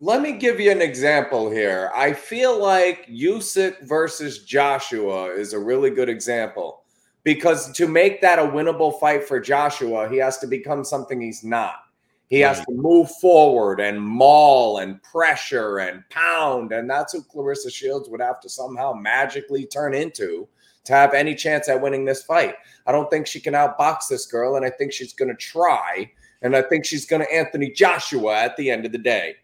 Let 0.01 0.23
me 0.23 0.33
give 0.33 0.61
you 0.61 0.71
an 0.71 0.81
example 0.81 1.51
here. 1.51 1.91
I 1.93 2.13
feel 2.13 2.57
like 2.57 3.09
Usyk 3.09 3.83
versus 3.83 4.45
Joshua 4.45 5.33
is 5.33 5.55
a 5.55 5.59
really 5.59 5.91
good 5.91 6.09
example 6.09 6.85
because 7.25 7.73
to 7.73 7.89
make 7.89 8.21
that 8.21 8.39
a 8.39 8.43
winnable 8.43 9.01
fight 9.01 9.27
for 9.27 9.41
Joshua, 9.41 10.09
he 10.09 10.19
has 10.19 10.39
to 10.39 10.47
become 10.47 10.85
something 10.85 11.21
he's 11.21 11.43
not. 11.43 11.81
He 12.29 12.39
has 12.41 12.61
to 12.61 12.73
move 12.73 13.11
forward 13.21 13.81
and 13.81 14.01
maul 14.01 14.79
and 14.79 15.03
pressure 15.03 15.79
and 15.79 16.09
pound, 16.11 16.73
and 16.73 16.89
that's 16.89 17.13
who 17.13 17.23
Clarissa 17.23 17.71
Shields 17.71 18.09
would 18.09 18.21
have 18.21 18.39
to 18.43 18.49
somehow 18.49 18.93
magically 18.93 19.67
turn 19.67 19.95
into 19.95 20.47
to 20.85 20.93
have 20.93 21.13
any 21.13 21.35
chance 21.35 21.69
at 21.69 21.81
winning 21.81 22.05
this 22.05 22.23
fight. 22.23 22.55
I 22.87 22.93
don't 22.93 23.11
think 23.11 23.27
she 23.27 23.41
can 23.41 23.55
outbox 23.55 24.09
this 24.09 24.27
girl, 24.27 24.57
and 24.57 24.65
I 24.65 24.71
think 24.71 24.93
she's 24.93 25.13
going 25.13 25.31
to 25.31 25.37
try, 25.37 26.09
and 26.43 26.55
I 26.55 26.63
think 26.63 26.85
she's 26.85 27.07
going 27.07 27.23
to 27.23 27.35
Anthony 27.35 27.71
Joshua 27.71 28.39
at 28.39 28.57
the 28.57 28.71
end 28.71 28.87
of 28.87 28.93
the 28.93 28.99
day. 28.99 29.37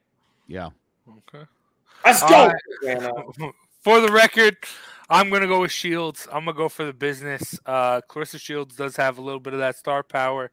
Yeah. 0.46 0.70
Okay. 1.08 1.44
Let's 2.04 2.22
go. 2.22 2.46
right. 2.48 2.56
Savannah. 2.82 3.12
For 3.82 4.00
the 4.00 4.10
record, 4.10 4.56
I'm 5.10 5.28
gonna 5.28 5.46
go 5.46 5.60
with 5.60 5.70
Shields. 5.70 6.26
I'm 6.32 6.46
gonna 6.46 6.56
go 6.56 6.70
for 6.70 6.86
the 6.86 6.94
business. 6.94 7.58
Uh, 7.66 8.00
Clarissa 8.08 8.38
Shields 8.38 8.76
does 8.76 8.96
have 8.96 9.18
a 9.18 9.20
little 9.20 9.40
bit 9.40 9.52
of 9.52 9.58
that 9.58 9.76
star 9.76 10.02
power. 10.02 10.50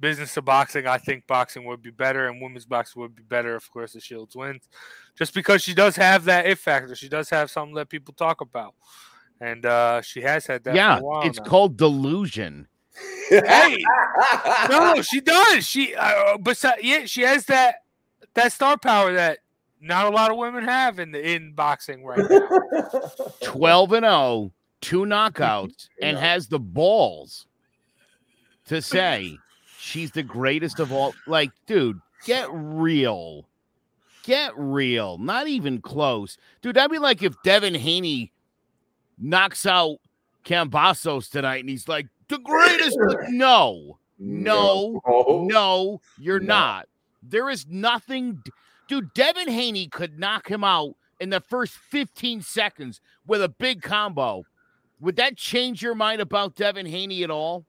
Business 0.00 0.34
to 0.34 0.42
boxing, 0.42 0.86
I 0.86 0.98
think 0.98 1.26
boxing 1.26 1.64
would 1.64 1.80
be 1.80 1.90
better, 1.90 2.28
and 2.28 2.42
women's 2.42 2.66
boxing 2.66 3.00
would 3.00 3.16
be 3.16 3.22
better 3.22 3.56
if 3.56 3.70
Clarissa 3.70 4.00
Shields 4.00 4.36
wins, 4.36 4.68
just 5.16 5.32
because 5.32 5.62
she 5.62 5.72
does 5.72 5.96
have 5.96 6.26
that 6.26 6.46
it 6.46 6.58
factor. 6.58 6.94
She 6.94 7.08
does 7.08 7.30
have 7.30 7.50
something 7.50 7.74
that 7.76 7.88
people 7.88 8.12
talk 8.12 8.42
about, 8.42 8.74
and 9.40 9.64
uh, 9.64 10.02
she 10.02 10.20
has 10.20 10.46
had 10.46 10.62
that. 10.64 10.74
yeah, 10.74 10.98
for 10.98 11.02
a 11.02 11.06
while 11.06 11.22
it's 11.22 11.38
now. 11.38 11.44
called 11.46 11.78
delusion. 11.78 12.68
Hey, 13.30 13.78
no, 14.68 15.00
she 15.00 15.22
does. 15.22 15.66
She, 15.66 15.94
uh, 15.94 16.36
besides, 16.36 16.82
yeah, 16.82 17.06
she 17.06 17.22
has 17.22 17.46
that 17.46 17.76
that 18.34 18.52
star 18.52 18.76
power 18.78 19.12
that 19.12 19.38
not 19.80 20.06
a 20.06 20.10
lot 20.10 20.30
of 20.30 20.36
women 20.36 20.64
have 20.64 20.98
in 20.98 21.12
the 21.12 21.30
in 21.34 21.52
boxing 21.52 22.04
right 22.04 22.18
now. 22.28 22.48
12 23.42 23.92
and 23.92 24.04
0, 24.04 24.52
two 24.80 25.04
knockouts, 25.04 25.88
and 26.02 26.16
Yeah. 26.16 26.20
has 26.24 26.48
the 26.48 26.58
balls 26.58 27.46
to 28.66 28.82
say 28.82 29.38
she's 29.78 30.10
the 30.10 30.22
greatest 30.22 30.80
of 30.80 30.92
all. 30.92 31.14
Like, 31.26 31.50
dude, 31.66 32.00
get 32.24 32.48
real. 32.52 33.46
Get 34.24 34.52
real. 34.56 35.16
Not 35.18 35.48
even 35.48 35.80
close. 35.80 36.36
Dude, 36.60 36.76
that'd 36.76 36.90
be 36.90 36.98
like 36.98 37.22
if 37.22 37.34
Devin 37.44 37.74
Haney 37.74 38.30
knocks 39.16 39.64
out 39.64 39.96
Kambosos 40.44 41.30
tonight 41.30 41.60
and 41.60 41.68
he's 41.70 41.88
like, 41.88 42.06
the 42.28 42.38
greatest. 42.38 42.98
no, 43.30 43.98
no, 44.18 45.00
no, 45.48 46.00
you're 46.18 46.40
No. 46.40 46.46
not. 46.46 46.88
There 47.30 47.50
is 47.50 47.66
nothing. 47.68 48.42
Dude, 48.88 49.12
Devin 49.14 49.48
Haney 49.48 49.88
could 49.88 50.18
knock 50.18 50.48
him 50.48 50.64
out 50.64 50.94
in 51.20 51.30
the 51.30 51.40
first 51.40 51.74
15 51.74 52.42
seconds 52.42 53.00
with 53.26 53.42
a 53.42 53.48
big 53.48 53.82
combo. 53.82 54.44
Would 55.00 55.16
that 55.16 55.36
change 55.36 55.82
your 55.82 55.94
mind 55.94 56.20
about 56.20 56.56
Devin 56.56 56.86
Haney 56.86 57.22
at 57.22 57.30
all? 57.30 57.64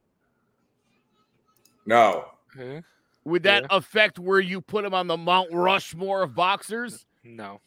No. 1.85 2.25
Huh? 2.55 2.81
Would 3.25 3.43
that 3.43 3.65
affect 3.69 4.17
where 4.17 4.39
you 4.39 4.61
put 4.61 4.85
him 4.85 4.93
on 4.93 5.07
the 5.07 5.17
Mount 5.17 5.49
Rushmore 5.51 6.23
of 6.23 6.33
boxers? 6.33 7.05
No. 7.23 7.61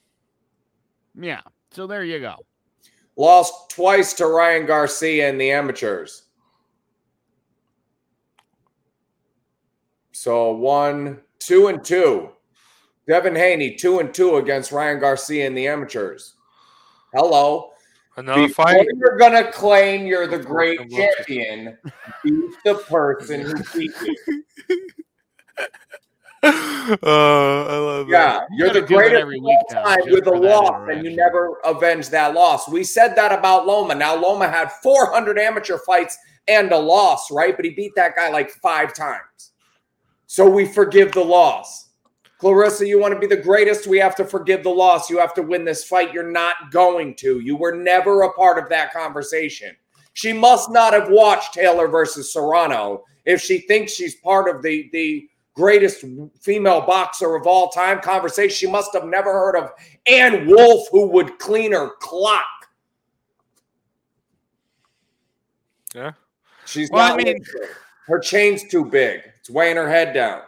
Yeah. 1.15 1.43
So 1.71 1.87
there 1.87 2.05
you 2.05 2.19
go. 2.21 2.37
Lost 3.17 3.71
twice 3.71 4.13
to 4.15 4.27
Ryan 4.27 4.67
Garcia 4.67 5.29
in 5.29 5.39
the 5.39 5.51
amateurs. 5.51 6.25
So 10.13 10.53
one, 10.53 11.21
two, 11.47 11.69
and 11.69 11.85
two. 11.85 12.31
Devin 13.09 13.35
Haney, 13.35 13.75
two 13.75 13.99
and 13.99 14.15
two 14.15 14.37
against 14.37 14.73
Ryan 14.73 15.01
Garcia 15.01 15.47
in 15.47 15.55
the 15.55 15.67
amateurs. 15.67 16.35
Hello. 17.15 17.73
Another 18.17 18.47
Before 18.47 18.67
fight. 18.67 18.87
you're 18.95 19.17
gonna 19.17 19.51
claim 19.51 20.07
you're 20.07 20.27
the 20.27 20.39
great 20.39 20.79
champion, 20.91 21.79
beat 22.23 22.51
the 22.65 22.75
person 22.89 23.41
who 23.41 23.55
beat 23.75 23.93
you. 24.03 24.45
uh, 26.43 26.97
I 27.03 27.79
love 27.79 28.09
Yeah, 28.09 28.41
you're 28.51 28.69
gotta 28.69 28.83
the 28.83 28.87
greatest 28.87 29.21
every 29.21 29.41
week 29.41 29.59
all 29.71 29.85
time 29.85 30.01
with 30.11 30.27
a 30.27 30.31
loss, 30.31 30.89
and 30.91 31.05
you 31.05 31.17
never 31.17 31.57
avenged 31.65 32.11
that 32.11 32.35
loss. 32.35 32.69
We 32.69 32.85
said 32.85 33.15
that 33.17 33.33
about 33.33 33.67
Loma. 33.67 33.95
Now 33.95 34.15
Loma 34.15 34.47
had 34.47 34.71
400 34.71 35.39
amateur 35.39 35.79
fights 35.79 36.19
and 36.49 36.71
a 36.71 36.79
loss, 36.79 37.31
right? 37.31 37.57
But 37.57 37.65
he 37.65 37.71
beat 37.71 37.93
that 37.97 38.15
guy 38.15 38.29
like 38.29 38.51
five 38.51 38.93
times. 38.93 39.52
So 40.33 40.49
we 40.49 40.65
forgive 40.65 41.13
the 41.13 41.23
loss. 41.23 41.91
Clarissa, 42.39 42.87
you 42.87 42.99
want 42.99 43.13
to 43.13 43.21
be 43.21 43.27
the 43.27 43.37
greatest? 43.37 43.87
We 43.87 43.99
have 43.99 44.17
to 44.17 44.25
forgive 44.25 44.63
the 44.63 44.71
loss. 44.71 45.11
You 45.11 45.19
have 45.19 45.35
to 45.35 45.43
win 45.43 45.63
this 45.63 45.85
fight. 45.85 46.15
You're 46.15 46.31
not 46.31 46.71
going 46.71 47.17
to. 47.17 47.41
You 47.41 47.55
were 47.55 47.77
never 47.77 48.23
a 48.23 48.33
part 48.33 48.57
of 48.57 48.71
that 48.71 48.95
conversation. 48.95 49.77
She 50.15 50.33
must 50.33 50.71
not 50.71 50.95
have 50.95 51.11
watched 51.11 51.53
Taylor 51.53 51.87
versus 51.87 52.33
Serrano 52.33 53.05
if 53.27 53.43
she 53.43 53.59
thinks 53.59 53.93
she's 53.93 54.15
part 54.15 54.49
of 54.49 54.63
the 54.63 54.89
the 54.95 55.29
greatest 55.53 56.03
female 56.41 56.81
boxer 56.81 57.35
of 57.35 57.47
all 57.47 57.69
time 57.69 58.01
conversation. 58.01 58.57
She 58.57 58.73
must 58.73 58.95
have 58.95 59.05
never 59.05 59.35
heard 59.35 59.55
of 59.55 59.73
Ann 60.07 60.47
Wolfe, 60.47 60.89
who 60.93 61.09
would 61.09 61.39
clean 61.41 61.73
her 61.73 61.91
clock. 62.01 62.47
Yeah. 65.95 66.13
She's 66.65 66.91
Well, 66.91 67.13
I 67.13 67.23
mean- 67.23 67.45
her 68.07 68.19
chain's 68.19 68.67
too 68.67 68.87
big. 68.87 69.32
It's 69.43 69.51
weighing 69.51 69.75
her 69.77 69.89
head 69.89 70.15
down. 70.15 70.43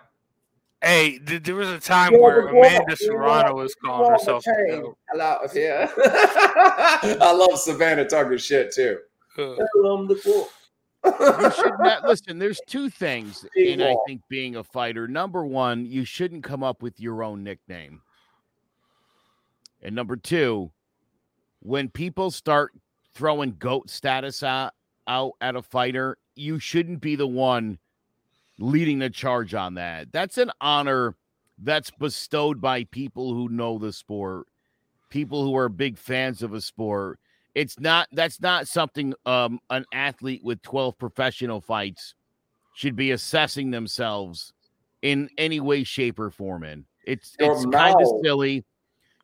Hey, 0.80 1.18
there 1.18 1.56
was 1.56 1.68
a 1.68 1.80
time 1.80 2.12
Yeah, 2.12 2.18
where 2.20 2.46
Amanda 2.46 2.94
Serrano 2.94 3.56
was 3.56 3.74
you 3.82 3.88
calling 3.88 4.12
want 4.12 4.24
the 4.24 4.32
herself. 4.34 4.44
chain. 4.44 4.92
Hello, 5.10 5.38
yeah. 5.54 5.90
I 7.20 7.32
love 7.32 7.58
Savannah 7.58 8.04
Tucker 8.04 8.38
shit 8.38 8.72
too. 8.72 8.98
Uh, 9.36 9.56
Hello, 9.74 10.06
the 10.06 10.14
cool. 10.14 10.48
You 11.04 11.50
should 11.50 11.72
not 11.80 12.04
listen. 12.04 12.38
There's 12.38 12.60
two 12.68 12.88
things 12.88 13.44
Big 13.56 13.80
in 13.80 13.82
I 13.82 13.96
think 14.06 14.20
being 14.28 14.54
a 14.54 14.62
fighter. 14.62 15.08
Number 15.08 15.44
one, 15.44 15.86
you 15.86 16.04
shouldn't 16.04 16.44
come 16.44 16.62
up 16.62 16.80
with 16.80 17.00
your 17.00 17.24
own 17.24 17.42
nickname. 17.42 18.00
And 19.82 19.96
number 19.96 20.16
two, 20.16 20.70
when 21.60 21.88
people 21.88 22.30
start 22.30 22.70
throwing 23.12 23.56
goat 23.58 23.90
status 23.90 24.44
out, 24.44 24.72
out 25.08 25.32
at 25.40 25.56
a 25.56 25.62
fighter, 25.62 26.16
you 26.36 26.60
shouldn't 26.60 27.00
be 27.00 27.16
the 27.16 27.26
one 27.26 27.78
leading 28.58 28.98
the 28.98 29.10
charge 29.10 29.54
on 29.54 29.74
that. 29.74 30.12
That's 30.12 30.38
an 30.38 30.50
honor 30.60 31.16
that's 31.58 31.90
bestowed 31.90 32.60
by 32.60 32.84
people 32.84 33.32
who 33.32 33.48
know 33.48 33.78
the 33.78 33.92
sport, 33.92 34.46
people 35.10 35.44
who 35.44 35.56
are 35.56 35.68
big 35.68 35.98
fans 35.98 36.42
of 36.42 36.52
a 36.52 36.60
sport. 36.60 37.18
It's 37.54 37.78
not 37.78 38.08
that's 38.12 38.40
not 38.40 38.66
something 38.66 39.14
um 39.26 39.60
an 39.70 39.84
athlete 39.92 40.42
with 40.42 40.60
12 40.62 40.98
professional 40.98 41.60
fights 41.60 42.14
should 42.74 42.96
be 42.96 43.12
assessing 43.12 43.70
themselves 43.70 44.52
in 45.02 45.28
any 45.38 45.60
way, 45.60 45.84
shape, 45.84 46.18
or 46.18 46.30
form 46.30 46.64
in. 46.64 46.84
It's 47.06 47.36
Your 47.38 47.52
it's 47.52 47.66
kind 47.66 47.94
of 48.00 48.08
silly. 48.24 48.64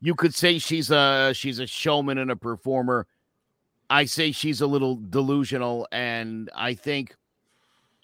You 0.00 0.14
could 0.14 0.34
say 0.34 0.58
she's 0.58 0.90
a 0.90 1.32
she's 1.34 1.58
a 1.58 1.66
showman 1.66 2.18
and 2.18 2.30
a 2.30 2.36
performer. 2.36 3.06
I 3.88 4.04
say 4.04 4.30
she's 4.30 4.60
a 4.60 4.66
little 4.66 4.96
delusional, 4.96 5.88
and 5.90 6.48
I 6.54 6.74
think 6.74 7.16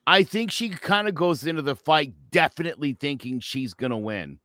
I 0.06 0.22
think 0.22 0.50
she 0.50 0.68
kind 0.68 1.08
of 1.08 1.14
goes 1.14 1.46
into 1.46 1.62
the 1.62 1.74
fight 1.74 2.12
definitely 2.30 2.92
thinking 2.92 3.40
she's 3.40 3.74
gonna 3.74 3.98
win. 3.98 4.38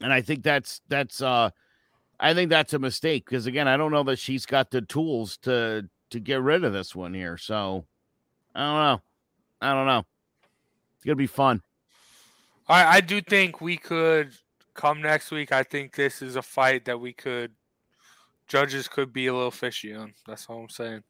And 0.00 0.12
I 0.12 0.22
think 0.22 0.42
that's 0.42 0.80
that's 0.88 1.20
uh 1.20 1.50
I 2.18 2.32
think 2.32 2.50
that's 2.50 2.72
a 2.72 2.78
mistake 2.78 3.26
because 3.26 3.46
again, 3.46 3.68
I 3.68 3.76
don't 3.76 3.92
know 3.92 4.02
that 4.04 4.18
she's 4.18 4.46
got 4.46 4.70
the 4.70 4.80
tools 4.80 5.36
to 5.38 5.88
to 6.10 6.20
get 6.20 6.40
rid 6.40 6.64
of 6.64 6.72
this 6.72 6.94
one 6.94 7.12
here. 7.12 7.36
So 7.36 7.84
I 8.54 8.60
don't 8.60 8.76
know. 8.76 9.02
I 9.60 9.74
don't 9.74 9.86
know. 9.86 10.04
It's 10.96 11.04
gonna 11.04 11.16
be 11.16 11.26
fun. 11.26 11.62
I, 12.66 12.96
I 12.96 13.00
do 13.00 13.20
think 13.20 13.60
we 13.60 13.76
could 13.76 14.32
come 14.72 15.02
next 15.02 15.30
week. 15.30 15.52
I 15.52 15.62
think 15.62 15.94
this 15.94 16.22
is 16.22 16.36
a 16.36 16.42
fight 16.42 16.86
that 16.86 16.98
we 16.98 17.12
could 17.12 17.52
judges 18.46 18.88
could 18.88 19.12
be 19.12 19.26
a 19.26 19.34
little 19.34 19.50
fishy 19.50 19.94
on. 19.94 20.14
That's 20.26 20.46
all 20.48 20.60
I'm 20.60 20.68
saying. 20.68 21.02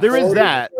There 0.00 0.16
is 0.16 0.32
that. 0.34 0.70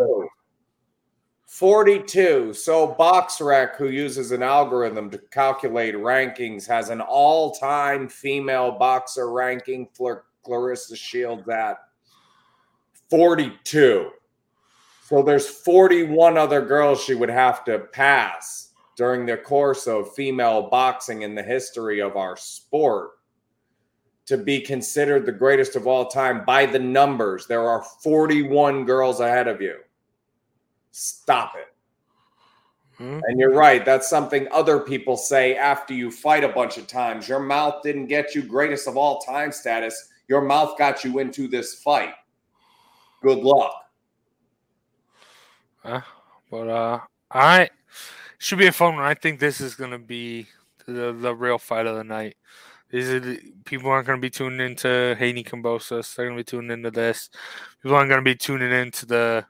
42. 1.51 1.91
42. 2.01 2.53
So 2.53 2.95
BoxRec, 2.97 3.75
who 3.75 3.89
uses 3.89 4.31
an 4.31 4.41
algorithm 4.41 5.09
to 5.09 5.17
calculate 5.17 5.95
rankings, 5.95 6.65
has 6.67 6.89
an 6.89 7.01
all-time 7.01 8.07
female 8.07 8.71
boxer 8.71 9.31
ranking 9.31 9.89
for 9.93 10.25
Clarissa 10.43 10.95
Shields 10.95 11.47
at 11.49 11.77
42. 13.09 14.11
So 15.03 15.21
there's 15.21 15.47
41 15.47 16.37
other 16.37 16.65
girls 16.65 17.03
she 17.03 17.15
would 17.15 17.29
have 17.29 17.65
to 17.65 17.79
pass 17.79 18.69
during 18.95 19.25
the 19.25 19.35
course 19.35 19.87
of 19.87 20.13
female 20.13 20.69
boxing 20.69 21.23
in 21.23 21.35
the 21.35 21.43
history 21.43 22.01
of 22.01 22.15
our 22.15 22.37
sport 22.37 23.11
to 24.25 24.37
be 24.37 24.61
considered 24.61 25.25
the 25.25 25.31
greatest 25.33 25.75
of 25.75 25.85
all 25.85 26.05
time 26.05 26.45
by 26.45 26.65
the 26.65 26.79
numbers. 26.79 27.45
There 27.45 27.67
are 27.67 27.83
41 28.01 28.85
girls 28.85 29.19
ahead 29.19 29.49
of 29.49 29.61
you. 29.61 29.79
Stop 30.91 31.55
it. 31.55 31.71
And 33.01 33.39
you're 33.39 33.53
right. 33.53 33.83
That's 33.83 34.07
something 34.07 34.47
other 34.51 34.79
people 34.79 35.17
say 35.17 35.55
after 35.55 35.91
you 35.93 36.11
fight 36.11 36.43
a 36.43 36.49
bunch 36.49 36.77
of 36.77 36.85
times. 36.85 37.27
Your 37.27 37.39
mouth 37.39 37.81
didn't 37.81 38.05
get 38.05 38.35
you 38.35 38.43
greatest 38.43 38.87
of 38.87 38.95
all 38.95 39.19
time 39.21 39.51
status. 39.51 40.09
Your 40.27 40.41
mouth 40.41 40.77
got 40.77 41.03
you 41.03 41.17
into 41.17 41.47
this 41.47 41.73
fight. 41.73 42.13
Good 43.23 43.39
luck. 43.39 43.73
Uh, 45.83 46.01
but 46.51 46.67
uh, 46.67 46.99
I 47.31 47.69
should 48.37 48.59
be 48.59 48.67
a 48.67 48.71
fun 48.71 48.95
one. 48.95 49.03
I 49.03 49.15
think 49.15 49.39
this 49.39 49.61
is 49.61 49.73
gonna 49.73 49.99
be 49.99 50.47
the 50.85 51.11
the 51.11 51.33
real 51.33 51.57
fight 51.57 51.87
of 51.87 51.95
the 51.95 52.03
night. 52.03 52.35
These 52.91 53.09
are 53.09 53.19
the, 53.19 53.39
people 53.65 53.89
aren't 53.89 54.05
gonna 54.05 54.21
be 54.21 54.29
tuning 54.29 54.59
into 54.59 55.15
Haney 55.17 55.43
Kambosos. 55.43 56.13
They're 56.13 56.27
gonna 56.27 56.37
be 56.37 56.43
tuning 56.43 56.71
into 56.71 56.91
this. 56.91 57.29
People 57.81 57.97
aren't 57.97 58.09
gonna 58.09 58.21
be 58.21 58.35
tuning 58.35 58.71
into 58.71 59.07
the 59.07 59.45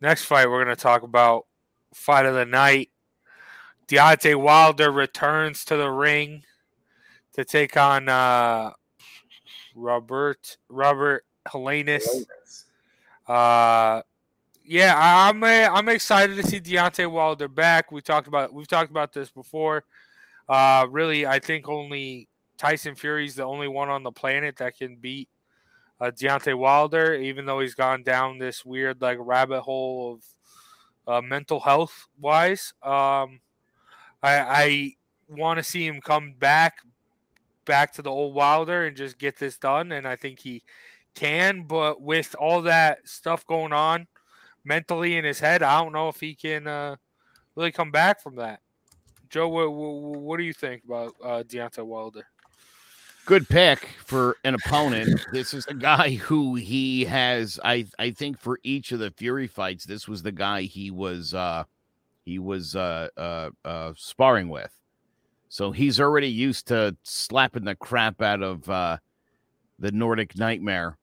next 0.00 0.24
fight. 0.24 0.48
We're 0.48 0.62
gonna 0.62 0.76
talk 0.76 1.02
about 1.02 1.46
fight 1.94 2.26
of 2.26 2.34
the 2.34 2.46
night. 2.46 2.90
Deontay 3.88 4.36
Wilder 4.36 4.90
returns 4.92 5.64
to 5.66 5.76
the 5.76 5.90
ring 5.90 6.44
to 7.34 7.44
take 7.44 7.76
on 7.76 8.08
uh, 8.08 8.70
Robert 9.74 10.56
Robert 10.68 11.24
Helenius. 11.48 12.06
Uh, 13.26 14.02
yeah, 14.64 14.94
I'm 14.96 15.42
uh, 15.42 15.46
I'm 15.46 15.88
excited 15.88 16.36
to 16.36 16.46
see 16.46 16.60
Deontay 16.60 17.10
Wilder 17.10 17.48
back. 17.48 17.90
We 17.90 18.00
talked 18.00 18.28
about 18.28 18.52
we've 18.52 18.68
talked 18.68 18.90
about 18.90 19.12
this 19.12 19.30
before. 19.30 19.84
Uh, 20.48 20.86
really, 20.90 21.26
I 21.26 21.38
think 21.38 21.68
only 21.68 22.28
Tyson 22.58 22.94
Fury's 22.94 23.34
the 23.34 23.44
only 23.44 23.68
one 23.68 23.88
on 23.88 24.02
the 24.02 24.12
planet 24.12 24.56
that 24.58 24.76
can 24.76 24.96
beat 24.96 25.28
uh, 26.00 26.10
Deontay 26.10 26.56
Wilder, 26.56 27.14
even 27.14 27.44
though 27.44 27.60
he's 27.60 27.74
gone 27.74 28.02
down 28.02 28.38
this 28.38 28.64
weird 28.64 29.02
like 29.02 29.18
rabbit 29.20 29.62
hole 29.62 30.14
of 31.06 31.14
uh, 31.14 31.20
mental 31.20 31.60
health 31.60 32.08
wise. 32.18 32.72
Um, 32.82 33.40
I, 34.22 34.38
I 34.38 34.92
want 35.28 35.58
to 35.58 35.62
see 35.62 35.86
him 35.86 36.00
come 36.00 36.34
back, 36.38 36.78
back 37.64 37.92
to 37.94 38.02
the 38.02 38.10
old 38.10 38.34
Wilder 38.34 38.86
and 38.86 38.96
just 38.96 39.18
get 39.18 39.38
this 39.38 39.58
done, 39.58 39.92
and 39.92 40.06
I 40.06 40.16
think 40.16 40.40
he 40.40 40.62
can. 41.14 41.62
But 41.62 42.00
with 42.00 42.34
all 42.38 42.62
that 42.62 43.08
stuff 43.08 43.46
going 43.46 43.72
on 43.72 44.06
mentally 44.64 45.16
in 45.16 45.24
his 45.24 45.40
head, 45.40 45.62
I 45.62 45.82
don't 45.82 45.92
know 45.92 46.08
if 46.08 46.20
he 46.20 46.34
can 46.34 46.66
uh, 46.66 46.96
really 47.56 47.72
come 47.72 47.90
back 47.90 48.22
from 48.22 48.36
that. 48.36 48.60
Joe, 49.28 49.48
what, 49.48 49.72
what, 49.72 50.20
what 50.20 50.36
do 50.38 50.42
you 50.44 50.52
think 50.52 50.84
about 50.84 51.14
uh, 51.22 51.42
Deontay 51.46 51.84
Wilder? 51.84 52.26
Good 53.26 53.48
pick 53.48 53.88
for 54.04 54.36
an 54.44 54.54
opponent. 54.54 55.26
this 55.32 55.54
is 55.54 55.66
a 55.66 55.74
guy 55.74 56.12
who 56.12 56.54
he 56.54 57.04
has 57.04 57.60
I 57.64 57.86
I 57.98 58.10
think 58.10 58.38
for 58.38 58.58
each 58.62 58.92
of 58.92 58.98
the 58.98 59.10
Fury 59.12 59.46
fights 59.46 59.84
this 59.84 60.08
was 60.08 60.22
the 60.22 60.32
guy 60.32 60.62
he 60.62 60.90
was 60.90 61.34
uh 61.34 61.64
he 62.24 62.38
was 62.38 62.76
uh 62.76 63.08
uh, 63.16 63.50
uh 63.64 63.92
sparring 63.96 64.48
with. 64.48 64.72
So 65.48 65.72
he's 65.72 66.00
already 66.00 66.28
used 66.28 66.68
to 66.68 66.96
slapping 67.02 67.64
the 67.64 67.74
crap 67.74 68.22
out 68.22 68.42
of 68.42 68.68
uh 68.68 68.98
the 69.78 69.92
Nordic 69.92 70.36
Nightmare 70.36 70.96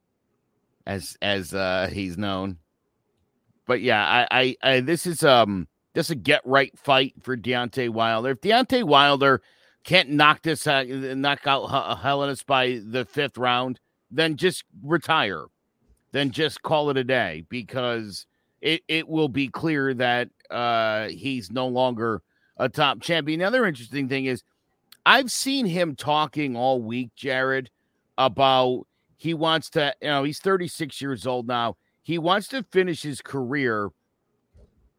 as 0.86 1.18
as 1.22 1.54
uh 1.54 1.90
he's 1.92 2.18
known. 2.18 2.58
But 3.66 3.82
yeah, 3.82 4.06
I 4.06 4.28
I, 4.32 4.56
I 4.64 4.80
this 4.82 5.06
is 5.06 5.24
um 5.24 5.68
just 5.96 6.12
a 6.12 6.16
get 6.16 6.42
right 6.46 6.78
fight 6.78 7.14
for 7.22 7.36
Deontay 7.36 7.90
Wilder. 7.90 8.32
If 8.32 8.42
Deontay 8.42 8.84
Wilder 8.84 9.42
can't 9.88 10.10
knock 10.10 10.42
this 10.42 10.68
uh, 10.68 10.84
knock 10.86 11.48
out 11.48 11.64
H- 11.64 12.04
Helenius 12.04 12.46
by 12.46 12.82
the 12.86 13.06
fifth 13.06 13.38
round, 13.38 13.80
then 14.12 14.36
just 14.36 14.66
retire. 14.84 15.46
Then 16.12 16.32
just 16.32 16.62
call 16.62 16.90
it 16.90 16.98
a 16.98 17.06
day 17.06 17.46
because 17.48 18.26
it, 18.62 18.82
it 18.90 19.08
will 19.08 19.30
be 19.30 19.48
clear 19.48 19.94
that 19.94 20.30
uh, 20.52 21.08
he's 21.08 21.52
no 21.52 21.68
longer 21.68 22.22
a 22.58 22.68
top 22.68 23.02
champion. 23.02 23.40
The 23.40 23.46
other 23.48 23.66
interesting 23.66 24.10
thing 24.10 24.26
is 24.26 24.44
I've 25.06 25.32
seen 25.32 25.66
him 25.66 25.96
talking 25.96 26.58
all 26.58 26.82
week, 26.82 27.12
Jared, 27.16 27.70
about 28.18 28.88
he 29.16 29.34
wants 29.34 29.70
to, 29.72 29.96
you 30.02 30.10
know, 30.10 30.24
he's 30.24 30.40
36 30.40 31.02
years 31.02 31.26
old 31.26 31.48
now. 31.48 31.78
He 32.04 32.18
wants 32.18 32.50
to 32.50 32.64
finish 32.64 33.04
his 33.04 33.22
career 33.22 33.90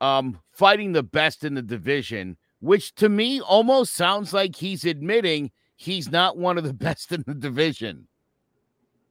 um 0.01 0.39
fighting 0.53 0.93
the 0.93 1.03
best 1.03 1.43
in 1.45 1.55
the 1.55 1.63
division 1.63 2.39
which 2.61 2.95
to 2.97 3.09
me 3.09 3.41
almost 3.41 3.95
sounds 3.95 4.33
like 4.33 4.57
he's 4.57 4.85
admitting 4.85 5.51
he's 5.77 6.11
not 6.11 6.37
one 6.37 6.59
of 6.59 6.65
the 6.65 6.73
best 6.75 7.13
in 7.13 7.25
the 7.27 7.35
division. 7.35 8.09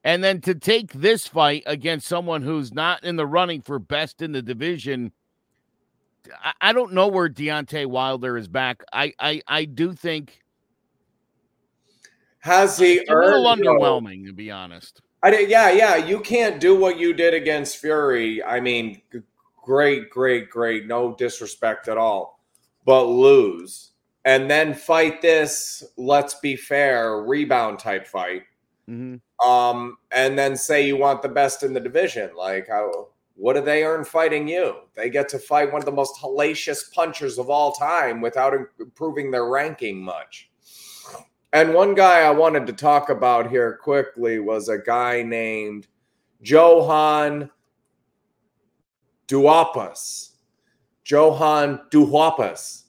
And 0.03 0.23
then 0.23 0.41
to 0.41 0.55
take 0.55 0.93
this 0.93 1.27
fight 1.27 1.63
against 1.65 2.07
someone 2.07 2.41
who's 2.41 2.73
not 2.73 3.03
in 3.03 3.15
the 3.17 3.25
running 3.27 3.61
for 3.61 3.79
best 3.79 4.21
in 4.21 4.31
the 4.31 4.41
division, 4.41 5.11
I, 6.43 6.53
I 6.61 6.73
don't 6.73 6.93
know 6.93 7.07
where 7.07 7.29
Deontay 7.29 7.87
Wilder 7.87 8.37
is 8.37 8.47
back. 8.47 8.83
I 8.93 9.13
I, 9.19 9.41
I 9.47 9.65
do 9.65 9.93
think 9.93 10.41
Has 12.39 12.77
he 12.77 12.95
it's 12.95 13.09
a 13.09 13.15
little 13.15 13.47
earned? 13.47 13.57
you 13.57 13.63
know, 13.65 13.79
underwhelming, 13.79 14.25
to 14.27 14.33
be 14.33 14.51
honest. 14.51 15.01
I 15.23 15.31
did, 15.31 15.49
yeah, 15.49 15.71
yeah. 15.71 15.95
You 15.97 16.19
can't 16.19 16.59
do 16.59 16.75
what 16.79 16.97
you 16.99 17.13
did 17.13 17.33
against 17.33 17.77
Fury. 17.77 18.43
I 18.43 18.59
mean, 18.59 19.01
great, 19.63 20.09
great, 20.09 20.49
great. 20.49 20.85
No 20.87 21.15
disrespect 21.15 21.87
at 21.87 21.97
all, 21.97 22.36
but 22.87 23.03
lose 23.03 23.91
and 24.23 24.49
then 24.49 24.73
fight 24.73 25.21
this. 25.21 25.83
Let's 25.97 26.35
be 26.35 26.55
fair, 26.55 27.21
rebound 27.21 27.79
type 27.79 28.07
fight. 28.07 28.43
Mhm. 28.89 29.19
Um, 29.45 29.97
and 30.11 30.39
then 30.39 30.55
say 30.55 30.87
you 30.87 30.95
want 30.95 31.21
the 31.21 31.29
best 31.29 31.63
in 31.63 31.73
the 31.73 31.81
division. 31.81 32.33
Like, 32.35 32.69
how? 32.69 33.09
What 33.35 33.53
do 33.53 33.61
they 33.61 33.83
earn 33.83 34.03
fighting 34.03 34.47
you? 34.47 34.77
They 34.95 35.09
get 35.09 35.29
to 35.29 35.37
fight 35.37 35.71
one 35.71 35.81
of 35.81 35.85
the 35.85 35.91
most 35.91 36.19
hellacious 36.19 36.91
punchers 36.91 37.37
of 37.37 37.49
all 37.49 37.73
time 37.73 38.19
without 38.19 38.53
improving 38.79 39.29
their 39.29 39.45
ranking 39.45 40.01
much. 40.01 40.49
And 41.53 41.73
one 41.73 41.93
guy 41.93 42.21
I 42.21 42.31
wanted 42.31 42.65
to 42.67 42.73
talk 42.73 43.09
about 43.09 43.49
here 43.49 43.77
quickly 43.83 44.39
was 44.39 44.69
a 44.69 44.79
guy 44.79 45.21
named 45.21 45.87
Johann 46.41 47.51
Duhaupas. 49.27 50.36
Johann 51.07 51.79
Duhaupas, 51.89 52.83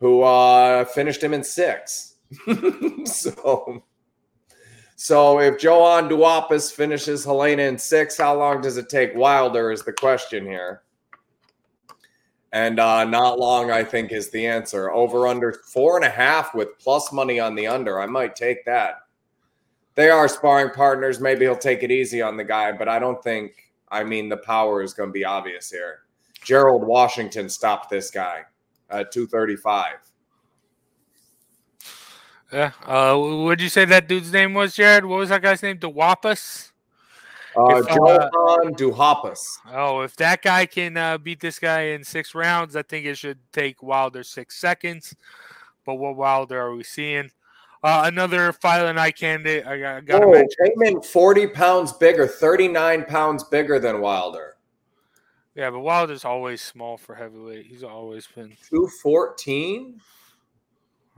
who 0.00 0.22
uh, 0.22 0.84
finished 0.84 1.22
him 1.22 1.32
in 1.32 1.44
six. 1.44 2.16
so, 3.04 3.84
so 4.96 5.40
if 5.40 5.62
Johann 5.62 6.08
Duhaupas 6.08 6.72
finishes 6.72 7.24
Helena 7.24 7.62
in 7.62 7.78
six, 7.78 8.16
how 8.16 8.36
long 8.36 8.60
does 8.60 8.76
it 8.76 8.88
take 8.88 9.14
Wilder? 9.14 9.70
Is 9.70 9.82
the 9.84 9.92
question 9.92 10.44
here. 10.44 10.82
And 12.52 12.80
uh, 12.80 13.04
not 13.04 13.38
long, 13.38 13.70
I 13.70 13.84
think, 13.84 14.12
is 14.12 14.30
the 14.30 14.46
answer. 14.46 14.90
Over 14.90 15.28
under 15.28 15.52
four 15.52 15.96
and 15.96 16.04
a 16.04 16.10
half 16.10 16.54
with 16.54 16.78
plus 16.78 17.12
money 17.12 17.38
on 17.38 17.54
the 17.54 17.66
under. 17.66 18.00
I 18.00 18.06
might 18.06 18.34
take 18.34 18.64
that. 18.64 19.02
They 19.94 20.10
are 20.10 20.28
sparring 20.28 20.70
partners. 20.70 21.20
Maybe 21.20 21.44
he'll 21.44 21.56
take 21.56 21.82
it 21.82 21.90
easy 21.90 22.22
on 22.22 22.36
the 22.36 22.44
guy, 22.44 22.72
but 22.72 22.88
I 22.88 22.98
don't 22.98 23.22
think, 23.22 23.72
I 23.88 24.04
mean, 24.04 24.28
the 24.28 24.36
power 24.36 24.82
is 24.82 24.94
going 24.94 25.10
to 25.10 25.12
be 25.12 25.24
obvious 25.24 25.70
here. 25.70 26.05
Gerald 26.46 26.84
Washington 26.84 27.48
stopped 27.48 27.90
this 27.90 28.08
guy 28.08 28.44
at 28.88 29.10
235. 29.10 29.94
Yeah. 32.52 32.70
Uh, 32.86 33.16
what 33.18 33.58
did 33.58 33.64
you 33.64 33.68
say 33.68 33.84
that 33.86 34.06
dude's 34.06 34.32
name 34.32 34.54
was, 34.54 34.76
Jared? 34.76 35.04
What 35.04 35.18
was 35.18 35.30
that 35.30 35.42
guy's 35.42 35.60
name? 35.60 35.78
DeWapas? 35.78 36.70
Uh, 37.56 37.78
If, 37.78 37.86
uh, 37.90 38.30
Duhaupas. 38.76 39.40
Oh, 39.72 40.02
if 40.02 40.14
that 40.16 40.40
guy 40.40 40.66
can 40.66 40.96
uh, 40.96 41.18
beat 41.18 41.40
this 41.40 41.58
guy 41.58 41.80
in 41.86 42.04
six 42.04 42.32
rounds, 42.32 42.76
I 42.76 42.82
think 42.82 43.06
it 43.06 43.16
should 43.18 43.38
take 43.52 43.82
Wilder 43.82 44.22
six 44.22 44.56
seconds. 44.56 45.16
But 45.84 45.96
what 45.96 46.14
Wilder 46.14 46.60
are 46.60 46.76
we 46.76 46.84
seeing? 46.84 47.28
Uh, 47.82 48.02
another 48.04 48.46
of 48.46 48.60
the 48.60 48.92
night 48.92 49.16
candidate. 49.16 49.66
I 49.66 49.80
got, 49.80 50.04
got 50.04 50.20
to 50.20 50.26
Oh, 50.26 50.30
mention. 50.30 50.48
came 50.64 50.94
in 50.94 51.02
40 51.02 51.48
pounds 51.48 51.92
bigger, 51.94 52.28
39 52.28 53.04
pounds 53.06 53.42
bigger 53.42 53.80
than 53.80 54.00
Wilder. 54.00 54.55
Yeah, 55.56 55.70
but 55.70 55.80
Wilder's 55.80 56.26
always 56.26 56.60
small 56.60 56.98
for 56.98 57.14
heavyweight. 57.14 57.64
He's 57.64 57.82
always 57.82 58.26
been. 58.26 58.54
214? 58.68 59.98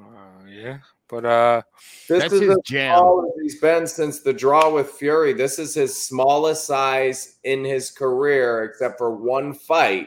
Uh, 0.00 0.04
yeah, 0.48 0.78
but 1.08 1.24
uh, 1.24 1.60
This 2.08 2.22
That's 2.22 2.34
is 2.34 2.40
his 2.42 2.50
as 2.50 2.58
jam. 2.64 3.24
he's 3.42 3.60
been 3.60 3.84
since 3.84 4.20
the 4.20 4.32
draw 4.32 4.72
with 4.72 4.90
Fury. 4.90 5.32
This 5.32 5.58
is 5.58 5.74
his 5.74 6.00
smallest 6.00 6.68
size 6.68 7.38
in 7.42 7.64
his 7.64 7.90
career, 7.90 8.62
except 8.62 8.96
for 8.96 9.10
one 9.10 9.52
fight, 9.52 10.06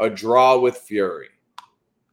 a 0.00 0.08
draw 0.08 0.58
with 0.58 0.78
Fury. 0.78 1.28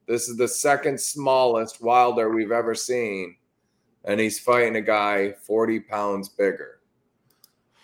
This 0.05 0.27
is 0.27 0.35
the 0.35 0.49
second 0.49 0.99
smallest 0.99 1.81
Wilder 1.81 2.29
we've 2.29 2.51
ever 2.51 2.75
seen, 2.75 3.37
and 4.03 4.19
he's 4.19 4.37
fighting 4.37 4.75
a 4.75 4.81
guy 4.81 5.31
40 5.31 5.79
pounds 5.79 6.27
bigger. 6.27 6.81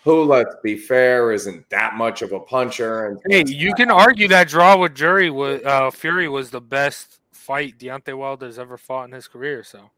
Who, 0.04 0.24
let's 0.24 0.54
be 0.62 0.76
fair, 0.76 1.32
isn't 1.32 1.68
that 1.68 1.94
much 1.94 2.22
of 2.22 2.32
a 2.32 2.40
puncher. 2.40 3.06
And 3.06 3.20
hey, 3.28 3.44
you 3.46 3.74
can 3.74 3.90
argue 3.90 4.28
that 4.28 4.48
draw 4.48 4.76
with 4.76 4.94
Jury 4.94 5.28
was 5.30 5.62
uh, 5.62 5.90
Fury 5.90 6.28
was 6.28 6.50
the 6.50 6.60
best 6.60 7.20
fight 7.32 7.78
Deontay 7.78 8.16
Wilder's 8.16 8.58
ever 8.58 8.78
fought 8.78 9.04
in 9.04 9.12
his 9.12 9.28
career. 9.28 9.62
So, 9.62 9.90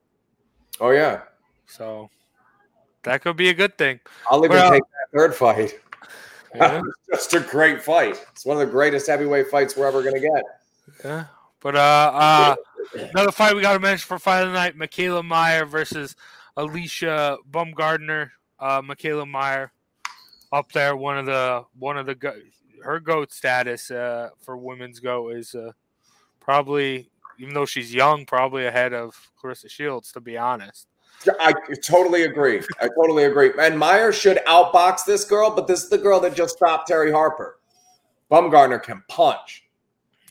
oh 0.81 0.91
yeah, 0.91 1.23
so 1.67 2.11
that 3.05 3.23
could 3.23 3.37
be 3.37 3.51
a 3.51 3.55
good 3.55 3.79
thing. 3.79 4.01
I'll 4.29 4.45
even 4.45 4.57
Well- 4.57 4.73
take 4.73 4.83
that 4.83 5.19
third 5.19 5.35
fight. 5.35 5.79
Yeah. 6.55 6.83
Just 7.11 7.33
a 7.33 7.41
great 7.41 7.83
fight. 7.83 8.23
It's 8.33 8.45
one 8.45 8.61
of 8.61 8.67
the 8.67 8.71
greatest 8.71 9.07
heavyweight 9.07 9.49
fights 9.49 9.75
we're 9.75 9.87
ever 9.87 10.03
going 10.03 10.17
to 10.17 10.21
get. 10.21 10.43
Yeah. 11.03 11.25
But 11.61 11.77
uh, 11.77 12.11
uh, 12.13 12.57
another 13.15 13.33
fight 13.33 13.57
we 13.57 13.63
got 13.63 13.73
to 13.73 13.79
mention 13.79 14.07
for 14.07 14.19
fight 14.19 14.43
of 14.43 14.49
the 14.49 14.53
night: 14.53 14.77
Mikaela 14.77 15.27
Mayer 15.27 15.65
versus 15.65 16.15
Alicia 16.59 17.39
Baumgardner. 17.51 18.33
Uh, 18.61 18.83
Mikaela 18.83 19.27
Mayer 19.27 19.73
up 20.53 20.71
there, 20.73 20.97
one 20.97 21.19
of 21.19 21.27
the 21.27 21.65
one 21.79 21.97
of 21.97 22.07
the 22.07 22.15
go- 22.15 22.41
her 22.85 23.01
goat 23.01 23.33
status 23.33 23.91
uh, 23.91 24.31
for 24.41 24.57
women's 24.57 25.01
goat 25.01 25.31
is 25.31 25.55
uh, 25.55 25.73
probably 26.41 27.11
even 27.39 27.55
though 27.55 27.67
she's 27.67 27.93
young, 27.93 28.27
probably 28.27 28.67
ahead 28.67 28.93
of 28.93 29.15
Clarissa 29.41 29.69
Shields. 29.69 30.13
To 30.13 30.21
be 30.21 30.37
honest, 30.37 30.87
I 31.41 31.55
totally 31.83 32.25
agree. 32.25 32.63
I 32.81 32.89
totally 32.89 33.25
agree. 33.25 33.53
And 33.59 33.79
Mayer 33.79 34.13
should 34.13 34.39
outbox 34.47 35.05
this 35.05 35.25
girl, 35.25 35.51
but 35.51 35.67
this 35.67 35.83
is 35.83 35.91
the 35.91 35.99
girl 35.99 36.21
that 36.21 36.35
just 36.35 36.57
stopped 36.57 36.91
Terri 36.91 37.13
Harper. 37.13 37.59
Baumgardner 38.31 38.83
can 38.83 39.03
punch. 39.09 39.65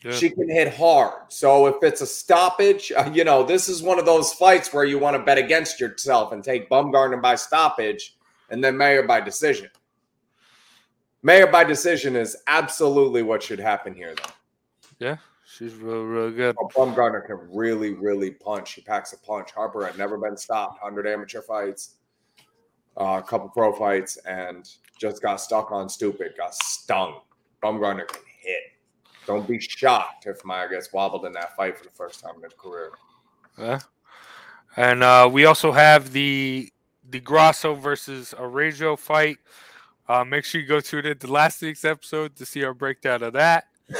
Yeah. 0.04 0.10
She 0.10 0.30
can 0.30 0.48
hit 0.48 0.74
hard. 0.74 1.12
So 1.28 1.66
if 1.66 1.76
it's 1.82 2.00
a 2.00 2.06
stoppage, 2.06 2.90
uh, 2.90 3.08
you 3.12 3.22
know, 3.22 3.44
this 3.44 3.68
is 3.68 3.82
one 3.82 4.00
of 4.00 4.04
those 4.04 4.32
fights 4.32 4.72
where 4.72 4.84
you 4.84 4.98
want 4.98 5.16
to 5.16 5.22
bet 5.22 5.38
against 5.38 5.78
yourself 5.78 6.32
and 6.32 6.42
take 6.42 6.68
Baumgardner 6.68 7.22
by 7.22 7.36
stoppage 7.36 8.16
and 8.50 8.62
then 8.62 8.76
Mayer 8.76 9.04
by 9.04 9.20
decision. 9.20 9.70
Mayer 11.22 11.46
by 11.46 11.64
decision 11.64 12.16
is 12.16 12.36
absolutely 12.46 13.22
what 13.22 13.42
should 13.42 13.60
happen 13.60 13.94
here, 13.94 14.14
though. 14.16 14.32
yeah, 14.98 15.16
she's 15.46 15.74
real, 15.74 16.04
really 16.04 16.32
good. 16.32 16.56
Oh, 16.60 16.68
Baumgardner 16.68 17.24
can 17.24 17.38
really, 17.52 17.94
really 17.94 18.32
punch. 18.32 18.72
She 18.72 18.80
packs 18.80 19.12
a 19.12 19.18
punch. 19.18 19.52
Harper 19.52 19.86
had 19.86 19.96
never 19.96 20.18
been 20.18 20.36
stopped. 20.36 20.82
100 20.82 21.06
amateur 21.06 21.40
fights, 21.40 21.94
uh, 22.96 23.20
a 23.20 23.22
couple 23.22 23.48
pro 23.48 23.72
fights, 23.72 24.16
and 24.26 24.68
just 24.98 25.22
got 25.22 25.36
stuck 25.36 25.70
on 25.70 25.88
stupid, 25.88 26.34
got 26.36 26.54
stung. 26.54 27.20
Baumgardner 27.62 28.08
can 28.08 28.22
hit. 28.40 28.62
Don't 29.24 29.46
be 29.46 29.60
shocked 29.60 30.26
if 30.26 30.44
Mayer 30.44 30.68
gets 30.68 30.92
wobbled 30.92 31.24
in 31.24 31.32
that 31.32 31.54
fight 31.54 31.78
for 31.78 31.84
the 31.84 31.90
first 31.90 32.20
time 32.20 32.34
in 32.36 32.42
his 32.42 32.54
career. 32.54 32.90
Yeah. 33.56 33.78
And 34.76 35.02
uh, 35.02 35.28
we 35.32 35.44
also 35.44 35.70
have 35.70 36.12
the 36.12 36.72
the 37.08 37.20
Grasso 37.20 37.74
versus 37.74 38.34
Araujo 38.36 38.96
fight. 38.96 39.38
Uh, 40.12 40.24
make 40.26 40.44
sure 40.44 40.60
you 40.60 40.66
go 40.66 40.78
to 40.78 41.16
last 41.26 41.62
week's 41.62 41.86
episode 41.86 42.36
to 42.36 42.44
see 42.44 42.62
our 42.64 42.74
breakdown 42.74 43.22
of 43.22 43.32
that. 43.32 43.64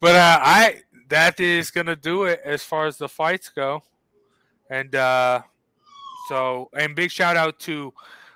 but 0.00 0.16
uh, 0.16 0.38
I 0.42 0.80
that 1.08 1.38
is 1.38 1.70
gonna 1.70 1.94
do 1.94 2.24
it 2.24 2.40
as 2.44 2.64
far 2.64 2.86
as 2.86 2.98
the 2.98 3.08
fights 3.08 3.48
go. 3.48 3.84
And 4.68 4.92
uh, 4.96 5.42
so, 6.28 6.68
and 6.76 6.96
big 6.96 7.12
shout 7.12 7.36
out 7.36 7.60
to 7.60 7.94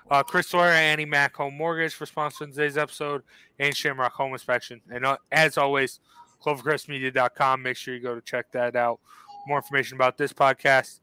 uh, 0.09 0.23
Chris 0.23 0.47
Sawyer 0.47 0.71
and 0.71 1.01
AnnieMac 1.01 1.33
Home 1.33 1.57
Mortgage 1.57 1.95
for 1.95 2.05
sponsoring 2.05 2.51
today's 2.51 2.77
episode 2.77 3.21
and 3.59 3.75
Shamrock 3.75 4.13
Home 4.13 4.31
Inspection. 4.31 4.79
And 4.89 5.05
uh, 5.05 5.17
as 5.33 5.57
always, 5.57 5.99
clovercrestmedia.com. 6.45 7.61
Make 7.61 7.75
sure 7.75 7.93
you 7.93 7.99
go 7.99 8.15
to 8.15 8.21
check 8.21 8.53
that 8.53 8.77
out. 8.77 9.01
More 9.47 9.57
information 9.57 9.97
about 9.97 10.17
this 10.17 10.31
podcast 10.31 11.01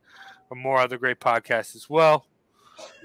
and 0.50 0.58
more 0.58 0.78
other 0.78 0.96
great 0.96 1.20
podcasts 1.20 1.76
as 1.76 1.90
well. 1.90 2.24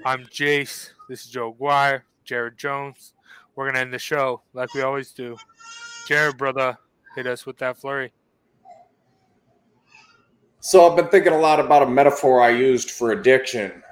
I'm 0.04 0.24
Jace. 0.26 0.90
This 1.08 1.24
is 1.24 1.30
Joe 1.30 1.50
Aguirre, 1.50 2.02
Jared 2.24 2.56
Jones. 2.56 3.14
We're 3.56 3.64
going 3.64 3.74
to 3.74 3.80
end 3.80 3.92
the 3.92 3.98
show 3.98 4.42
like 4.52 4.72
we 4.74 4.82
always 4.82 5.12
do. 5.12 5.36
Jared, 6.06 6.38
brother, 6.38 6.78
hit 7.16 7.26
us 7.26 7.46
with 7.46 7.58
that 7.58 7.76
flurry. 7.76 8.12
So 10.60 10.88
I've 10.88 10.96
been 10.96 11.08
thinking 11.08 11.32
a 11.32 11.38
lot 11.38 11.60
about 11.60 11.82
a 11.82 11.86
metaphor 11.88 12.40
I 12.42 12.50
used 12.50 12.90
for 12.90 13.12
addiction, 13.12 13.82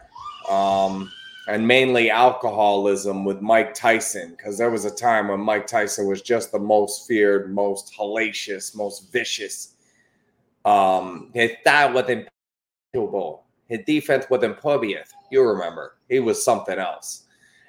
um, 0.49 1.11
and 1.49 1.67
mainly 1.67 2.11
alcoholism 2.11 3.25
with 3.25 3.41
Mike 3.41 3.73
Tyson, 3.73 4.35
because 4.37 4.59
there 4.59 4.71
was 4.71 4.85
a 4.85 4.91
time 4.91 5.29
when 5.29 5.41
Mike 5.41 5.67
Tyson 5.67 6.07
was 6.07 6.23
just 6.23 6.53
the 6.53 6.59
most 6.59 7.07
feared, 7.07 7.55
most 7.55 7.95
hellacious, 7.99 8.77
most 8.77 9.13
vicious. 9.13 9.75
Um, 10.65 11.31
his 11.35 11.53
style 11.61 11.93
was 11.93 12.05
impeccable. 12.09 13.46
His 13.69 13.81
defense 13.87 14.27
was 14.31 14.43
impervious. 14.43 15.11
You 15.31 15.43
remember, 15.43 15.97
he 16.09 16.21
was 16.21 16.45
something 16.45 16.79
else. 16.79 17.25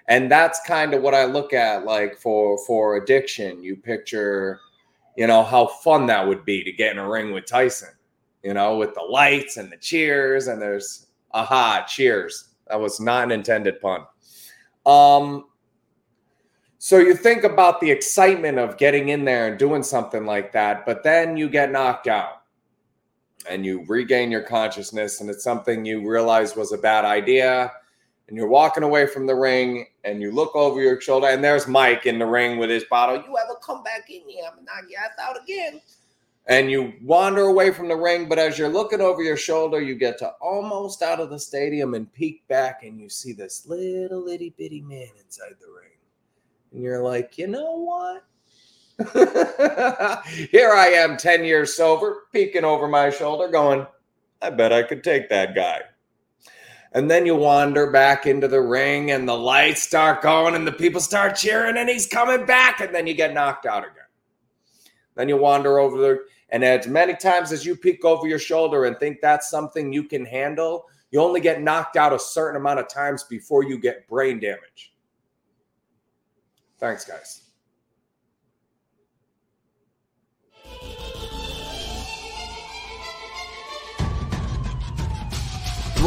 And 0.07 0.31
that's 0.31 0.59
kind 0.65 0.93
of 0.93 1.01
what 1.01 1.13
I 1.13 1.25
look 1.25 1.53
at, 1.53 1.85
like 1.85 2.17
for 2.17 2.57
for 2.65 2.95
addiction. 2.95 3.61
You 3.61 3.75
picture, 3.75 4.59
you 5.17 5.27
know, 5.27 5.43
how 5.43 5.67
fun 5.67 6.05
that 6.07 6.27
would 6.27 6.45
be 6.45 6.63
to 6.63 6.71
get 6.71 6.93
in 6.93 6.97
a 6.97 7.09
ring 7.09 7.33
with 7.33 7.45
Tyson 7.45 7.89
you 8.47 8.53
know, 8.53 8.77
with 8.77 8.93
the 8.93 9.01
lights 9.01 9.57
and 9.57 9.69
the 9.69 9.75
cheers, 9.75 10.47
and 10.47 10.61
there's 10.61 11.07
aha, 11.31 11.85
cheers. 11.85 12.53
That 12.67 12.79
was 12.79 12.97
not 12.99 13.25
an 13.25 13.31
intended 13.31 13.81
pun. 13.81 14.05
Um, 14.85 15.47
so 16.77 16.97
you 16.97 17.13
think 17.13 17.43
about 17.43 17.81
the 17.81 17.91
excitement 17.91 18.57
of 18.57 18.77
getting 18.77 19.09
in 19.09 19.25
there 19.25 19.47
and 19.47 19.59
doing 19.59 19.83
something 19.83 20.25
like 20.25 20.53
that, 20.53 20.85
but 20.85 21.03
then 21.03 21.35
you 21.35 21.49
get 21.49 21.71
knocked 21.71 22.07
out 22.07 22.36
and 23.49 23.65
you 23.65 23.85
regain 23.87 24.31
your 24.31 24.43
consciousness, 24.43 25.21
and 25.21 25.29
it's 25.29 25.43
something 25.43 25.85
you 25.85 26.07
realize 26.07 26.55
was 26.55 26.71
a 26.71 26.77
bad 26.77 27.05
idea. 27.05 27.71
And 28.27 28.35
you're 28.35 28.47
walking 28.47 28.83
away 28.83 29.07
from 29.07 29.25
the 29.25 29.35
ring, 29.35 29.87
and 30.03 30.21
you 30.21 30.31
look 30.31 30.55
over 30.55 30.81
your 30.81 30.99
shoulder, 30.99 31.27
and 31.27 31.43
there's 31.43 31.67
Mike 31.67 32.05
in 32.05 32.19
the 32.19 32.25
ring 32.25 32.57
with 32.57 32.69
his 32.69 32.83
bottle. 32.85 33.15
You 33.15 33.37
ever 33.37 33.57
come 33.63 33.83
back 33.83 34.09
in 34.09 34.27
here? 34.27 34.43
I'm 34.51 34.65
not 34.65 34.89
get 34.89 35.11
out 35.19 35.41
again 35.41 35.81
and 36.47 36.71
you 36.71 36.93
wander 37.03 37.41
away 37.41 37.71
from 37.71 37.87
the 37.87 37.95
ring. 37.95 38.27
But 38.27 38.39
as 38.39 38.57
you're 38.57 38.69
looking 38.69 39.01
over 39.01 39.21
your 39.21 39.37
shoulder, 39.37 39.81
you 39.81 39.95
get 39.95 40.17
to 40.19 40.29
almost 40.41 41.01
out 41.01 41.19
of 41.19 41.29
the 41.29 41.39
stadium 41.39 41.93
and 41.93 42.11
peek 42.13 42.47
back, 42.47 42.83
and 42.83 42.99
you 42.99 43.09
see 43.09 43.33
this 43.33 43.65
little 43.67 44.27
itty 44.27 44.53
bitty 44.57 44.81
man 44.81 45.09
inside 45.23 45.55
the 45.59 45.67
ring. 45.67 45.91
And 46.71 46.81
you're 46.81 47.03
like, 47.03 47.37
you 47.37 47.47
know 47.47 47.73
what? 47.73 48.25
Here 50.51 50.71
I 50.71 50.93
am, 50.95 51.17
10 51.17 51.43
years 51.43 51.75
sober, 51.75 52.23
peeking 52.33 52.63
over 52.63 52.87
my 52.87 53.11
shoulder, 53.11 53.47
going, 53.47 53.85
I 54.41 54.49
bet 54.49 54.73
I 54.73 54.83
could 54.83 55.03
take 55.03 55.29
that 55.29 55.53
guy. 55.53 55.81
And 56.93 57.11
then 57.11 57.25
you 57.25 57.35
wander 57.35 57.91
back 57.91 58.25
into 58.25 58.47
the 58.47 58.61
ring, 58.61 59.11
and 59.11 59.27
the 59.27 59.37
lights 59.37 59.83
start 59.83 60.23
going, 60.23 60.55
and 60.55 60.65
the 60.65 60.71
people 60.71 60.99
start 60.99 61.35
cheering, 61.35 61.77
and 61.77 61.87
he's 61.87 62.07
coming 62.07 62.45
back, 62.47 62.79
and 62.79 62.93
then 62.95 63.05
you 63.05 63.13
get 63.13 63.35
knocked 63.35 63.67
out 63.67 63.83
again. 63.83 63.93
Then 65.15 65.29
you 65.29 65.37
wander 65.37 65.77
over 65.77 66.01
there, 66.01 66.21
and 66.49 66.63
as 66.63 66.87
many 66.87 67.15
times 67.15 67.51
as 67.51 67.65
you 67.65 67.75
peek 67.75 68.03
over 68.03 68.27
your 68.27 68.39
shoulder 68.39 68.85
and 68.85 68.97
think 68.97 69.19
that's 69.21 69.49
something 69.49 69.93
you 69.93 70.05
can 70.05 70.25
handle, 70.25 70.85
you 71.11 71.21
only 71.21 71.41
get 71.41 71.61
knocked 71.61 71.97
out 71.97 72.13
a 72.13 72.19
certain 72.19 72.59
amount 72.59 72.79
of 72.79 72.87
times 72.87 73.23
before 73.23 73.63
you 73.63 73.77
get 73.79 74.07
brain 74.07 74.39
damage. 74.39 74.93
Thanks, 76.79 77.05
guys. 77.05 77.46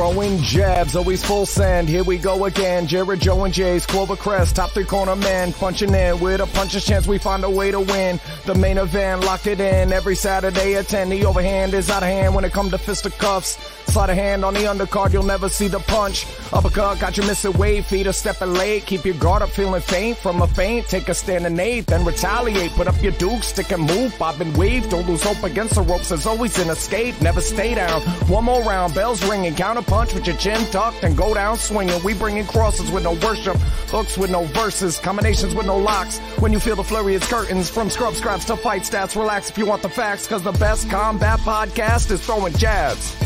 Throwing 0.01 0.39
jabs, 0.39 0.97
always 0.97 1.23
full 1.23 1.45
send. 1.45 1.87
Here 1.87 2.03
we 2.03 2.17
go 2.17 2.47
again. 2.47 2.87
Jared, 2.87 3.21
Joe, 3.21 3.45
and 3.45 3.53
Jay's 3.53 3.85
Clover 3.85 4.17
Crest, 4.17 4.57
top 4.57 4.71
three 4.71 4.87
corner 4.87 5.15
man. 5.15 5.53
Punching 5.53 5.93
in 5.93 6.19
with 6.21 6.41
a 6.41 6.47
puncher's 6.47 6.87
chance, 6.87 7.07
we 7.07 7.19
find 7.19 7.45
a 7.45 7.51
way 7.51 7.71
to 7.71 7.81
win. 7.81 8.19
The 8.47 8.55
main 8.55 8.79
event, 8.79 9.27
locked 9.27 9.47
it 9.47 9.61
in 9.61 9.93
every 9.93 10.17
Saturday 10.17 10.75
at 10.77 10.89
10. 10.89 11.11
The 11.11 11.27
overhand 11.27 11.75
is 11.75 11.91
out 11.91 12.03
of 12.03 12.09
hand 12.09 12.35
when 12.35 12.47
it 12.47 12.53
comes 12.55 12.71
to 12.71 12.79
fisticuffs. 12.79 13.59
Slide 13.93 14.09
a 14.09 14.15
hand 14.15 14.43
on 14.43 14.55
the 14.55 14.61
undercard, 14.61 15.13
you'll 15.13 15.23
never 15.23 15.51
see 15.51 15.69
the 15.69 15.81
punch. 15.81 16.27
Uppercut 16.53 16.99
got 16.99 17.19
you 17.19 17.25
missing 17.25 17.53
weight, 17.55 17.85
feet 17.85 18.07
are 18.07 18.13
stepping 18.13 18.55
late. 18.55 18.87
Keep 18.87 19.05
your 19.05 19.17
guard 19.17 19.43
up, 19.43 19.51
feeling 19.51 19.83
faint 19.83 20.17
from 20.17 20.41
a 20.41 20.47
feint. 20.47 20.87
Take 20.89 21.11
a 21.11 21.15
stand 21.15 21.45
and 21.45 21.61
eight, 21.61 21.87
then 21.87 22.07
retaliate. 22.07 22.71
Put 22.73 22.87
up 22.87 23.03
your 23.03 23.13
duke, 23.13 23.43
stick 23.43 23.71
and 23.73 23.83
move, 23.83 24.17
bob 24.19 24.41
and 24.41 24.57
weave. 24.57 24.89
Don't 24.89 25.07
lose 25.07 25.23
hope 25.23 25.43
against 25.43 25.75
the 25.75 25.83
ropes, 25.83 26.09
there's 26.09 26.25
always 26.25 26.59
an 26.59 26.71
escape. 26.71 27.21
Never 27.21 27.43
stay 27.43 27.75
down. 27.75 28.01
One 28.29 28.45
more 28.45 28.63
round, 28.63 28.95
bells 28.95 29.23
ringing, 29.29 29.55
counter 29.55 29.83
punch 29.91 30.15
with 30.15 30.25
your 30.25 30.37
chin 30.37 30.65
tucked 30.71 31.03
and 31.03 31.17
go 31.17 31.35
down 31.35 31.59
swinging. 31.59 32.01
We 32.05 32.15
bringing 32.15 32.47
crosses 32.47 32.93
with 32.93 33.03
no 33.03 33.15
worship, 33.15 33.57
hooks 33.91 34.17
with 34.17 34.31
no 34.31 34.45
verses, 34.45 34.97
combinations 34.99 35.53
with 35.53 35.67
no 35.67 35.77
locks. 35.77 36.21
When 36.39 36.53
you 36.53 36.61
feel 36.61 36.77
the 36.77 36.85
flurry, 36.85 37.17
it's 37.17 37.27
curtains 37.27 37.69
from 37.69 37.91
scrub 37.91 38.15
scraps 38.15 38.45
to 38.45 38.57
fight 38.57 38.83
stats. 38.83 39.17
Relax 39.17 39.51
if 39.51 39.59
you 39.59 39.67
want 39.67 39.83
the 39.83 39.89
facts, 39.89 40.29
cause 40.29 40.45
the 40.45 40.53
best 40.53 40.89
combat 40.89 41.41
podcast 41.41 42.13
is 42.13 42.25
throwing 42.25 42.55
jabs. 42.55 43.17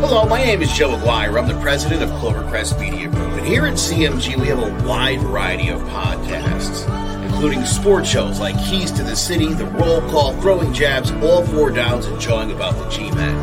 Hello, 0.00 0.24
my 0.26 0.42
name 0.42 0.62
is 0.62 0.72
Joe 0.72 0.94
Aguirre. 0.96 1.38
I'm 1.38 1.46
the 1.46 1.60
president 1.60 2.02
of 2.02 2.08
Clovercrest 2.20 2.80
Media 2.80 3.08
Group. 3.08 3.31
Here 3.44 3.66
at 3.66 3.74
CMG, 3.74 4.40
we 4.40 4.46
have 4.46 4.60
a 4.60 4.70
wide 4.86 5.20
variety 5.20 5.68
of 5.68 5.80
podcasts, 5.82 6.86
including 7.24 7.64
sports 7.64 8.08
shows 8.08 8.38
like 8.38 8.54
Keys 8.64 8.92
to 8.92 9.02
the 9.02 9.16
City, 9.16 9.52
The 9.52 9.66
Roll 9.66 10.00
Call, 10.02 10.40
Throwing 10.40 10.72
Jabs, 10.72 11.10
All 11.10 11.44
Four 11.46 11.72
Downs, 11.72 12.06
and 12.06 12.20
Jawing 12.20 12.52
About 12.52 12.74
the 12.74 12.88
G-Men. 12.88 13.34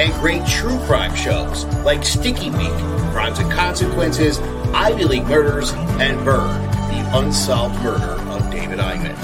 And 0.00 0.10
great 0.14 0.46
true 0.46 0.78
crime 0.86 1.14
shows 1.14 1.66
like 1.84 2.02
Sticky 2.02 2.48
Week, 2.50 2.72
Crimes 3.12 3.40
and 3.40 3.52
Consequences, 3.52 4.38
Ivy 4.72 5.04
League 5.04 5.26
Murders, 5.26 5.72
and 6.00 6.24
Bird, 6.24 6.48
the 6.90 7.18
unsolved 7.18 7.78
murder 7.82 8.18
of 8.30 8.50
David 8.50 8.78
Eichmann. 8.78 9.18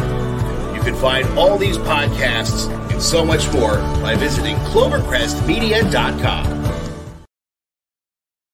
You 0.77 0.83
can 0.83 0.95
find 0.95 1.27
all 1.39 1.57
these 1.57 1.79
podcasts 1.79 2.69
and 2.93 3.01
so 3.03 3.25
much 3.25 3.51
more 3.55 3.77
by 4.03 4.15
visiting 4.15 4.57
clovercrestmedia.com. 4.57 6.78